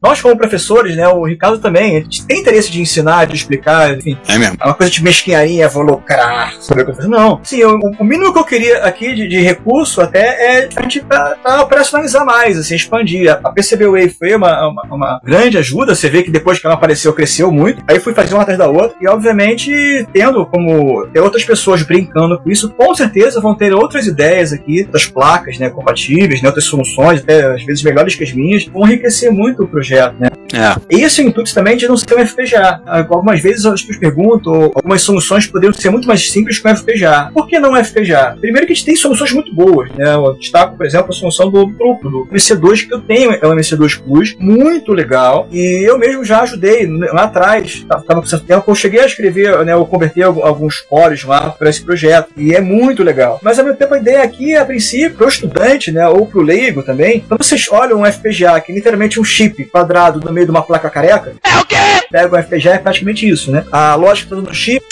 [0.00, 3.96] nós como professores, né, o Ricardo também, a gente tem interesse de ensinar, de explicar,
[3.96, 4.16] enfim.
[4.28, 4.56] É mesmo.
[4.60, 7.08] É uma coisa de mesquinharia, vou lucrar sobre o que eu faço.
[7.08, 7.40] Não.
[7.42, 11.00] Sim, eu, o mínimo que eu queria aqui de, de recurso até é a gente
[11.00, 13.30] pra, pra operacionalizar mais, assim, expandir.
[13.30, 16.76] A, a PCBWay foi uma, uma, uma, grande ajuda, você vê que depois que ela
[16.76, 17.82] apareceu, cresceu muito.
[17.88, 22.38] Aí fui fazer uma atrás da outra, e obviamente, tendo como ter outras pessoas brincando
[22.38, 26.64] com isso, com certeza vão ter outras ideias aqui das placas, né, compatíveis, né, outras
[26.64, 30.28] soluções, até às vezes melhores que as minhas, vão enriquecer muito o projeto, né.
[30.52, 30.76] É.
[30.88, 32.80] Esse é o intuito também de não ser um FPGA.
[32.86, 37.30] Algumas vezes as pessoas perguntam, algumas soluções poderiam ser muito mais simples com FPGA.
[37.32, 38.36] Por que não FPGA?
[38.40, 40.14] Primeiro que a gente tem soluções muito boas, né?
[40.14, 43.54] Eu destaco, por exemplo, a solução do grupo, do MC2 que eu tenho, é o
[43.54, 48.70] MC2 Plus, muito legal, e eu mesmo já ajudei lá atrás, estava com certo tempo,
[48.70, 52.60] eu cheguei a escrever, né, eu converter alguns cores lá para esse projeto, e é
[52.60, 53.40] muito legal.
[53.42, 56.40] Mas ao mesmo tempo a ideia aqui, a princípio, para o estudante, né, ou para
[56.40, 60.32] o leigo também, quando vocês olham um FPGA, que é literalmente um chip quadrado no
[60.32, 61.76] meio de uma placa careca, é o quê?
[62.10, 63.64] Pega um FPGA é praticamente isso, né?
[63.72, 64.84] A lógica do chip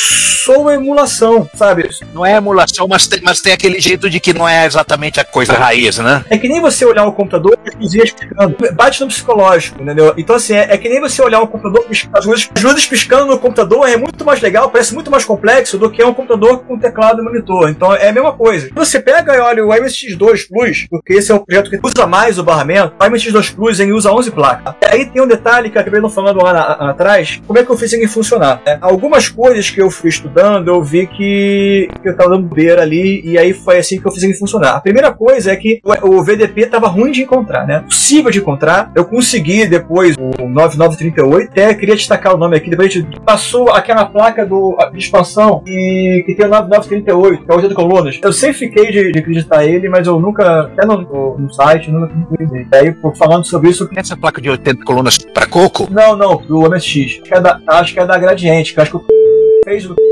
[0.44, 1.88] sou emulação, sabe?
[2.14, 5.24] Não é emulação, mas tem, mas tem aquele jeito de que não é exatamente a
[5.24, 6.24] coisa raiz, né?
[6.30, 8.57] É que nem você olhar o computador e as luzinhas piscando.
[8.74, 10.14] Bate no psicológico, entendeu?
[10.16, 13.26] Então, assim, é, é que nem você olhar um computador as luzes, as luzes piscando
[13.26, 16.78] no computador é muito mais legal, parece muito mais complexo do que um computador com
[16.78, 17.68] teclado e monitor.
[17.68, 18.70] Então, é a mesma coisa.
[18.74, 22.38] Você pega e olha o MSX2 Plus, porque esse é o projeto que usa mais
[22.38, 24.74] o barramento, o MSX2 Plus ele usa 11 placas.
[24.90, 27.59] Aí tem um detalhe detalhe que eu acabei não falando lá na- na- atrás, como
[27.59, 28.61] é que eu fiz ele funcionar.
[28.66, 28.78] né?
[28.80, 33.38] Algumas coisas que eu fui estudando, eu vi que, eu tava dando bobeira ali, e
[33.38, 34.72] aí foi assim que eu fiz ele funcionar.
[34.76, 37.80] A primeira coisa é que o, VDP tava ruim de encontrar, né?
[37.80, 38.91] Possível de encontrar.
[38.95, 43.70] Eu consegui depois o 9938, até queria destacar o nome aqui, depois a gente passou
[43.70, 48.18] aquela placa do, de expansão e, que tem o 9938, que é o 80 colunas.
[48.22, 50.99] Eu sempre fiquei de, de acreditar ele, mas eu nunca, até no,
[51.38, 52.66] no- site, nunca acreditei.
[52.72, 55.89] E aí, falando sobre isso, Essa placa de 80 colunas pra coco?
[55.91, 57.20] não, não, do MSX.
[57.20, 59.05] Acho que é da, acho que é da Gradiente, que eu acho que o
[59.64, 59.95] fez o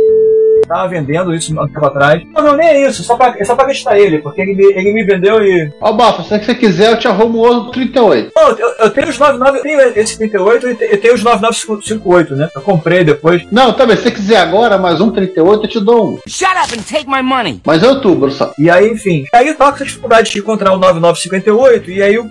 [0.68, 2.22] tava vendendo isso um tempo atrás.
[2.34, 4.64] Não, não, nem é isso, só pra, é só pra acreditar ele, porque ele me,
[4.64, 5.72] ele me vendeu e.
[5.80, 8.32] Ó, Bafa, se você quiser, eu te arrumo outro 38.
[8.36, 12.36] Não, eu, eu tenho os 99, eu tenho esse 38 e eu tenho os 9958,
[12.36, 12.48] né?
[12.54, 13.44] Eu comprei depois.
[13.50, 16.18] Não, também, se você quiser agora mais um 38, eu te dou um.
[16.26, 17.60] Shut up and take my money.
[17.64, 18.52] Mas é outubro só.
[18.58, 19.24] E aí, enfim.
[19.32, 22.30] Aí eu com essa dificuldade de encontrar o 9958, e aí o.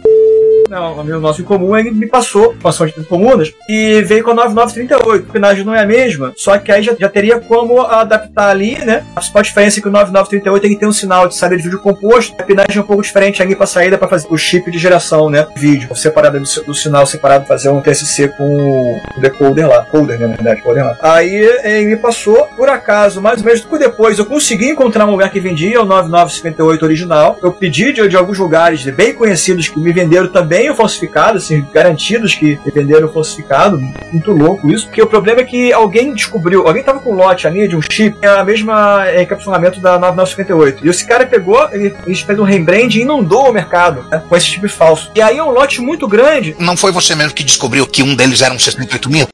[0.69, 4.31] Não, o amigo nosso em comum, ele me passou, passou de comunas, e veio com
[4.31, 5.29] a 9938.
[5.29, 8.77] A pinagem não é a mesma, só que aí já, já teria como adaptar ali,
[8.83, 9.05] né?
[9.15, 11.79] A principal diferença é que o 9938 ele tem um sinal de saída de vídeo
[11.79, 14.77] composto, a pinagem é um pouco diferente ali pra saída pra fazer o chip de
[14.77, 15.47] geração, né?
[15.55, 19.85] Vídeo, separado do, do sinal separado, fazer um TSC com o decoder lá.
[19.85, 20.97] Coder, né, na verdade, lá.
[21.01, 25.11] Aí ele me passou, por acaso, mais ou menos pouco depois, eu consegui encontrar um
[25.11, 27.37] lugar que vendia o 9958 original.
[27.41, 31.65] Eu pedi de, de alguns lugares bem conhecidos que me venderam também o falsificado, assim,
[31.73, 33.79] garantidos que venderam o falsificado.
[34.11, 34.87] Muito louco isso.
[34.87, 37.81] Porque o problema é que alguém descobriu, alguém tava com um lote ali de um
[37.81, 40.85] chip, é a mesma é, encapsulamento da 9958.
[40.85, 44.35] E esse cara pegou, ele, ele fez um rebrand e inundou o mercado né, com
[44.35, 45.11] esse chip falso.
[45.15, 46.55] E aí é um lote muito grande.
[46.59, 49.27] Não foi você mesmo que descobriu que um deles era um 68 mil?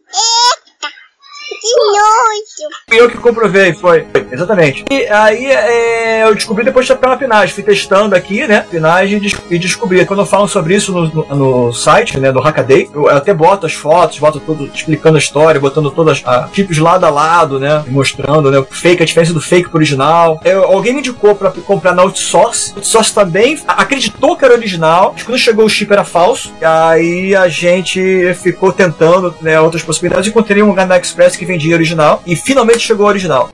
[2.90, 4.06] Fui eu que comprovei, foi.
[4.32, 4.84] Exatamente.
[4.92, 7.54] E aí é, eu descobri depois de pela pinagem.
[7.54, 8.66] Fui testando aqui, né?
[8.70, 10.06] Pinagem e des- descobri.
[10.06, 12.32] Quando eu falo sobre isso no, no- no site, né?
[12.32, 16.52] Do Hackaday, eu até boto as fotos, boto tudo explicando a história, botando todas as
[16.54, 17.84] chips lado a lado, né?
[17.88, 18.60] Mostrando, né?
[18.60, 20.40] O fake, a diferença do fake pro original.
[20.44, 22.74] Eu- alguém me indicou pra comprar na Outsource.
[22.76, 25.12] Outsource também acreditou que era original.
[25.14, 26.52] Mas quando chegou o chip era falso.
[26.62, 29.60] E aí a gente ficou tentando, né?
[29.60, 30.30] Outras possibilidades.
[30.30, 32.22] Encontrei um lugar na Express que vendia original.
[32.26, 33.50] E finalmente chegou o original.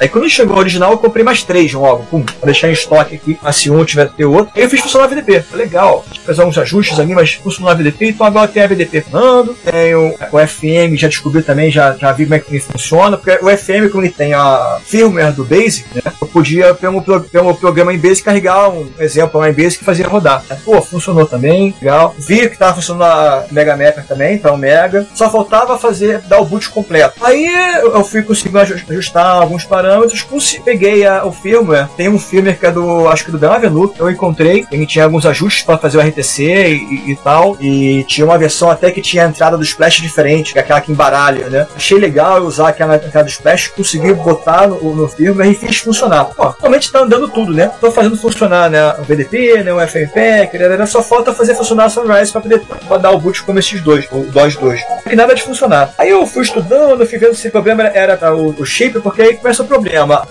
[0.00, 3.16] Aí quando chegou o original, eu comprei mais três logo, pum, pra deixar em estoque
[3.16, 3.38] aqui.
[3.52, 4.52] Se um tiver ter outro.
[4.56, 5.44] Aí eu fiz funcionar a VDP.
[5.52, 6.04] Legal.
[6.24, 8.06] Fazer uns ajustes ali, mas funcionou a VDP.
[8.08, 9.54] Então agora tem a VDP funcionando.
[9.64, 13.16] Tem o, o FM, já descobri também, já, já vi como é que ele funciona.
[13.18, 16.02] Porque o FM, como ele tem a firmware do Basic, né?
[16.20, 20.04] Eu podia, pelo, pelo programa em Basic, carregar um exemplo lá em Basic e fazer
[20.06, 20.42] rodar.
[20.48, 20.58] né?
[20.64, 21.74] Pô, funcionou também.
[21.80, 22.14] Legal.
[22.18, 25.06] Vi que tava funcionando a Mega Maker também, então Mega.
[25.14, 27.14] Só faltava fazer, dar o boot completo.
[27.22, 27.46] Aí
[27.82, 29.89] eu fui conseguindo aju- ajustar alguns parâmetros,
[30.28, 31.88] consi- peguei a- o firmware.
[31.96, 34.64] Tem um firmware que é do, acho que do que eu encontrei.
[34.70, 37.56] Ele tinha alguns ajustes para fazer o RTC e, e- e tal.
[37.60, 40.80] E tinha uma versão até que tinha a entrada do Splash diferente, que é aquela
[40.80, 41.66] que embaralha, né?
[41.74, 46.24] Achei legal usar aquela entrada do Splash, consegui botar no, no firmware e fiz funcionar.
[46.26, 47.70] Pô, realmente tá andando tudo, né?
[47.80, 50.46] Tô fazendo funcionar né, o VDP, né, o FMP,
[50.86, 52.62] só falta fazer funcionar a Sunrise para poder
[53.00, 54.80] dar o boot como esses dois, o DOS 2.
[55.08, 55.92] Que nada de funcionar.
[55.98, 59.22] Aí eu fui estudando, fui vendo se o problema era, era o, o chip, porque
[59.22, 59.79] aí começa o problema.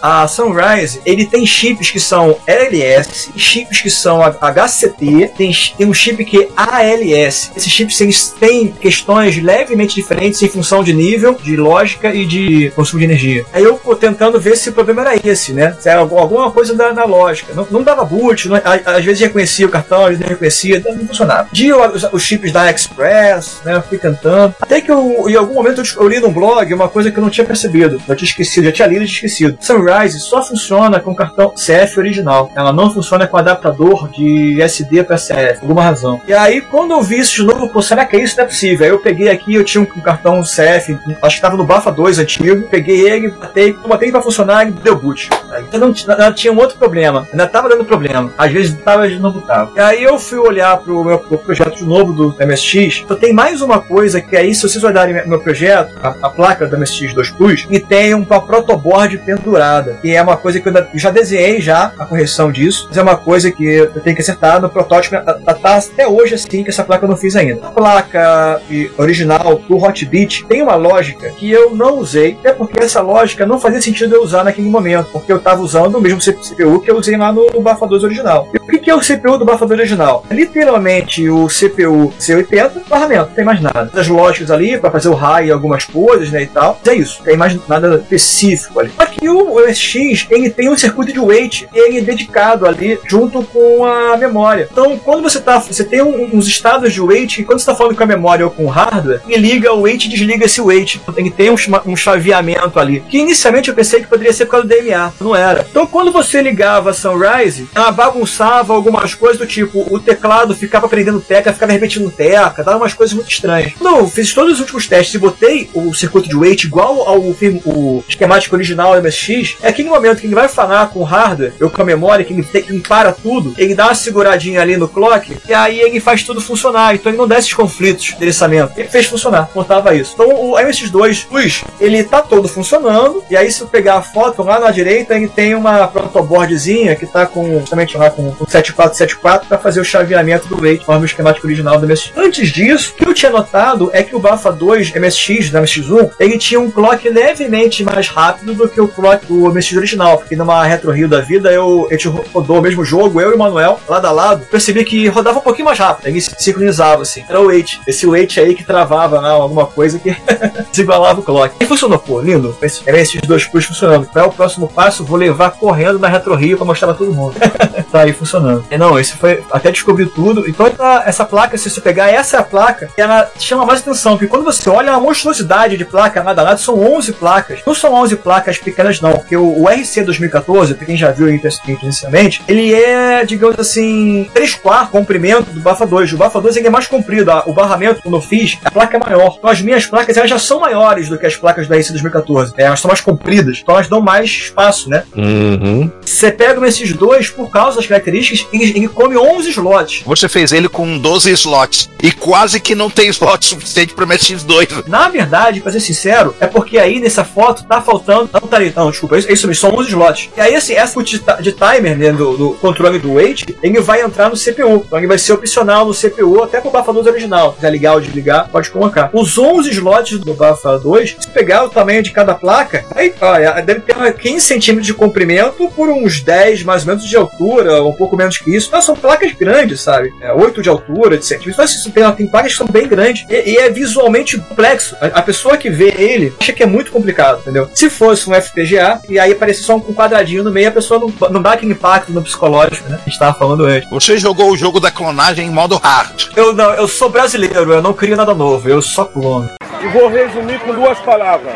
[0.02, 5.94] A Sunrise, ele tem chips que são LS, chips que são HCT, tem, tem um
[5.94, 7.52] chip que é ALS.
[7.56, 12.72] Esses chips eles têm questões levemente diferentes em função de nível, de lógica e de
[12.76, 13.46] consumo de energia.
[13.54, 15.76] Aí eu pô, tentando ver se o problema era esse, né?
[15.80, 17.54] Se era algum- alguma coisa da, lógica.
[17.54, 20.84] Não, não dava boot, não- a- às vezes reconhecia o cartão, às vezes não reconhecia,
[20.86, 21.48] não funcionava.
[21.52, 23.76] De os, os chips da Express, né?
[23.76, 24.54] Eu fui tentando.
[24.60, 27.24] Até que eu, em algum momento eu, eu li num blog uma coisa que eu
[27.24, 28.02] não tinha percebido.
[28.08, 29.28] Eu tinha esquecido, já tinha lido e tinha
[29.60, 32.52] Sunrise só funciona com cartão CF original.
[32.56, 36.22] Ela não funciona com adaptador de SD para CF, por alguma razão.
[36.28, 38.38] E aí, quando eu vi isso de novo, pô, será que é isso?
[38.38, 38.86] Não é possível.
[38.86, 41.92] Aí eu peguei aqui, eu tinha um, um cartão CF, acho que tava no Bafa
[41.92, 42.68] 2 antigo.
[42.70, 45.30] Peguei ele, botei, botei pra funcionar e deu boot.
[45.52, 47.28] Aí, eu não, tinha- ainda um outro problema.
[47.32, 48.32] Ainda tava dando problema.
[48.38, 49.72] Às vezes tava, às vezes não botava.
[49.76, 53.02] E aí eu fui olhar pro meu pro projeto novo do MSX.
[53.04, 56.68] Então tem mais uma coisa que aí, se vocês olharem meu- projeto, a, a placa
[56.68, 59.98] do MSX 2 Plus, e tem uma protoboard pendurada.
[60.02, 62.86] Que é uma coisa que eu, ainda- já desenhei já a correção disso.
[62.90, 65.16] Mas é uma coisa que eu tenho que acertar no protótipo.
[65.16, 67.68] Tá, tá- tá até hoje assim que essa placa eu não fiz ainda.
[67.68, 72.82] A placa e- original do Hotbit tem uma lógica que eu não usei, até porque
[72.84, 76.20] essa lógica não fazia sentido eu usar naquele momento, porque eu estava usando o mesmo
[76.22, 78.50] CPU que eu usei lá no, no Bafa 2 original.
[78.54, 80.26] E o que, que é o CPU do Bafa 2 original?
[80.30, 83.90] É literalmente o CPU C80 barramento, não tem mais nada.
[83.94, 86.80] As lógicas ali para fazer o high e algumas coisas, né, e tal.
[86.86, 88.92] Mas é isso, não tem mais nada específico ali.
[89.20, 93.86] Que o MSX ele tem um circuito de wait ele é dedicado ali junto com
[93.86, 94.68] a memória.
[94.72, 97.76] Então, quando você tá, você tem um, uns estados de wait, e quando você está
[97.76, 100.62] falando com a memória ou com o hardware, ele liga o wait e desliga esse
[100.62, 100.96] wait.
[100.96, 101.56] Então, ele tem um,
[101.86, 103.02] um chaveamento ali.
[103.10, 105.66] Que inicialmente eu pensei que poderia ser por causa do DMA, não era.
[105.70, 110.88] Então, quando você ligava a Sunrise, ela bagunçava algumas coisas do tipo, o teclado ficava
[110.88, 113.74] prendendo tecla, ficava repetindo tecla, dava umas coisas muito estranhas.
[113.82, 118.04] Não, fiz todos os últimos testes e botei o circuito de wait igual ao o
[118.08, 121.70] esquemático original do MSX, é aquele momento que ele vai falar com o hardware, ou
[121.70, 124.88] com a memória, que ele, que ele para tudo, ele dá uma seguradinha ali no
[124.88, 126.96] clock, e aí ele faz tudo funcionar.
[126.96, 128.74] Então ele não dá esses conflitos de endereçamento.
[128.78, 130.14] Ele fez funcionar, contava isso.
[130.14, 134.44] Então o MSX2, Luiz, ele tá todo funcionando, e aí se eu pegar a foto
[134.44, 139.48] lá na direita, ele tem uma protoboardzinha que tá com, justamente lá com, com 7474
[139.48, 142.14] para fazer o chaveamento do wait, conforme o esquemático original do MSX.
[142.16, 146.12] Antes disso, o que eu tinha notado é que o Bafa 2 MSX, da MSX1,
[146.20, 148.88] ele tinha um clock levemente mais rápido do que o
[149.28, 152.84] do MSX original, porque numa Retro Rio da vida, eu, a gente rodou o mesmo
[152.84, 156.08] jogo, eu e o Manuel, lado a lado, percebi que rodava um pouquinho mais rápido,
[156.08, 157.24] ele sincronizava assim.
[157.28, 160.16] Era o wait, esse wait aí que travava né, alguma coisa que
[160.72, 161.56] desigualava o clock.
[161.60, 162.56] E funcionou, pô, lindo.
[162.62, 164.08] MSX 2 Plus funcionando.
[164.08, 165.04] Qual é o próximo passo?
[165.04, 167.36] Vou levar correndo na Retro Rio pra mostrar pra todo mundo.
[167.92, 168.66] tá aí funcionando.
[168.70, 169.44] E não, esse foi.
[169.52, 170.48] Até descobri tudo.
[170.48, 170.68] Então
[171.06, 174.44] essa, placa, se você pegar, essa é a placa, ela chama mais atenção, porque quando
[174.44, 177.60] você olha é uma monstruosidade de placa nada nada, são 11 placas.
[177.66, 181.28] Não são 11 placas pequenas, não, porque o, o RC 2014, pra quem já viu
[181.30, 186.14] inicialmente, ele é, digamos assim, 3 quartos comprimento do Bafa 2.
[186.14, 189.00] O Bafa 2 ele é mais comprido, o barramento, quando eu fiz, a placa é
[189.00, 189.36] maior.
[189.38, 192.54] Então as minhas placas elas já são maiores do que as placas do RC 2014.
[192.58, 195.04] É, elas são mais compridas, então elas dão mais espaço, né?
[195.16, 195.92] Uhum.
[196.02, 200.04] Você pega esses dois, por causa das características, ele, ele come 11 slots.
[200.06, 201.90] Você fez ele com 12 slots.
[202.02, 204.88] E quase que não tem slot suficiente para MSX2.
[204.88, 208.30] Na verdade, pra ser sincero, é porque aí nessa foto tá faltando.
[208.32, 210.30] Não, tá ali, não, desculpa, é isso mesmo, são 11 slots.
[210.36, 214.02] E aí, assim, essa de, de timer, né, do, do, controle do weight, ele vai
[214.02, 214.84] entrar no CPU.
[214.86, 217.52] Então ele vai ser opcional no CPU, até pro Bafa 2 original.
[217.52, 219.10] Se quiser ligar ou desligar, pode colocar.
[219.14, 223.62] Os 11 slots do Bafa 2, se pegar o tamanho de cada placa, aí, olha,
[223.62, 227.94] deve ter 15 centímetros de comprimento por uns 10 mais ou menos de altura, um
[227.94, 228.68] pouco menos que isso.
[228.68, 230.12] Então são placas grandes, sabe?
[230.22, 231.54] É, 8 de altura, de centímetros.
[231.54, 233.26] Então, assim, tem, tem placas que são bem grandes.
[233.30, 234.96] E, e é visualmente complexo.
[235.00, 237.70] A, a, pessoa que vê ele acha que é muito complicado, entendeu?
[237.74, 241.30] Se fosse um FPGA, e aí aparece só um quadradinho no meio, a pessoa não,
[241.30, 242.98] não dá aquele impacto no psicológico, né?
[242.98, 243.90] Que a gente tava falando antes.
[243.90, 246.28] Você jogou o jogo da clonagem em modo hard.
[246.36, 249.50] Eu não, eu sou brasileiro, eu não crio nada novo, eu só clono.
[249.82, 251.54] E vou resumir com duas palavras.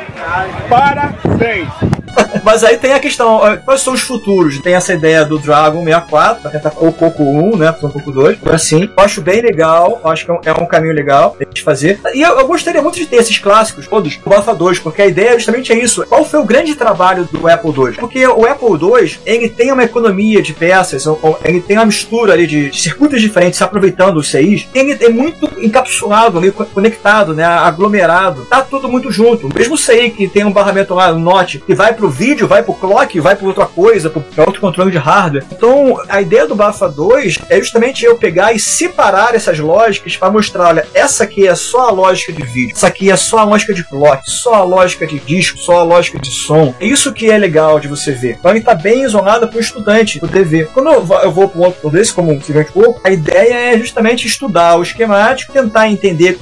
[0.70, 1.93] Parabéns!
[2.44, 4.60] Mas aí tem a questão, quais são os futuros?
[4.60, 7.76] Tem essa ideia do Dragon 64, pra tentar, ou Coco 1, né?
[7.82, 8.90] Ou Coco 2, assim.
[8.96, 12.00] Eu acho bem legal, acho que é um, é caminho legal de fazer.
[12.14, 15.08] E eu, eu, gostaria muito de ter esses clássicos todos, o Bafa 2, porque a
[15.08, 16.06] ideia justamente é isso.
[16.08, 17.94] Qual foi o grande trabalho do Apple II?
[17.94, 21.06] Porque o Apple II, ele tem uma economia de peças,
[21.44, 26.38] ele tem uma mistura ali de circuitos diferentes, aproveitando os CIs, ele é muito encapsulado
[26.38, 27.44] ali, conectado, né?
[27.44, 28.46] Aglomerado.
[28.46, 29.50] Tá tudo muito junto.
[29.54, 32.74] Mesmo CI que tem um barramento lá, um note, que vai pro vídeo, vai pro
[32.74, 35.46] clock, vai para outra coisa, para outro controle de hardware.
[35.52, 40.32] Então, a ideia do Bafa 2 é justamente eu pegar e separar essas lógicas para
[40.32, 43.44] mostrar, olha, essa aqui é só a lógica de vídeo, essa aqui é só a
[43.44, 46.74] lógica de clock, só a lógica de disco, só a lógica de som.
[46.80, 48.38] É isso que é legal de você ver.
[48.40, 50.68] Então, ele está bem isolado para o estudante poder ver.
[50.74, 54.78] Quando eu vou, um outro desse, como um seguinte pouco, a ideia é justamente estudar
[54.78, 56.40] o esquemático, tentar entender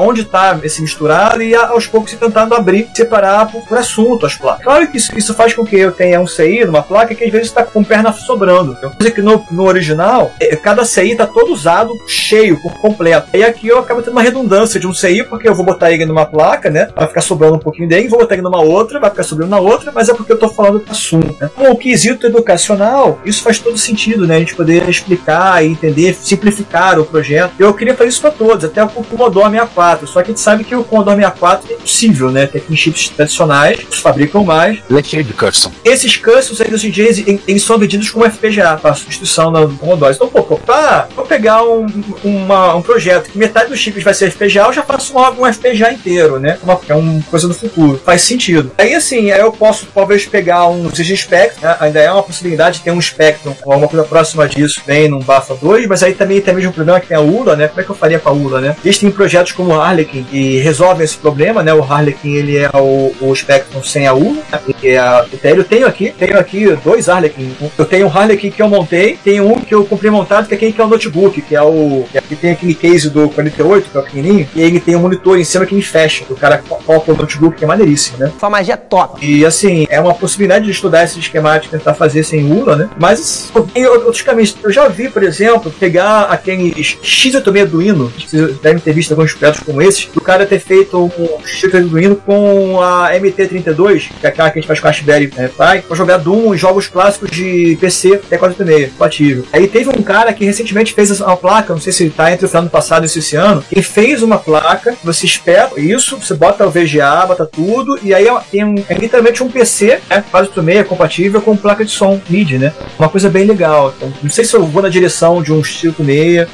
[0.00, 4.64] onde está esse misturado e aos poucos tentando abrir, separar por, por assunto as placas.
[4.64, 7.30] Claro que isso, isso faz com que eu tenha um CI numa placa que às
[7.30, 8.76] vezes está com perna sobrando.
[8.76, 10.32] Coisa que no, no original,
[10.62, 13.28] cada CI está todo usado, cheio, por completo.
[13.34, 16.06] E aqui eu acabo tendo uma redundância de um CI, porque eu vou botar ele
[16.06, 16.88] numa placa, né?
[16.94, 19.58] Vai ficar sobrando um pouquinho dele, vou botar ele numa outra, vai ficar sobrando na
[19.58, 21.34] outra, mas é porque eu estou falando do assunto.
[21.40, 21.50] Né?
[21.54, 24.36] Com o quesito educacional, isso faz todo sentido, né?
[24.36, 27.52] A gente poder explicar e entender, simplificar o projeto.
[27.58, 30.06] Eu queria fazer isso para todos, até o Commodore 64.
[30.06, 32.46] Só que a gente sabe que o Commodore 64 é possível, né?
[32.46, 34.78] Tem chips tradicionais, os fabricam mais.
[35.02, 35.72] Cheio de custom.
[35.84, 39.76] Esses customs, eles, hoje em dia, eles, eles são vendidos como FPGA, para substituição do
[39.76, 40.14] Commodore.
[40.14, 41.86] Então, pô, pô pra, vou pegar um,
[42.22, 45.52] uma, um projeto que metade dos chips vai ser FPGA, eu já faço logo um
[45.52, 46.58] FPGA inteiro, né?
[46.62, 48.00] Uma, é uma coisa do futuro.
[48.04, 48.70] Faz sentido.
[48.78, 51.76] Aí, assim, aí eu posso, talvez, pegar um CG Spectrum, né?
[51.80, 55.54] ainda é uma possibilidade de ter um Spectrum alguma coisa próxima disso, bem num Bafa
[55.54, 57.68] 2, mas aí também tem o mesmo problema que tem a ULA, né?
[57.68, 58.76] Como é que eu faria com a ULA, né?
[58.84, 61.72] Eles têm projetos como o Harlequin que resolvem esse problema, né?
[61.74, 64.60] O Harlequin, ele é o, o Spectrum sem a ULA, né?
[64.84, 65.56] Que é a TTL.
[65.56, 67.56] Eu tenho aqui, tenho aqui dois Harlequin.
[67.78, 70.56] Eu tenho um Harlequin que eu montei, tenho um que eu comprei montado, que é
[70.56, 72.04] aquele que é o notebook, que é o.
[72.28, 75.38] Que tem aquele case do 48, que é o pequenininho, e ele tem um monitor
[75.38, 76.24] em cima que me fecha.
[76.28, 78.30] O cara coloca o notebook, que é maneiríssimo, né?
[78.38, 79.24] Sua magia é top.
[79.24, 82.90] E assim, é uma possibilidade de estudar esse esquemático e tentar fazer sem ULA, né?
[83.00, 84.54] Mas tem outros caminhos.
[84.62, 89.32] Eu já vi, por exemplo, pegar aqueles X86 do Hino, vocês devem ter visto alguns
[89.32, 94.26] projetos como esses, do cara ter feito um X86 do Hino com a MT32, que
[94.26, 97.30] é aquela que a gente a Raspberry né, Pi, pra jogar Doom e jogos clássicos
[97.30, 99.46] de PC até 486, compatível.
[99.52, 102.56] Aí teve um cara que recentemente fez uma placa, não sei se tá entre o
[102.56, 106.70] ano passado e esse ano, que fez uma placa, você espera isso, você bota o
[106.70, 110.84] VGA, bota tudo, e aí tem um, é literalmente um PC, né, faz o meia
[110.84, 112.72] compatível com placa de som MIDI, né?
[112.98, 113.92] Uma coisa bem legal.
[113.96, 116.48] Então, não sei se eu vou na direção de um 56,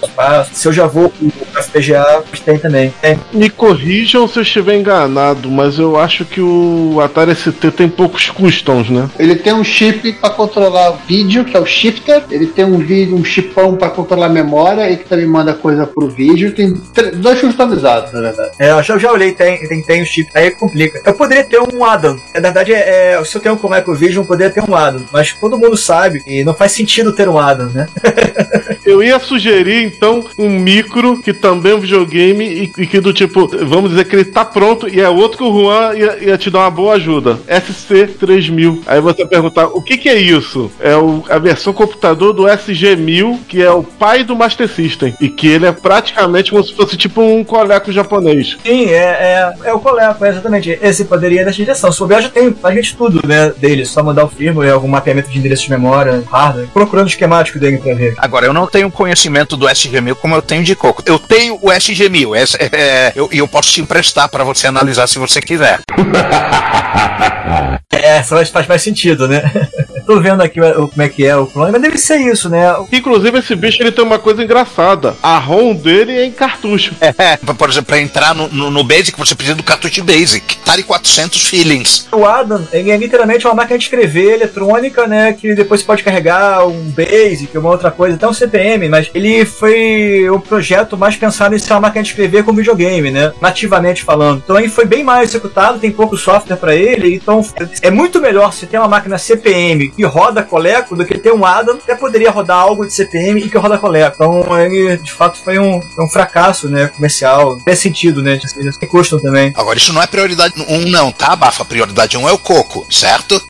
[0.52, 2.92] se eu já vou o FPGA, tem também.
[3.02, 3.16] É.
[3.32, 8.30] Me corrijam se eu estiver enganado, mas eu acho que o Atari ST tem poucos
[8.30, 9.10] customs, né?
[9.18, 12.24] Ele tem um chip para controlar vídeo, que é o shifter.
[12.30, 15.86] Ele tem um vídeo, um chipão para controlar a memória e que também manda coisa
[15.86, 16.50] pro vídeo.
[16.54, 16.72] Tem
[17.16, 18.52] dois customizados, na verdade.
[18.58, 20.30] É, eu já, já olhei, tem, tem, tem o chip.
[20.34, 21.02] Aí complica.
[21.04, 22.18] Eu poderia ter um Adam.
[22.36, 25.04] Na verdade, é, é, se eu tenho um ColecoVision, eu poderia ter um Adam.
[25.12, 27.86] Mas todo mundo sabe que não faz sentido ter um Adam, né?
[28.90, 33.12] eu ia sugerir, então, um micro que também é um videogame e, e, que do
[33.12, 36.38] tipo, vamos dizer que ele tá pronto e é outro que o Juan ia, ia
[36.38, 37.38] te dar uma boa ajuda.
[37.48, 38.80] SC3000.
[38.86, 40.70] Aí você perguntar, o que que é isso?
[40.80, 45.14] É o, a versão computador do SG1000, que é o pai do Master System.
[45.20, 48.56] E que ele é praticamente como se fosse tipo um coleco japonês.
[48.64, 50.78] Sim, é, é, é o coleco, exatamente.
[50.82, 51.92] Esse poderia ir nessa direção.
[51.92, 53.84] Se souber, já tem a gente tudo, né, dele.
[53.84, 56.68] Só mandar o firmware, algum mapeamento de endereço de memória, hardware.
[56.72, 58.14] Procurando o esquemático dele pra ver.
[58.16, 61.02] Agora, eu não tenho conhecimento do SG1000 como eu tenho de Coco.
[61.04, 62.44] Eu tenho o SG1000 é,
[62.76, 65.80] é, eu, eu posso te emprestar para você analisar se você quiser.
[67.90, 69.42] é, faz, faz mais sentido, né?
[70.06, 72.64] Tô vendo aqui o, como é que é o clone, mas deve ser isso, né?
[72.92, 75.14] Inclusive, esse bicho ele tem uma coisa engraçada.
[75.22, 76.94] A ROM dele é em cartucho.
[77.20, 80.56] É, por exemplo, pra entrar no, no, no Basic, você precisa do cartucho Basic.
[80.62, 82.08] Atari 400 Feelings.
[82.10, 85.34] O Adam, ele é literalmente uma máquina de escrever eletrônica, né?
[85.34, 88.32] Que depois você pode carregar um Basic, uma outra coisa, até um
[88.70, 92.52] CPM, mas ele foi o projeto mais pensado em ser uma máquina de escrever com
[92.52, 93.32] videogame, né?
[93.40, 94.42] Nativamente falando.
[94.44, 97.44] Então ele foi bem mais executado, tem pouco software para ele, então
[97.82, 101.44] é muito melhor se ter uma máquina CPM que roda Coleco do que ter um
[101.44, 104.16] Adam que até poderia rodar algo de CPM e que roda Coleco.
[104.16, 106.88] Então ele de fato foi um, um fracasso, né?
[106.88, 107.58] Comercial.
[107.64, 108.38] Faz sentido, né?
[108.78, 109.52] Tem custo também.
[109.56, 111.64] Agora, isso não é prioridade um, não, tá, Bafa?
[111.64, 113.40] Prioridade um é o coco, certo?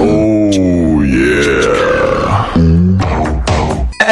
[0.00, 0.87] Oh,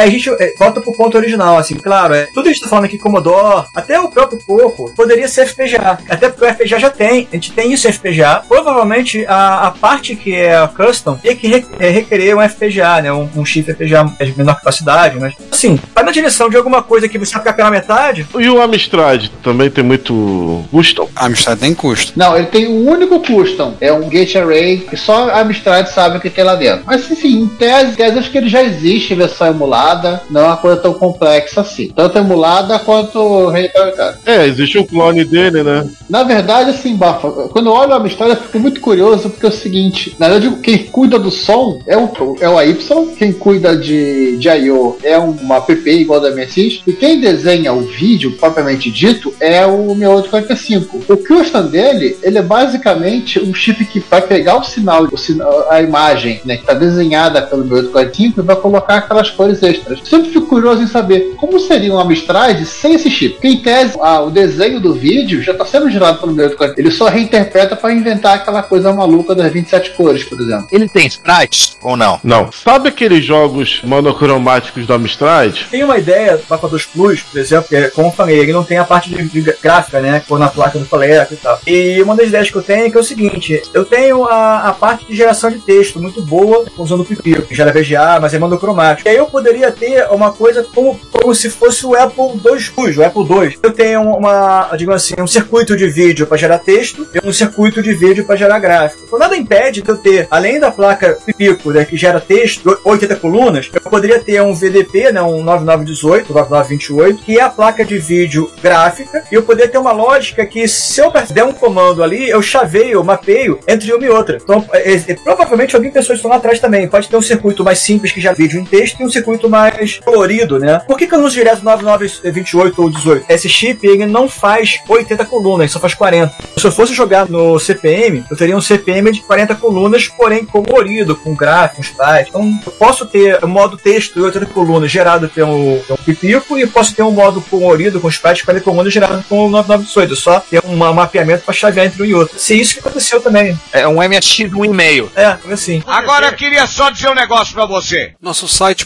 [0.03, 2.97] a gente é, volta pro ponto original, assim, claro, é, tudo isso tá falando aqui,
[2.97, 5.99] Commodore, até o próprio Coco, poderia ser FPGA.
[6.09, 8.43] Até porque o FPGA já tem, a gente tem isso em FPGA.
[8.47, 13.01] Provavelmente a, a parte que é a custom tem que re, é, requerer um FPGA,
[13.01, 13.11] né?
[13.11, 17.09] Um, um chip FPGA de menor capacidade, mas assim, vai na direção de alguma coisa
[17.09, 18.27] que você vai ficar pela metade.
[18.37, 21.09] E o Amstrad também tem muito custom?
[21.15, 22.13] Amstrad tem custo.
[22.15, 26.17] Não, ele tem um único custom, é um gate array que só a Amstrad sabe
[26.17, 26.83] o que tem lá dentro.
[26.85, 30.41] Mas enfim, em tese, em tese acho que ele já existe versão emulada emulada não
[30.41, 31.91] é uma coisa tão complexa assim.
[31.95, 34.19] Tanto emulada quanto recarregada.
[34.25, 35.87] É, existe um clone dele, né?
[36.09, 39.49] Na verdade, assim, Bafa, quando eu olho a história, eu fico muito curioso porque é
[39.49, 42.09] o seguinte: na verdade, quem cuida do som é o,
[42.39, 42.77] é o AY,
[43.17, 44.97] quem cuida de, de I.O.
[45.03, 49.95] é uma PP igual da MSX, e quem desenha o vídeo, propriamente dito, é o
[49.95, 51.13] 6845.
[51.13, 55.67] O custom dele, ele é basicamente um chip que vai pegar o sinal, o sinal
[55.69, 59.99] a imagem, né, que está desenhada pelo 6845 e vai colocar aquelas cores extras extras.
[60.07, 63.35] Sempre fico curioso em saber como seria um Amstrad sem esse chip.
[63.35, 66.91] Porque em tese, ah, o desenho do vídeo já está sendo gerado pelo meu Ele
[66.91, 70.67] só reinterpreta para inventar aquela coisa maluca das 27 cores, por exemplo.
[70.71, 72.19] Ele tem sprites ou não?
[72.23, 72.51] Não.
[72.51, 75.55] Sabe aqueles jogos monocromáticos do Amstrad?
[75.69, 78.63] Tem uma ideia, Papa dos Plus, por exemplo, que é, como eu falei, ele não
[78.63, 80.21] tem a parte de, de gráfica, né?
[80.27, 81.59] Por na placa do colega e tal.
[81.65, 84.69] E uma das ideias que eu tenho é que é o seguinte: eu tenho a,
[84.69, 88.33] a parte de geração de texto muito boa usando o Pipico, que gera VGA, mas
[88.33, 89.07] é monocromático.
[89.07, 92.97] E aí eu poderia poderia ter uma coisa como, como se fosse o Apple II
[92.97, 93.59] o Apple II.
[93.61, 97.81] Eu tenho uma, digamos assim, um circuito de vídeo para gerar texto e um circuito
[97.81, 99.03] de vídeo para gerar gráfico.
[99.05, 103.15] Então, nada impede de eu ter, além da placa Pipico, né, que gera texto, 80
[103.17, 107.97] colunas, eu poderia ter um VDP, né, um 9918, 9928, que é a placa de
[107.97, 112.29] vídeo gráfica, e eu poderia ter uma lógica que se eu der um comando ali,
[112.29, 114.37] eu chaveio, mapeio entre uma e outra.
[114.41, 116.87] Então, é, é, provavelmente alguém pensou isso lá atrás também.
[116.87, 119.56] Pode ter um circuito mais simples que já vídeo em texto e um circuito mais
[119.57, 120.79] mais colorido, né?
[120.87, 123.25] Por que, que eu não uso direto 9928 ou 18?
[123.29, 126.33] Esse chip ele não faz 80 colunas, só faz 40.
[126.57, 131.15] Se eu fosse jogar no CPM, eu teria um CPM de 40 colunas, porém colorido,
[131.15, 132.27] com gráficos, tais.
[132.27, 136.67] Então eu posso ter o modo texto e 80 colunas gerado pelo, pelo Pipico e
[136.67, 140.15] posso ter um modo colorido com sprites 40 colunas gerado com o 9918.
[140.15, 142.39] Só ter um mapeamento para chavear entre um e outro.
[142.39, 143.57] Se isso que aconteceu também.
[143.71, 145.11] É um MSX um e-mail.
[145.15, 145.81] É, assim.
[145.85, 148.13] Agora eu queria só dizer um negócio pra você.
[148.21, 148.85] Nosso site e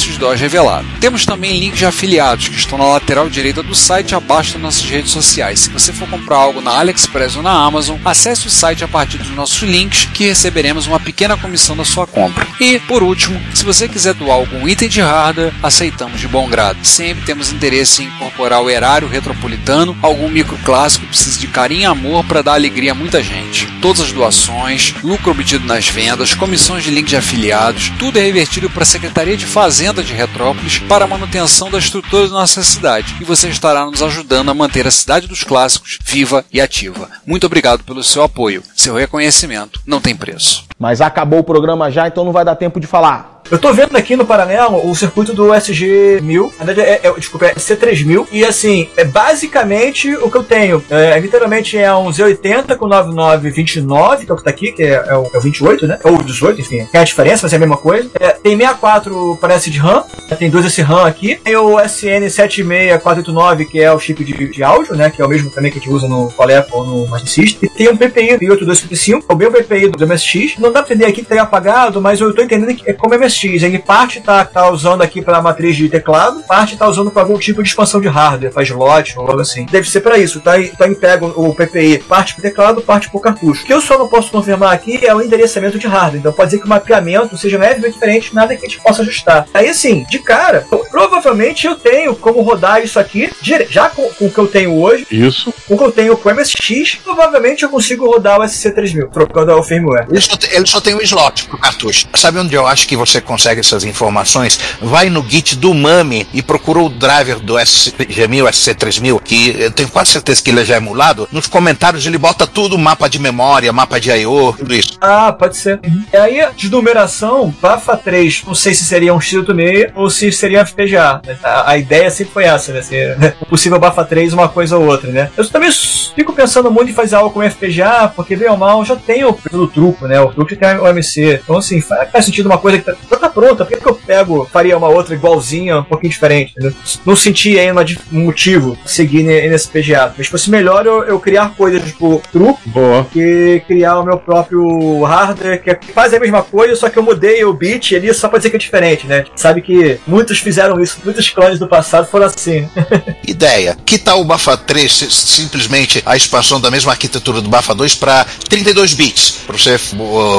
[0.00, 0.86] MS-DOS Revelado.
[1.00, 4.84] Temos também links de afiliados que estão na lateral direita do site abaixo das nossas
[4.84, 5.60] redes sociais.
[5.60, 9.18] Se você for comprar algo na AliExpress ou na Amazon, acesse o site a partir
[9.18, 12.46] dos nossos links que receberemos uma pequena comissão da sua compra.
[12.58, 16.78] E, por último, se você quiser doar algum item de hardware, aceitamos de bom grado.
[16.84, 21.86] Sempre temos interesse em incorporar o erário retropolitano, algum microclássico que precisa de carinho e
[21.86, 23.66] amor para dar alegria a muita gente.
[23.82, 28.70] Todas as doações, lucro obtido nas vendas, comissões de link de afiliados, tudo é revertido
[28.70, 33.16] para a Secretaria de Fazenda de Retrópolis para a manutenção da estrutura da nossa cidade.
[33.20, 37.10] E você estará nos ajudando a manter a cidade dos clássicos viva e ativa.
[37.26, 38.62] Muito obrigado pelo seu apoio.
[38.76, 40.69] Seu reconhecimento não tem preço.
[40.80, 43.40] Mas acabou o programa já, então não vai dar tempo de falar.
[43.50, 47.46] Eu tô vendo aqui no paralelo o circuito do SG1000, na verdade é, é, desculpa,
[47.46, 50.82] é C3000, e assim, é basicamente o que eu tenho.
[50.88, 54.92] É, literalmente é um Z80 com 9929, que é o que tá aqui, que é,
[54.92, 55.98] é, o, é o 28, né?
[56.04, 58.08] Ou o 18, enfim, tem a diferença, mas é a mesma coisa.
[58.20, 60.04] É, tem 64, parece de RAM,
[60.38, 61.34] tem dois esse RAM aqui.
[61.36, 65.10] Tem o SN76489, que é o chip de, de áudio, né?
[65.10, 67.68] Que é o mesmo também que a gente usa no Coleco ou no Master System.
[67.68, 70.56] E tem um PPI 8255, é o meu PPI do MSX.
[70.70, 73.18] Não dá pra entender aqui que tá apagado, mas eu tô entendendo que é como
[73.18, 73.64] MSX.
[73.64, 77.36] Ele parte tá, tá usando aqui para matriz de teclado, parte tá usando para algum
[77.36, 79.66] tipo de expansão de hardware, para slot ou algo assim.
[79.66, 80.60] Deve ser para isso, tá?
[80.60, 83.64] Então ele pega o PPI, parte pro teclado, parte pro cartucho.
[83.64, 86.20] O que eu só não posso confirmar aqui é o endereçamento de hardware.
[86.20, 89.48] Então pode dizer que o mapeamento seja levemente diferente, nada que a gente possa ajustar.
[89.52, 94.30] Aí assim, de cara, provavelmente eu tenho como rodar isso aqui, já com, com o
[94.30, 95.04] que eu tenho hoje.
[95.10, 95.52] Isso.
[95.66, 99.52] Com o que eu tenho com o MSX, provavelmente eu consigo rodar o SC3000, trocando
[99.52, 100.06] o firmware.
[100.38, 102.06] Tem, ele só tem um slot pro cartucho.
[102.14, 104.58] Sabe onde eu acho que você consegue essas informações?
[104.80, 109.88] Vai no Git do Mami e procura o driver do SG1000, SC3000, que eu tenho
[109.88, 111.28] quase certeza que ele já é emulado.
[111.32, 114.98] Nos comentários ele bota tudo, mapa de memória, mapa de I.O., tudo isso.
[115.00, 115.80] Ah, pode ser.
[116.12, 120.64] E aí, de numeração, BAFA 3, não sei se seria um X86 ou se seria
[120.66, 121.20] FPGA.
[121.42, 122.80] A, a ideia sempre foi essa, né?
[123.18, 123.34] Né?
[123.48, 125.30] possível BAFA 3 uma coisa ou outra, né?
[125.36, 128.96] Eu também fico pensando muito em fazer algo com FPGA, porque bem ou mal já
[128.96, 130.20] tem o, o truco, né?
[130.20, 131.40] O truco tem o MC.
[131.42, 133.88] Então, assim, faz, faz sentido uma coisa que tá, já tá pronta, por que, que
[133.88, 136.74] eu pego, faria uma outra igualzinha, um pouquinho diferente, entendeu?
[137.04, 140.14] Não senti aí um motivo seguir nesse FPGA.
[140.16, 143.06] Mas fosse melhor eu, eu criar coisas tipo truco Boa.
[143.12, 147.44] que criar o meu próprio hardware, que faz a mesma coisa, só que eu mudei
[147.44, 149.24] o bit ali só pra dizer que é diferente, né?
[149.34, 152.68] Sabe que muitos fizeram isso, muitos clones do passado foram assim.
[153.26, 153.76] Ideia.
[153.84, 158.26] Que tal o BAFA 3 simplesmente a expansão da mesma arquitetura do BAFA 2 para
[158.48, 159.40] 32 bits?
[159.46, 159.78] Para você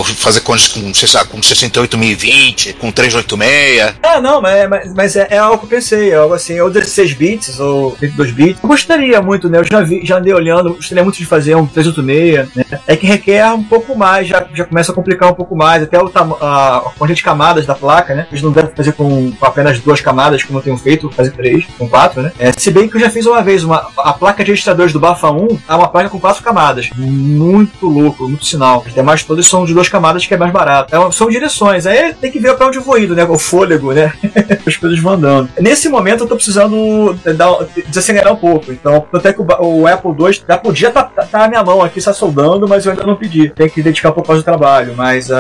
[0.04, 3.96] fazer coisas com, com 68.020 fonte com 386.
[4.04, 6.70] Ah, não, mas, mas, mas é, é algo que eu pensei, é algo assim, ou
[6.70, 8.60] 16 bits, ou 32 bits.
[8.64, 9.60] Eu gostaria muito, né?
[9.60, 12.66] Eu já vi, já andei olhando, gostaria muito de fazer um 386, né?
[12.88, 16.00] É que requer um pouco mais, já, já começa a complicar um pouco mais, até
[16.00, 18.28] o tama- a, a quantidade de camadas da placa, né?
[18.32, 21.66] Eles não devem fazer com, com apenas duas camadas, como eu tenho feito, fazer três,
[21.78, 22.32] com quatro, né?
[22.40, 25.00] É, se bem que eu já fiz uma vez, uma, a placa de registradores do
[25.00, 26.90] Bafa 1 é uma placa com quatro camadas.
[26.96, 28.84] Muito louco, muito sinal.
[28.86, 30.94] As demais todas são de duas camadas, que é mais barato.
[30.96, 33.24] É uma- são direções, aí tem que ver pra onde eu vou indo, né?
[33.24, 34.14] O fôlego, né?
[34.66, 35.50] As coisas vão andando.
[35.60, 38.72] Nesse momento eu tô precisando dar, desacelerar um pouco.
[38.72, 41.82] Então, até que o, o Apple II já podia estar tá, tá na minha mão
[41.82, 43.50] aqui, está soldando, mas eu ainda não pedi.
[43.50, 44.94] Tem que dedicar pouco mais do trabalho.
[44.96, 45.34] Mas, uh,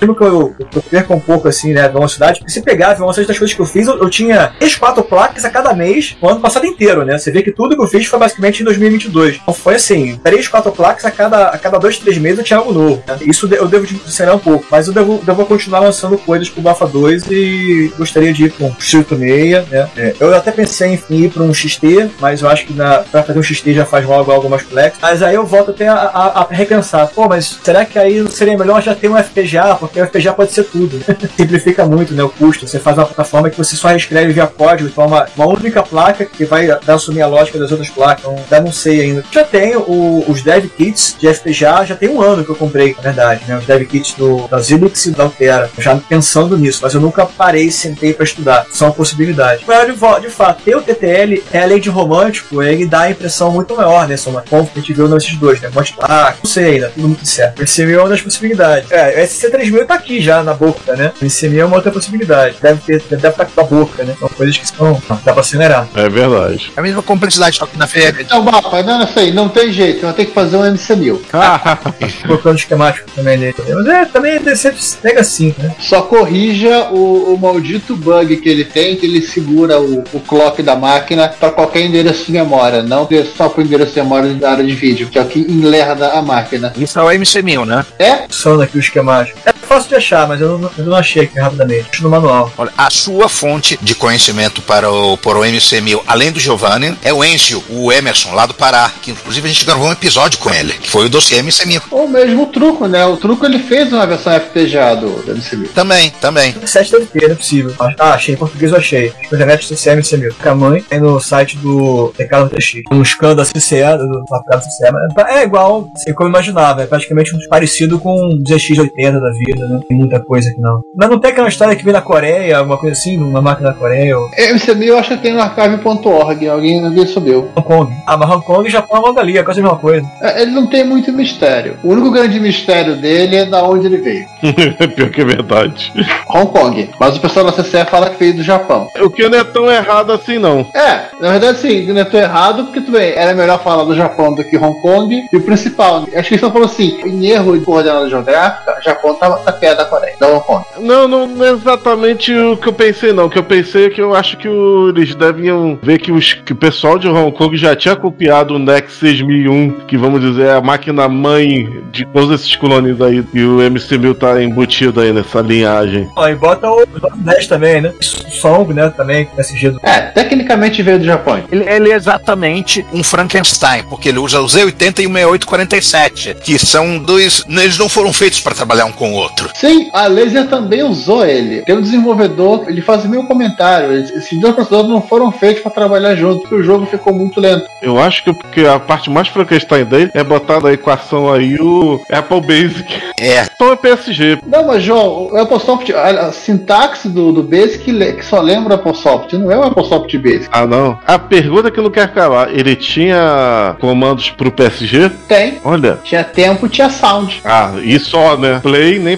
[0.00, 3.28] mesmo que eu, eu perca um pouco, assim, né, a velocidade, se pegar a velocidade
[3.28, 6.28] das coisas que eu fiz, eu, eu tinha 3, 4 placas a cada mês o
[6.28, 7.18] ano passado inteiro, né?
[7.18, 9.36] Você vê que tudo que eu fiz foi basicamente em 2022.
[9.42, 12.58] Então foi assim, 3, 4 placas a cada, a cada 2, 3 meses eu tinha
[12.58, 13.02] algo novo.
[13.06, 13.18] né?
[13.22, 16.86] Isso eu devo desacelerar um pouco, mas eu devo, devo continuar lançando coisas pro Bafa
[16.86, 19.88] 2 e gostaria de ir com um Circuito 6, né?
[19.96, 23.22] É, eu até pensei em ir para um XT, mas eu acho que na, pra
[23.22, 24.98] fazer um XT já faz logo algo mais complexo.
[25.02, 28.56] Mas aí eu volto até a, a, a repensar, pô, mas será que aí seria
[28.56, 29.74] melhor já ter um FPGA?
[29.76, 30.98] Porque o FPGA pode ser tudo.
[30.98, 31.16] né?
[31.36, 32.66] Simplifica muito né, o custo.
[32.66, 36.24] Você faz uma plataforma que você só reescreve via código, então uma, uma única placa
[36.24, 38.24] que vai assumir a lógica das outras placas.
[38.46, 39.24] Então, não sei ainda.
[39.30, 42.94] Já tenho o- os dev kits de FPGA, já tem um ano que eu comprei,
[42.96, 43.60] na verdade, né?
[43.62, 45.70] Dev kits do, da Zilix e da Altera.
[45.78, 48.66] Já pensando nisso, mas eu nunca parei e sentei para estudar.
[48.70, 49.64] São possibilidades.
[49.66, 53.50] Mas de, de fato, ter o TTL é além de romântico, ele dá a impressão
[53.50, 54.16] muito maior, né?
[54.16, 55.70] São uma como a gente viu nesses dois, né?
[55.74, 57.60] Monte ah, não sei ainda, tudo muito certo.
[57.60, 58.90] O SC1000 é uma das possibilidades.
[58.90, 61.12] É, o SC3000 tá aqui já na boca, né?
[61.20, 62.56] O SC1000 é uma outra possibilidade.
[62.60, 64.14] Deve ter, deve estar na boca, né?
[64.18, 65.88] São coisas que são, dá pra acelerar.
[65.94, 66.72] É verdade.
[66.76, 68.20] A mesma complexidade, só que na feira.
[68.20, 71.20] Então, Bafa, não, não sei, não tem jeito, vai ter que fazer um MC1000.
[72.26, 73.51] Colocando esquemático também nele.
[73.58, 75.74] Mas é, também é sempre pega 5, né?
[75.78, 80.62] Só corrija o, o maldito bug que ele tem, que ele segura o, o clock
[80.62, 84.52] da máquina para qualquer endereço de memória, não só para o endereço de memória da
[84.52, 86.72] área de vídeo, que é o que enlerda a máquina.
[86.76, 87.84] Isso é o MC1000, né?
[87.98, 88.24] É?
[88.28, 89.38] Só aqui o esquemático.
[89.44, 91.88] É fácil de achar, mas eu não, eu não achei aqui rapidamente.
[91.92, 92.52] Acho no manual.
[92.58, 97.12] Olha, a sua fonte de conhecimento para o, para o MC1000, além do Giovanni, é
[97.12, 100.50] o Encio, o Emerson, lá do Pará, que inclusive a gente gravou um episódio com
[100.50, 101.82] ele, que foi o dossiê MC1000.
[101.90, 103.06] Ou mesmo o truco, né?
[103.06, 105.68] O truco ele fez uma versão FPGA do, do MC1000.
[105.74, 106.54] Também, também.
[106.64, 107.74] 7 deve ter, não é possível.
[107.98, 108.34] Ah, achei.
[108.34, 109.12] Em português eu achei.
[109.30, 110.34] Na internet CCM MC1000.
[110.44, 112.82] A mãe tem no site do Ricardo TX.
[112.90, 114.90] Um escândalo CCE, do do Ricardo CCE.
[114.92, 116.82] mas É igual, assim, como eu imaginava.
[116.82, 119.80] É praticamente parecido com um ZX80 da vida, né?
[119.88, 120.80] Tem muita coisa aqui não.
[120.94, 123.74] Mas não tem aquela história que vem da Coreia, alguma coisa assim, numa máquina da
[123.74, 127.48] Coreia ou MC1000 eu acho que tem no archive.org, alguém, alguém subiu.
[127.56, 127.92] Hong Kong.
[128.06, 130.06] Ah, mas Hong Kong e Japão é logo ali, é quase a mesma coisa.
[130.20, 131.76] É, Ele não tem muito mistério.
[131.82, 134.26] O único grande mistério dele é da onde ele veio.
[134.94, 135.92] Pior que é verdade.
[136.28, 136.90] Hong Kong.
[136.98, 138.88] Mas o pessoal da CCE fala que veio do Japão.
[139.00, 140.66] O que não é tão errado assim, não.
[140.74, 143.94] É, na verdade sim, não é tão errado, porque tudo bem, era melhor falar do
[143.94, 145.22] Japão do que Hong Kong.
[145.32, 149.14] E o principal, acho que eles só falou assim, em erro de coordenada geográfica, Japão
[149.14, 150.64] tá, tá perto da Coreia, da Hong Kong.
[150.80, 153.26] Não, não, não é exatamente o que eu pensei, não.
[153.26, 156.32] O que eu pensei é que eu acho que o- eles deviam ver que, os,
[156.34, 160.46] que o pessoal de Hong Kong já tinha copiado o NEC 6001, que vamos dizer
[160.46, 163.24] é a máquina mãe de todos esses clones aí.
[163.32, 166.08] E o MC1000 tá embutido aí nessa linhagem.
[166.16, 166.84] Ó, e bota o
[167.16, 167.92] 10 também, né?
[168.00, 168.88] Song, né?
[168.96, 169.80] Também, SG do.
[169.82, 171.42] É, tecnicamente veio do Japão.
[171.50, 176.58] Ele, ele é exatamente um Frankenstein, porque ele usa o Z80 e o 6847, que
[176.58, 177.44] são dois.
[177.48, 179.41] Eles não foram feitos para trabalhar um com o outro.
[179.54, 181.62] Sim, a Laser também usou ele.
[181.62, 183.92] Tem um desenvolvedor, ele faz o meu comentário.
[183.92, 187.66] Esses dois processadores não foram feitos para trabalhar junto, porque o jogo ficou muito lento.
[187.80, 192.00] Eu acho que, que a parte mais Frankenstein dele é botar na equação aí o
[192.10, 193.02] Apple Basic.
[193.20, 193.46] É.
[193.54, 194.38] Então é PSG.
[194.46, 199.32] Não, mas João, o AppleSoft, a, a sintaxe do, do Basic que só lembra AppleSoft,
[199.34, 200.48] não é o AppleSoft Basic.
[200.50, 200.98] Ah, não.
[201.06, 205.10] A pergunta que não quer calar, ele tinha comandos pro PSG?
[205.28, 205.58] Tem.
[205.64, 205.98] Olha.
[206.02, 207.40] Tinha tempo, tinha sound.
[207.44, 208.60] Ah, e só, né?
[208.62, 209.16] Play nem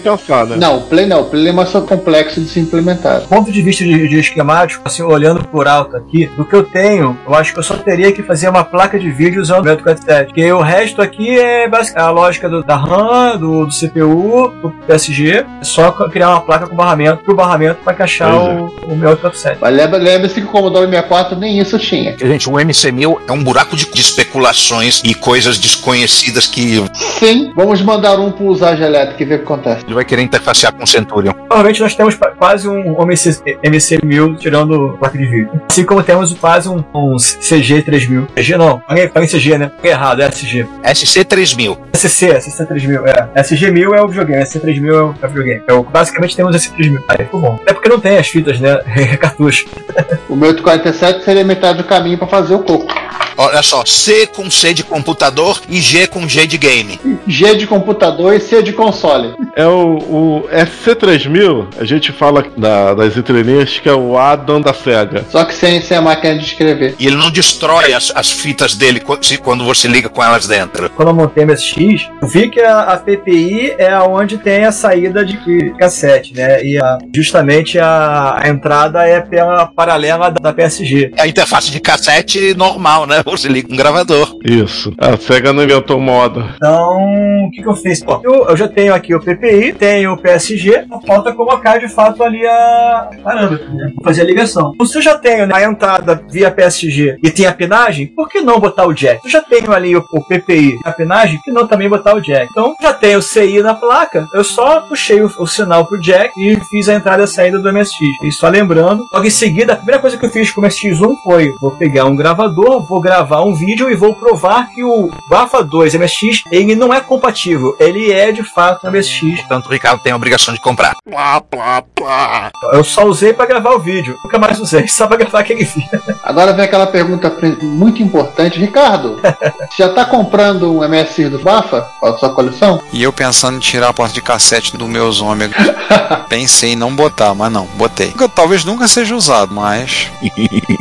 [0.56, 0.56] né?
[0.66, 3.20] Não, o Play não, o Play é mais complexo de se implementar.
[3.22, 6.62] Do ponto de vista de, de esquemático, assim, olhando por alto aqui, do que eu
[6.62, 9.76] tenho, eu acho que eu só teria que fazer uma placa de vídeo usando o
[9.82, 10.26] 47.
[10.26, 14.70] Porque o resto aqui é basic- a lógica do, da RAM, do, do CPU, do
[14.86, 15.44] PSG.
[15.60, 19.58] É só criar uma placa com barramento pro barramento para encaixar o, o meu 47.
[19.60, 22.16] Mas lembra- lembre-se que o Commodore 64 nem isso tinha.
[22.18, 27.80] Gente, o MC1000 é um buraco de, de especulações e coisas desconhecidas que Sim, vamos
[27.82, 29.84] mandar um pro usagem elétrica e ver o que acontece.
[29.94, 31.32] Ele vai querer interfacear com o Centurion.
[31.32, 35.62] Provavelmente nós temos quase um MC, MC1000 tirando placa de vídeo.
[35.70, 38.26] Assim como temos quase um, um CG3000.
[38.34, 39.70] CG não, falei CG, né?
[39.76, 40.66] Falei errado, é SG.
[40.84, 41.78] SC3000.
[41.94, 43.40] SC, SC3000, é.
[43.40, 45.62] SG1000 C3000 é o videogame, a C3000 é o, é o videogame.
[45.68, 47.02] É o, basicamente temos a C3000.
[47.08, 47.58] Aí ficou bom.
[47.66, 48.78] É porque não tem as fitas, né?
[49.20, 49.66] cartucho.
[50.28, 52.92] O meu 47 seria metade do caminho pra fazer o coco.
[53.36, 57.00] Olha só, C com C de computador e G com G de game.
[57.26, 59.34] G de computador e C de console.
[59.56, 64.72] É o, o SC3000, a gente fala da- das entrelinhas que é o Adam da
[64.72, 65.24] SEGA.
[65.30, 66.94] Só que sem, sem a máquina de escrever.
[66.98, 69.00] E ele não destrói as, as fitas dele
[69.42, 70.90] quando você liga com elas dentro.
[70.90, 75.24] Quando eu montei MSX, eu vi que a, a PPI é onde tem a saída
[75.24, 75.36] de
[75.78, 76.64] cassete, né?
[76.64, 81.12] E a- justamente a, a entrada é pela paralela da, da PSG.
[81.18, 83.22] A interface de cassete normal, né?
[83.24, 84.36] Você liga um gravador.
[84.44, 84.92] Isso.
[84.98, 86.54] A SEGA não inventou moda.
[86.56, 88.02] Então, o que, que eu fiz?
[88.02, 92.22] Pô, eu, eu já tenho aqui o PPI, tenho o PSG, falta colocar de fato
[92.22, 93.92] ali a parâmetro, né?
[94.02, 94.72] Fazer a ligação.
[94.74, 98.28] Então, se eu já tenho né, a entrada via PSG e tem a pinagem, por
[98.28, 99.20] que não botar o jack?
[99.24, 102.48] Eu já tenho ali o, PPI a pinagem, que não também botar o jack?
[102.50, 106.32] Então, já tenho o CI na placa, eu só puxei o, o sinal pro jack
[106.38, 107.98] e fiz a entrada e a saída do MSX.
[108.22, 111.16] E só lembrando, logo em seguida, a primeira coisa que eu fiz com o MSX1
[111.22, 115.62] foi: vou pegar um gravador, vou gravar um vídeo e vou provar que o BAFA
[115.62, 119.44] 2 MSX ele não é compatível, ele é de fato MSX.
[119.64, 120.94] Portanto, o Ricardo tem a obrigação de comprar.
[121.08, 122.50] Plá, plá, plá.
[122.72, 125.88] Eu só usei pra gravar o vídeo, nunca mais usei, só pra gravar aquele vídeo.
[126.22, 127.32] Agora vem aquela pergunta
[127.62, 128.58] muito importante.
[128.58, 132.80] Ricardo, você já tá comprando um MSX do Bafa para sua coleção?
[132.92, 135.54] E eu pensando em tirar a porta de cassete do meus ômega.
[136.28, 138.12] Pensei em não botar, mas não, botei.
[138.34, 140.10] Talvez nunca seja usado, mas.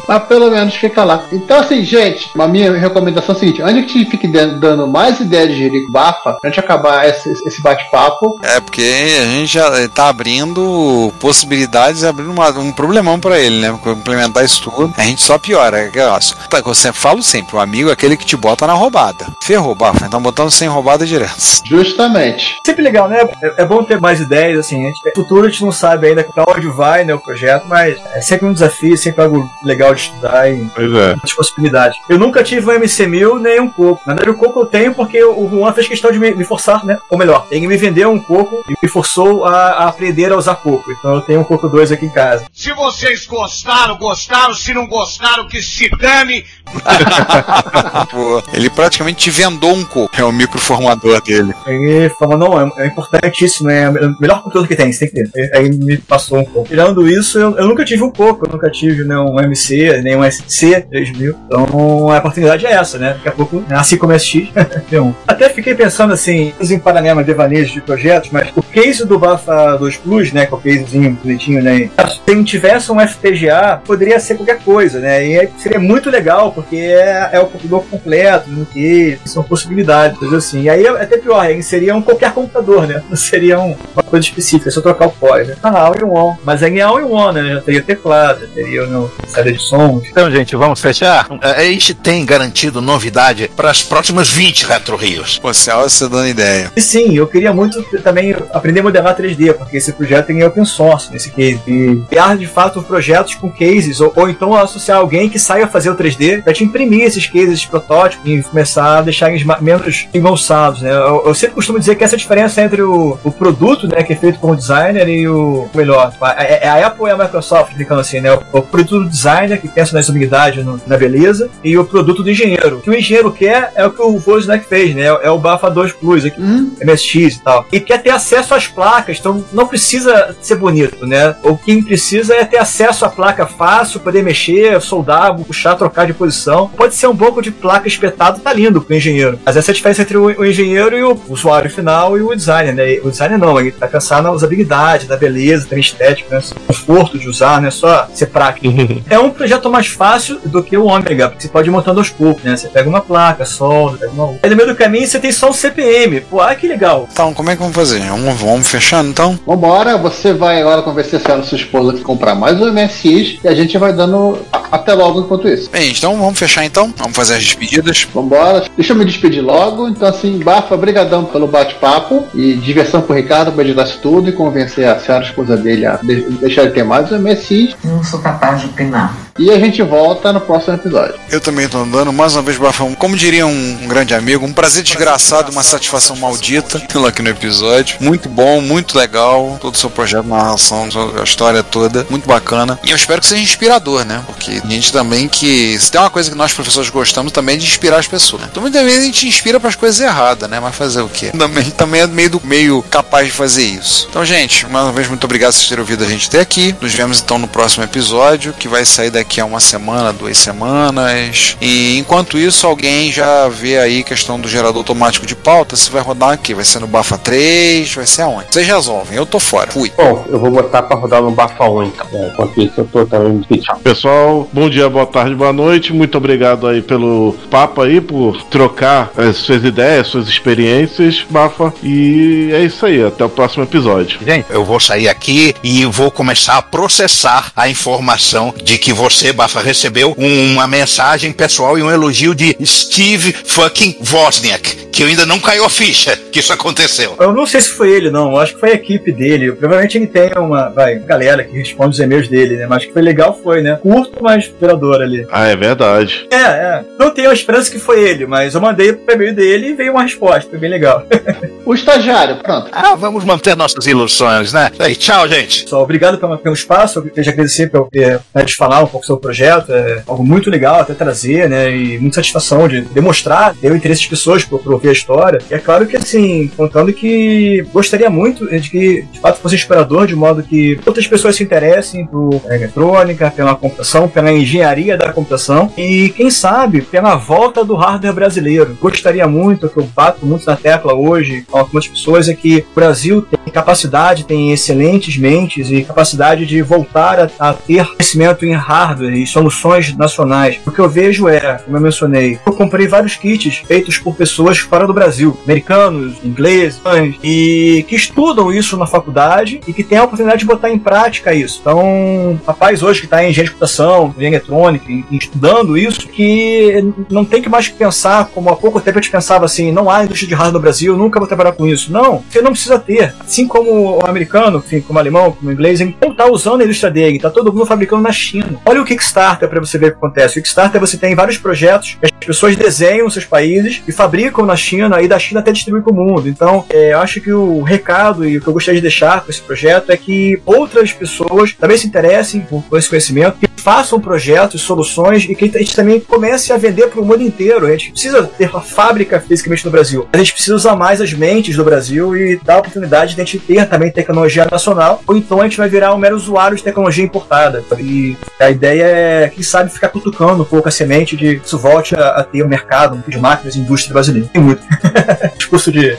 [0.08, 1.24] Mas pelo menos fica lá.
[1.32, 4.58] Então, assim, gente, a minha recomendação é a seguinte: antes que a gente fique dan-
[4.60, 9.26] dando mais ideias de Jerico Bafa, pra gente acabar esse, esse bate-papo, É porque a
[9.26, 13.72] gente já tá abrindo possibilidades e abrindo uma- um problemão pra ele, né?
[13.72, 15.78] Porque Implementar isso tudo, a gente só piora.
[15.80, 16.36] É negócio.
[16.50, 19.28] Tá, eu sempre falo sempre: o amigo é aquele que te bota na roubada.
[19.44, 20.06] Ferrou, bafa.
[20.08, 21.62] Então botando sem roubada direto.
[21.64, 22.58] justamente.
[22.66, 23.20] Sempre legal, né?
[23.42, 24.84] É, é bom ter mais ideias, assim.
[24.84, 27.66] A gente, no futuro a gente não sabe ainda pra onde vai né, o projeto,
[27.68, 31.10] mas é sempre um desafio, sempre algo legal de estudar e Pois é.
[31.12, 31.98] muitas possibilidades.
[32.10, 34.02] Eu nunca tive um MC1000 nem um coco.
[34.08, 36.84] Na verdade, o coco eu tenho porque o Juan fez questão de me, me forçar,
[36.84, 36.98] né?
[37.10, 40.56] Ou melhor, ele me vendeu um coco e me forçou a, a aprender a usar
[40.56, 40.92] coco.
[40.92, 42.46] Então eu tenho um coco 2 aqui em casa.
[42.54, 44.54] Se vocês gostaram, gostaram.
[44.54, 46.46] Se não gostaram, que se dane.
[48.54, 50.14] Ele praticamente te vendou um coco.
[50.18, 51.54] É o microformador dele.
[51.66, 55.32] Ele falou, não, é, é importantíssimo, é o melhor conteúdo que tem, você tem que
[55.32, 55.56] ter.
[55.56, 56.70] Aí me passou um pouco.
[56.70, 60.16] Tirando isso, eu, eu nunca tive um coco, eu nunca tive né, um MC, nem
[60.16, 61.36] um SC 3000.
[61.46, 63.14] Então a oportunidade é essa, né?
[63.14, 64.50] Daqui a pouco, nasci como SX,
[64.90, 65.14] tem um.
[65.28, 69.98] Até fiquei pensando assim, em Paranema devaneios de projetos, mas o case do Bafa 2
[69.98, 70.46] Plus, né?
[70.46, 71.90] Que é o casezinho bonitinho, né?
[72.26, 75.26] Se não tivesse um FPGA, poderia ser qualquer coisa, né?
[75.26, 80.46] E seria muito legal, porque é, é o computador completo, no que são possibilidades, coisas
[80.46, 80.64] assim.
[80.64, 83.02] E aí é até pior, aí seria um qualquer computador, né?
[83.10, 85.56] Não seria um- uma coisa específica, é só trocar o core, né?
[85.64, 86.38] Ah, all in one.
[86.44, 87.54] Mas aí é all in one, né?
[87.56, 90.04] Já teria teclado, já teria no, saída de sons.
[90.10, 91.28] Então, gente, vamos fechar?
[91.42, 95.40] A gente tem garantido novidade para as próximas 20 Retro Rios.
[95.40, 96.72] Pô, se você dando ideia.
[96.76, 100.66] E sim, eu queria muito também aprender a modelar 3D, porque esse projeto tem open
[100.66, 101.62] source nesse case.
[101.68, 105.90] E criar de fato projetos com cases, ou, ou então associar alguém que saiba fazer
[105.90, 110.08] o 3D para te imprimir esses cases, esses protótipos e começar a deixar eles menos
[110.14, 110.82] engonçados.
[110.82, 110.92] Né?
[110.92, 114.16] Eu, eu sempre costumo dizer que essa diferença entre o, o produto, né, que é
[114.16, 118.02] feito com o designer, e o melhor, é, é a Apple e a Microsoft, ficando
[118.02, 118.34] assim, né?
[118.34, 122.24] O, o produto do designer que pensa na usabilidade, no- na beleza, e o produto
[122.24, 122.78] do engenheiro.
[122.78, 125.04] O que o engenheiro quer é o que o Wozniak fez, né?
[125.22, 126.42] É o Bafa 2 Plus aqui.
[126.84, 127.66] MSX e tal.
[127.72, 131.36] E quer ter acesso às placas, então não precisa ser bonito, né?
[131.44, 136.14] O que precisa é ter acesso à placa fácil, poder mexer, soldar, puxar, trocar de
[136.14, 136.70] posição.
[136.70, 139.40] Pode ser um pouco de placa espetado, tá lindo pro engenheiro.
[139.46, 142.34] Mas essa é a diferença entre o, o engenheiro e o usuário final e o
[142.34, 143.00] designer, né?
[143.04, 146.44] O designer não, ele tá pensando na usabilidade, na beleza, na estética, né?
[146.68, 148.68] conforto de usar, não é só ser prático.
[149.10, 152.10] é um projeto mais fácil do que o Omega, porque você pode ir montando aos
[152.10, 152.56] poucos, né?
[152.56, 154.40] Você pega uma placa, solda, pega uma outra.
[154.44, 156.22] Aí no meio do caminho você tem só um CPM.
[156.22, 157.08] Pô, ah, que legal.
[157.12, 158.00] Então, como é que vamos fazer?
[158.16, 159.40] Vamos, vamos fechando então?
[159.44, 163.40] Vambora, você vai agora convencer a senhora e sua esposa que comprar mais um MSX
[163.44, 165.68] e a gente vai dando a- até logo enquanto isso.
[165.72, 166.94] Bem, então vamos fechar então?
[166.96, 168.08] Vamos fazer as despedidas?
[168.14, 169.88] Vambora, deixa eu me despedir logo.
[169.88, 174.32] Então, assim, Bafa, brigadão pelo bate-papo e diversão pro Ricardo pra editar isso tudo e
[174.32, 177.76] convencer a senhora esposa dele a de- deixar ele ter mais um MSX.
[177.84, 179.18] Não sou capaz de opinar.
[179.40, 181.16] E a gente volta no próximo episódio.
[181.32, 182.94] Eu também tô andando, mais uma vez, Bafão.
[182.94, 187.98] Como diria um, grande amigo, um prazer desgraçado, uma satisfação maldita tê-lo aqui no episódio.
[188.00, 189.58] Muito bom, muito legal.
[189.60, 190.88] Todo o seu projeto, narração,
[191.20, 192.06] a história toda.
[192.12, 192.80] Muito bacana.
[192.84, 194.24] E eu espero que seja inspirador, né?
[194.28, 195.80] Porque a gente também que.
[195.80, 198.44] Se tem uma coisa que nós professores gostamos também é de inspirar as pessoas.
[198.44, 200.60] Então muitas vezes a gente inspira para as coisas erradas, né?
[200.60, 201.32] Mas fazer o quê?
[201.36, 204.08] Também, também é meio, do, meio capaz de fazer isso.
[204.12, 206.76] Então, gente, mais uma vez, muito obrigado por terem ouvido a gente até aqui.
[206.80, 211.58] Nos vemos então no próximo episódio, que vai sair daqui a uma semana, duas semanas.
[211.62, 216.02] E enquanto isso, alguém já vê aí questão do gerador automático de pauta, se vai
[216.02, 216.54] rodar aqui.
[216.54, 218.48] Vai ser no Bafa 3, vai ser aonde?
[218.52, 219.72] Vocês resolvem, eu tô fora.
[219.72, 219.92] Fui.
[219.96, 222.08] Bom, eu vou botar pra rodar no Bafa 1 então.
[222.14, 223.80] É, enquanto isso, eu tô também tchau.
[223.84, 225.94] Pessoal, bom dia, boa tarde, boa noite.
[225.94, 231.74] Muito obrigado aí pelo papo aí, por trocar as suas ideias, suas experiências, Bafa.
[231.82, 234.20] E é isso aí, até o próximo episódio.
[234.26, 239.13] Gente, eu vou sair aqui e vou começar a processar a informação de que você,
[239.34, 245.26] Bafa, recebeu uma mensagem pessoal e um elogio de Steve fucking Wozniak, que eu ainda
[245.26, 247.16] não caiu a ficha que isso aconteceu.
[247.20, 248.32] Eu não sei se foi ele, não.
[248.32, 249.52] Eu acho que foi a equipe dele.
[249.52, 252.68] Provavelmente ele tem uma vai, galera que responde os e-mails dele, né?
[252.68, 253.80] Mas que foi legal foi, né?
[253.82, 255.26] Curto, mas inspirador ali.
[255.32, 256.28] Ah, é verdade.
[256.32, 256.84] É, é.
[257.00, 259.94] Não tenho a esperança que foi ele, mas eu mandei pro e-mail dele e veio
[259.94, 260.48] uma resposta.
[260.48, 261.04] Foi bem legal.
[261.66, 262.70] o estagiário, pronto.
[262.72, 264.72] Ah, vamos manter nossas ilusões, né?
[264.78, 265.68] Aí, tchau, gente.
[265.68, 267.00] Só obrigado pelo, pelo espaço.
[267.00, 269.74] Eu queria agradecer pelo ter né, de falar um pouco sobre o projeto.
[269.74, 271.76] É algo muito legal até trazer, né?
[271.76, 275.40] E muita satisfação de demonstrar, ter o interesse das pessoas por, por ouvir a história.
[275.50, 280.06] E é claro que, assim, contando que gostaria muito de que, de fato, fosse inspirador,
[280.06, 285.72] de modo que outras pessoas se interessem por eletrônica, pela computação, pela engenharia da computação
[285.78, 288.78] e, quem sabe, pela volta do hardware brasileiro.
[288.80, 292.76] Gostaria muito, que eu bato muito na tecla hoje com algumas pessoas, é que o
[292.76, 298.54] Brasil tem capacidade, tem excelentes mentes e capacidade de voltar a, a ter conhecimento em
[298.54, 300.60] hardware e soluções nacionais.
[300.66, 304.62] O que eu vejo é, como eu mencionei, eu comprei vários kits feitos por pessoas
[304.74, 306.82] fora do Brasil, americanos, ingleses,
[307.24, 311.32] e que estudam isso na faculdade e que têm a oportunidade de botar em prática
[311.32, 311.60] isso.
[311.62, 317.24] Então, rapaz hoje que está em engenharia de computação, em eletrônica, estudando isso, que não
[317.24, 320.28] tem que mais pensar como há pouco tempo a gente pensava assim, não há indústria
[320.28, 321.92] de hardware no Brasil, nunca vou trabalhar com isso.
[321.92, 323.14] Não, você não precisa ter.
[323.20, 326.62] Assim como o americano, enfim, como o alemão, como o inglês, ele não está usando
[326.62, 328.60] a indústria dele, está todo mundo fabricando na China.
[328.66, 330.40] Olha o Kickstarter para você ver o que acontece.
[330.40, 335.02] O Kickstarter você tem vários projetos as pessoas desenham seus países e fabricam na China
[335.02, 336.28] e da China até distribuem para o mundo.
[336.30, 339.30] Então, é, eu acho que o recado e o que eu gostaria de deixar com
[339.30, 344.00] esse projeto é que outras pessoas também se interessem por, por esse conhecimento, que façam
[344.00, 347.66] projetos, soluções e que a gente também comece a vender para o mundo inteiro.
[347.66, 350.08] A gente precisa ter uma fábrica fisicamente no Brasil.
[350.12, 353.24] A gente precisa usar mais as mentes do Brasil e dar a oportunidade de a
[353.26, 356.64] gente ter também tecnologia nacional, ou então a gente vai virar um mero usuário de
[356.64, 357.64] tecnologia importada.
[357.80, 361.96] E a ideia é, quem sabe, ficar cutucando um pouco a semente de isso volte
[361.96, 364.30] a, a ter um mercado de máquinas e indústria brasileira.
[365.38, 365.98] Discurso de.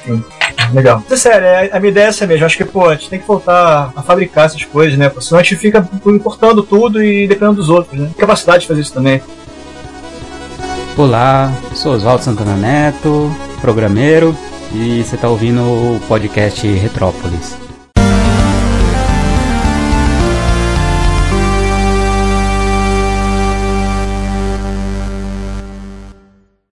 [0.73, 1.03] Legal.
[1.09, 2.47] Mas, é sério, é, a minha ideia é essa mesmo.
[2.47, 5.11] Acho que, pô, a gente tem que voltar a fabricar essas coisas, né?
[5.21, 8.07] Senão a gente fica importando tudo e dependendo dos outros, né?
[8.07, 9.23] Tem capacidade de fazer isso também.
[10.97, 14.37] Olá, eu sou Oswaldo Santana Neto, programeiro,
[14.73, 17.64] e você está ouvindo o podcast Retrópolis.